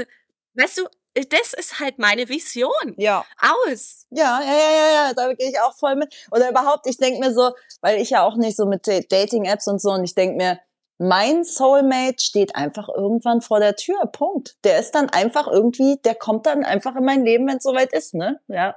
weißt 0.55 0.79
du, 0.79 0.89
das 1.15 1.55
ist 1.55 1.81
halt 1.81 1.99
meine 1.99 2.29
Vision. 2.29 2.95
Ja. 2.97 3.25
Aus. 3.41 4.07
Ja, 4.11 4.41
ja, 4.41 4.53
ja, 4.53 4.71
ja, 4.71 4.93
ja, 4.93 5.15
da 5.15 5.33
gehe 5.35 5.51
ich 5.51 5.61
auch 5.61 5.77
voll 5.77 5.97
mit. 5.97 6.15
Oder 6.31 6.51
überhaupt, 6.51 6.87
ich 6.87 6.99
denke 6.99 7.21
mir 7.21 7.35
so, 7.35 7.53
weil 7.81 8.01
ich 8.01 8.11
ja 8.11 8.23
auch 8.23 8.37
nicht 8.37 8.57
so 8.57 8.67
mit 8.67 8.87
Dating-Apps 8.87 9.67
und 9.67 9.81
so, 9.81 9.91
und 9.91 10.05
ich 10.05 10.15
denke 10.15 10.37
mir, 10.37 10.61
mein 10.99 11.45
Soulmate 11.45 12.23
steht 12.23 12.55
einfach 12.55 12.91
irgendwann 12.91 13.41
vor 13.41 13.59
der 13.59 13.75
Tür. 13.75 13.99
Punkt. 14.13 14.57
Der 14.65 14.79
ist 14.79 14.93
dann 14.93 15.09
einfach 15.09 15.49
irgendwie, 15.49 15.97
der 16.05 16.15
kommt 16.15 16.45
dann 16.45 16.63
einfach 16.63 16.95
in 16.95 17.05
mein 17.05 17.25
Leben, 17.25 17.49
wenn 17.49 17.57
es 17.57 17.63
soweit 17.63 17.93
ist, 17.95 18.13
ne? 18.15 18.39
Ja. 18.49 18.77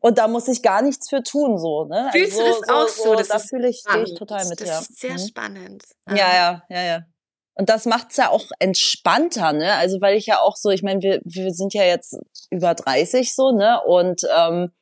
Und 0.00 0.18
da 0.18 0.28
muss 0.28 0.48
ich 0.48 0.62
gar 0.62 0.82
nichts 0.82 1.08
für 1.08 1.22
tun, 1.22 1.58
so, 1.58 1.84
ne? 1.84 2.08
Fühlst 2.12 2.38
also, 2.38 2.52
du 2.52 2.58
das 2.58 2.66
so, 2.66 2.74
auch 2.74 2.88
so? 2.88 3.14
Das 3.14 3.28
da 3.28 3.38
fühle 3.38 3.68
ich, 3.68 3.84
ich 4.04 4.14
total 4.14 4.46
mit, 4.48 4.60
das 4.60 4.68
ja. 4.68 4.78
ist 4.78 4.98
sehr 4.98 5.12
mhm. 5.12 5.18
spannend. 5.18 5.84
Ja, 6.08 6.16
ja, 6.16 6.62
ja, 6.68 6.82
ja. 6.82 7.00
Und 7.54 7.68
das 7.68 7.84
macht's 7.84 8.16
ja 8.16 8.30
auch 8.30 8.46
entspannter, 8.58 9.52
ne? 9.52 9.74
Also 9.74 10.00
weil 10.00 10.16
ich 10.16 10.26
ja 10.26 10.40
auch 10.40 10.56
so, 10.56 10.70
ich 10.70 10.82
meine, 10.82 11.02
wir, 11.02 11.20
wir 11.24 11.52
sind 11.52 11.74
ja 11.74 11.84
jetzt 11.84 12.16
über 12.50 12.74
30 12.74 13.34
so, 13.34 13.52
ne? 13.52 13.82
Und 13.84 14.22
ähm, 14.34 14.72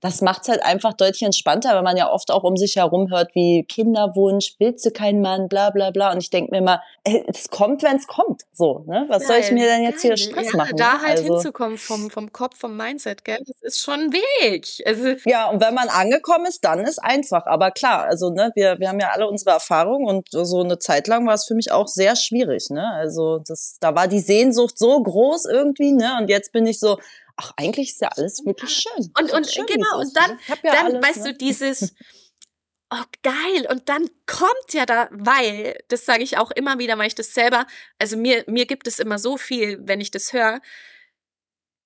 das 0.00 0.20
macht's 0.20 0.48
halt 0.48 0.62
einfach 0.62 0.92
deutlich 0.92 1.22
entspannter, 1.22 1.74
weil 1.74 1.82
man 1.82 1.96
ja 1.96 2.10
oft 2.10 2.30
auch 2.30 2.44
um 2.44 2.56
sich 2.56 2.76
herum 2.76 3.10
hört, 3.10 3.34
wie 3.34 3.64
Kinderwunsch, 3.64 4.54
willst 4.58 4.86
du 4.86 4.90
keinen 4.90 5.20
Mann, 5.20 5.48
bla 5.48 5.70
bla 5.70 5.90
bla. 5.90 6.12
Und 6.12 6.18
ich 6.18 6.30
denke 6.30 6.52
mir 6.52 6.58
immer, 6.58 6.82
es 7.04 7.50
kommt, 7.50 7.82
wenn 7.82 7.96
es 7.96 8.06
kommt. 8.06 8.42
So, 8.52 8.84
ne? 8.86 9.06
Was 9.08 9.26
geil, 9.26 9.28
soll 9.28 9.36
ich 9.38 9.50
mir 9.50 9.66
denn 9.66 9.82
jetzt 9.82 10.02
geil. 10.02 10.14
hier 10.14 10.16
Stress 10.16 10.52
ja, 10.52 10.56
machen? 10.56 10.76
Da 10.76 11.00
halt 11.00 11.18
also, 11.18 11.34
hinzukommen 11.34 11.78
vom, 11.78 12.10
vom 12.10 12.32
Kopf, 12.32 12.56
vom 12.58 12.76
Mindset, 12.76 13.24
gell? 13.24 13.38
Das 13.44 13.60
ist 13.62 13.80
schon 13.80 14.00
ein 14.00 14.12
Weg. 14.12 14.68
Also, 14.86 15.16
ja, 15.24 15.50
und 15.50 15.60
wenn 15.60 15.74
man 15.74 15.88
angekommen 15.88 16.46
ist, 16.46 16.64
dann 16.64 16.80
ist 16.80 17.02
einfach. 17.02 17.46
Aber 17.46 17.72
klar, 17.72 18.04
also 18.04 18.30
ne, 18.30 18.52
wir, 18.54 18.78
wir 18.78 18.88
haben 18.88 19.00
ja 19.00 19.10
alle 19.10 19.28
unsere 19.28 19.50
Erfahrungen 19.50 20.06
und 20.06 20.28
so 20.30 20.60
eine 20.60 20.78
Zeit 20.78 21.08
lang 21.08 21.26
war 21.26 21.34
es 21.34 21.46
für 21.46 21.54
mich 21.54 21.72
auch 21.72 21.88
sehr 21.88 22.14
schwierig. 22.14 22.70
Ne? 22.70 22.86
Also 22.94 23.40
das, 23.46 23.78
da 23.80 23.94
war 23.96 24.06
die 24.06 24.20
Sehnsucht 24.20 24.78
so 24.78 25.02
groß 25.02 25.46
irgendwie, 25.46 25.92
ne? 25.92 26.18
Und 26.20 26.28
jetzt 26.28 26.52
bin 26.52 26.66
ich 26.66 26.78
so, 26.78 26.98
ach, 27.38 27.52
eigentlich 27.56 27.90
ist 27.90 28.00
ja 28.00 28.08
alles 28.08 28.44
wirklich 28.44 28.70
schön. 28.70 29.10
Und, 29.18 29.32
und 29.32 29.50
schön, 29.50 29.66
genau, 29.66 30.00
und 30.00 30.14
dann, 30.16 30.38
ja 30.48 30.72
dann 30.72 30.96
alles, 30.96 31.06
weißt 31.06 31.24
ne? 31.24 31.32
du, 31.32 31.38
dieses, 31.38 31.94
oh 32.90 33.04
geil, 33.22 33.66
und 33.70 33.88
dann 33.88 34.10
kommt 34.26 34.72
ja 34.72 34.84
da, 34.84 35.08
weil, 35.12 35.78
das 35.88 36.04
sage 36.04 36.24
ich 36.24 36.36
auch 36.36 36.50
immer 36.50 36.78
wieder, 36.78 36.98
weil 36.98 37.06
ich 37.06 37.14
das 37.14 37.32
selber, 37.32 37.66
also 37.98 38.16
mir, 38.16 38.44
mir 38.48 38.66
gibt 38.66 38.86
es 38.86 38.98
immer 38.98 39.18
so 39.18 39.36
viel, 39.36 39.78
wenn 39.82 40.00
ich 40.00 40.10
das 40.10 40.32
höre, 40.32 40.60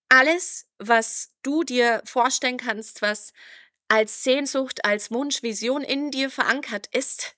alles, 0.08 0.66
was 0.78 1.30
du 1.42 1.62
dir 1.64 2.02
vorstellen 2.04 2.56
kannst, 2.56 3.02
was 3.02 3.32
als 3.88 4.24
Sehnsucht, 4.24 4.84
als 4.84 5.10
Wunsch, 5.10 5.42
Vision 5.42 5.82
in 5.82 6.10
dir 6.10 6.30
verankert 6.30 6.86
ist, 6.92 7.34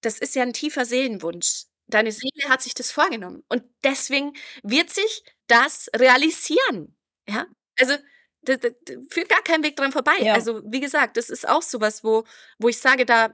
das 0.00 0.18
ist 0.18 0.34
ja 0.34 0.42
ein 0.42 0.52
tiefer 0.52 0.84
Seelenwunsch. 0.84 1.64
Deine 1.86 2.12
Seele 2.12 2.48
hat 2.48 2.62
sich 2.62 2.74
das 2.74 2.92
vorgenommen. 2.92 3.42
Und 3.48 3.64
deswegen 3.82 4.32
wird 4.62 4.90
sich 4.90 5.24
das 5.48 5.90
realisieren. 5.94 6.96
Ja, 7.30 7.46
also 7.78 7.94
da, 8.42 8.56
da, 8.56 8.68
führt 9.10 9.28
gar 9.28 9.42
kein 9.42 9.62
Weg 9.62 9.76
dran 9.76 9.92
vorbei. 9.92 10.16
Ja. 10.20 10.34
Also 10.34 10.62
wie 10.64 10.80
gesagt, 10.80 11.16
das 11.16 11.30
ist 11.30 11.48
auch 11.48 11.62
sowas, 11.62 12.04
wo, 12.04 12.24
wo 12.58 12.68
ich 12.68 12.78
sage, 12.78 13.04
da 13.04 13.30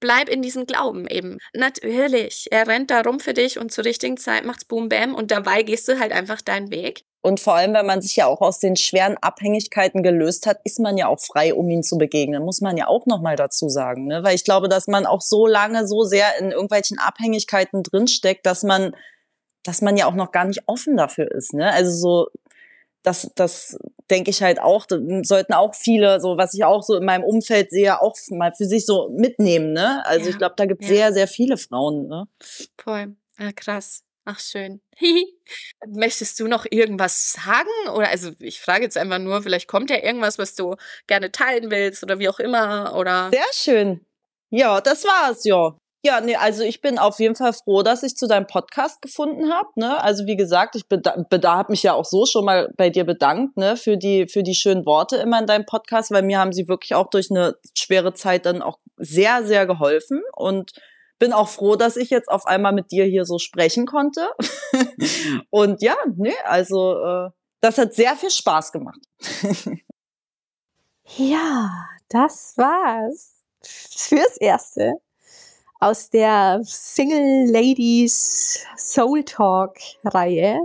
bleib 0.00 0.28
in 0.28 0.42
diesem 0.42 0.66
Glauben 0.66 1.06
eben. 1.06 1.38
Natürlich, 1.54 2.48
er 2.50 2.66
rennt 2.66 2.90
da 2.90 3.00
rum 3.00 3.20
für 3.20 3.32
dich 3.32 3.58
und 3.58 3.72
zur 3.72 3.84
richtigen 3.84 4.18
Zeit 4.18 4.44
macht's 4.44 4.66
Boom 4.66 4.88
Bam 4.88 5.14
und 5.14 5.30
dabei 5.30 5.62
gehst 5.62 5.88
du 5.88 5.98
halt 5.98 6.12
einfach 6.12 6.42
deinen 6.42 6.70
Weg. 6.70 7.04
Und 7.22 7.40
vor 7.40 7.54
allem, 7.54 7.72
wenn 7.72 7.86
man 7.86 8.02
sich 8.02 8.16
ja 8.16 8.26
auch 8.26 8.42
aus 8.42 8.58
den 8.58 8.76
schweren 8.76 9.16
Abhängigkeiten 9.16 10.02
gelöst 10.02 10.46
hat, 10.46 10.58
ist 10.64 10.78
man 10.78 10.98
ja 10.98 11.06
auch 11.06 11.20
frei, 11.20 11.54
um 11.54 11.70
ihn 11.70 11.82
zu 11.82 11.96
begegnen. 11.96 12.44
Muss 12.44 12.60
man 12.60 12.76
ja 12.76 12.86
auch 12.86 13.06
nochmal 13.06 13.34
dazu 13.34 13.70
sagen. 13.70 14.06
Ne? 14.08 14.22
Weil 14.22 14.34
ich 14.34 14.44
glaube, 14.44 14.68
dass 14.68 14.88
man 14.88 15.06
auch 15.06 15.22
so 15.22 15.46
lange 15.46 15.86
so 15.86 16.02
sehr 16.02 16.38
in 16.38 16.50
irgendwelchen 16.50 16.98
Abhängigkeiten 16.98 17.82
drinsteckt, 17.82 18.44
dass 18.44 18.62
man, 18.62 18.94
dass 19.62 19.80
man 19.80 19.96
ja 19.96 20.04
auch 20.04 20.14
noch 20.14 20.32
gar 20.32 20.44
nicht 20.44 20.64
offen 20.66 20.98
dafür 20.98 21.30
ist. 21.30 21.54
Ne? 21.54 21.72
Also 21.72 21.92
so 21.92 22.28
das, 23.04 23.30
das 23.36 23.78
denke 24.10 24.30
ich 24.30 24.42
halt 24.42 24.60
auch, 24.60 24.86
sollten 25.22 25.52
auch 25.52 25.74
viele, 25.74 26.20
so 26.20 26.36
was 26.36 26.54
ich 26.54 26.64
auch 26.64 26.82
so 26.82 26.96
in 26.96 27.04
meinem 27.04 27.22
Umfeld 27.22 27.70
sehe, 27.70 28.00
auch 28.00 28.16
mal 28.30 28.52
für 28.52 28.64
sich 28.64 28.86
so 28.86 29.10
mitnehmen. 29.10 29.72
Ne? 29.72 30.04
Also 30.06 30.24
ja, 30.24 30.30
ich 30.30 30.38
glaube, 30.38 30.54
da 30.56 30.66
gibt 30.66 30.82
es 30.82 30.88
ja. 30.88 30.96
sehr, 30.96 31.12
sehr 31.12 31.28
viele 31.28 31.56
Frauen. 31.56 32.08
Ne? 32.08 32.26
Voll. 32.78 33.14
Ja, 33.38 33.52
krass. 33.52 34.02
Ach, 34.24 34.40
schön. 34.40 34.80
Möchtest 35.86 36.40
du 36.40 36.48
noch 36.48 36.64
irgendwas 36.70 37.32
sagen? 37.32 37.68
Oder 37.94 38.08
also 38.08 38.32
ich 38.38 38.60
frage 38.60 38.84
jetzt 38.84 38.96
einfach 38.96 39.18
nur, 39.18 39.42
vielleicht 39.42 39.68
kommt 39.68 39.90
ja 39.90 40.02
irgendwas, 40.02 40.38
was 40.38 40.54
du 40.54 40.76
gerne 41.06 41.30
teilen 41.30 41.70
willst 41.70 42.02
oder 42.02 42.18
wie 42.18 42.28
auch 42.30 42.38
immer. 42.38 42.96
Oder 42.96 43.30
Sehr 43.30 43.44
schön. 43.52 44.06
Ja, 44.48 44.80
das 44.80 45.04
war's, 45.04 45.44
ja. 45.44 45.76
Ja, 46.06 46.20
nee, 46.20 46.36
also 46.36 46.62
ich 46.62 46.82
bin 46.82 46.98
auf 46.98 47.18
jeden 47.18 47.34
Fall 47.34 47.54
froh, 47.54 47.82
dass 47.82 48.02
ich 48.02 48.14
zu 48.14 48.26
deinem 48.26 48.46
Podcast 48.46 49.00
gefunden 49.00 49.50
habe. 49.50 49.68
Ne? 49.76 50.02
Also 50.02 50.26
wie 50.26 50.36
gesagt, 50.36 50.76
ich 50.76 50.84
habe 50.90 51.72
mich 51.72 51.82
ja 51.82 51.94
auch 51.94 52.04
so 52.04 52.26
schon 52.26 52.44
mal 52.44 52.70
bei 52.76 52.90
dir 52.90 53.04
bedankt 53.04 53.56
ne? 53.56 53.78
für 53.78 53.96
die 53.96 54.26
für 54.28 54.42
die 54.42 54.54
schönen 54.54 54.84
Worte 54.84 55.16
immer 55.16 55.38
in 55.38 55.46
deinem 55.46 55.64
Podcast, 55.64 56.10
weil 56.10 56.22
mir 56.22 56.38
haben 56.38 56.52
sie 56.52 56.68
wirklich 56.68 56.94
auch 56.94 57.08
durch 57.08 57.30
eine 57.30 57.56
schwere 57.74 58.12
Zeit 58.12 58.44
dann 58.44 58.60
auch 58.60 58.80
sehr 58.98 59.46
sehr 59.46 59.64
geholfen 59.64 60.20
und 60.36 60.72
bin 61.18 61.32
auch 61.32 61.48
froh, 61.48 61.74
dass 61.74 61.96
ich 61.96 62.10
jetzt 62.10 62.28
auf 62.28 62.44
einmal 62.44 62.74
mit 62.74 62.92
dir 62.92 63.06
hier 63.06 63.24
so 63.24 63.38
sprechen 63.38 63.86
konnte. 63.86 64.28
und 65.48 65.80
ja, 65.80 65.96
nee, 66.16 66.36
also 66.44 66.98
äh, 67.02 67.30
das 67.62 67.78
hat 67.78 67.94
sehr 67.94 68.14
viel 68.16 68.30
Spaß 68.30 68.72
gemacht. 68.72 69.00
ja, 71.16 71.70
das 72.10 72.52
war's 72.58 73.42
fürs 73.62 74.36
erste 74.36 75.00
aus 75.84 76.08
der 76.08 76.62
Single 76.64 77.50
Ladies 77.50 78.64
Soul 78.78 79.22
Talk 79.22 79.76
Reihe. 80.04 80.58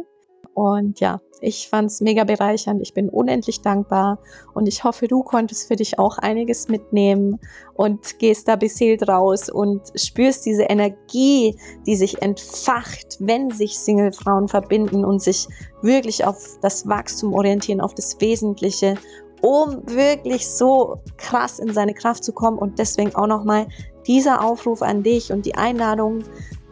Und 0.54 1.02
ja, 1.02 1.20
ich 1.42 1.68
fand 1.68 1.92
es 1.92 2.00
mega 2.00 2.24
bereichernd. 2.24 2.82
Ich 2.82 2.94
bin 2.94 3.10
unendlich 3.10 3.62
dankbar 3.62 4.20
und 4.54 4.66
ich 4.68 4.86
hoffe, 4.86 5.10
du 5.10 5.22
konntest 5.22 5.68
für 5.68 5.76
dich 5.76 6.00
auch 6.00 6.20
einiges 6.20 6.70
mitnehmen 6.70 7.38
und 7.76 8.18
gehst 8.20 8.48
da 8.48 8.56
beseelt 8.56 9.10
raus 9.10 9.50
und 9.50 9.82
spürst 9.96 10.46
diese 10.46 10.64
Energie, 10.64 11.54
die 11.86 11.98
sich 11.98 12.22
entfacht, 12.22 13.18
wenn 13.20 13.50
sich 13.52 13.78
Single-Frauen 13.78 14.48
verbinden 14.48 15.04
und 15.04 15.22
sich 15.22 15.48
wirklich 15.82 16.24
auf 16.24 16.58
das 16.62 16.88
Wachstum 16.88 17.34
orientieren, 17.34 17.82
auf 17.82 17.94
das 17.94 18.20
Wesentliche 18.22 18.96
um 19.42 19.82
wirklich 19.86 20.48
so 20.48 20.98
krass 21.18 21.60
in 21.60 21.74
seine 21.74 21.94
Kraft 21.94 22.24
zu 22.24 22.34
kommen. 22.34 22.58
Und 22.58 22.78
deswegen 22.80 23.16
auch 23.16 23.28
nochmal 23.28 23.68
dieser 24.08 24.44
Aufruf 24.44 24.82
an 24.82 25.04
dich 25.04 25.32
und 25.32 25.46
die 25.46 25.56
Einladung, 25.56 26.24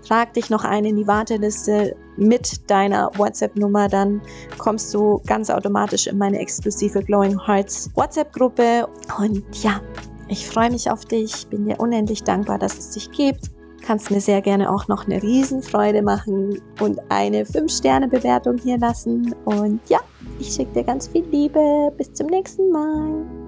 trag 0.07 0.33
dich 0.33 0.49
noch 0.49 0.63
ein 0.63 0.85
in 0.85 0.95
die 0.95 1.07
Warteliste 1.07 1.95
mit 2.15 2.69
deiner 2.69 3.11
WhatsApp-Nummer, 3.15 3.87
dann 3.87 4.21
kommst 4.57 4.93
du 4.93 5.21
ganz 5.27 5.49
automatisch 5.49 6.07
in 6.07 6.17
meine 6.17 6.39
exklusive 6.39 7.03
Glowing 7.03 7.39
Hearts 7.45 7.89
WhatsApp-Gruppe. 7.95 8.87
Und 9.19 9.43
ja, 9.63 9.81
ich 10.27 10.47
freue 10.47 10.71
mich 10.71 10.89
auf 10.89 11.05
dich, 11.05 11.47
bin 11.47 11.65
dir 11.65 11.79
unendlich 11.79 12.23
dankbar, 12.23 12.57
dass 12.57 12.77
es 12.77 12.91
dich 12.91 13.11
gibt. 13.11 13.51
Kannst 13.85 14.11
mir 14.11 14.19
sehr 14.19 14.41
gerne 14.41 14.69
auch 14.69 14.87
noch 14.87 15.05
eine 15.05 15.21
Riesenfreude 15.21 16.01
machen 16.01 16.61
und 16.81 16.99
eine 17.09 17.43
5-Sterne-Bewertung 17.43 18.57
hier 18.57 18.77
lassen. 18.77 19.33
Und 19.45 19.79
ja, 19.87 19.99
ich 20.39 20.53
schicke 20.53 20.73
dir 20.73 20.83
ganz 20.83 21.07
viel 21.07 21.23
Liebe. 21.31 21.93
Bis 21.97 22.11
zum 22.13 22.27
nächsten 22.27 22.69
Mal. 22.71 23.46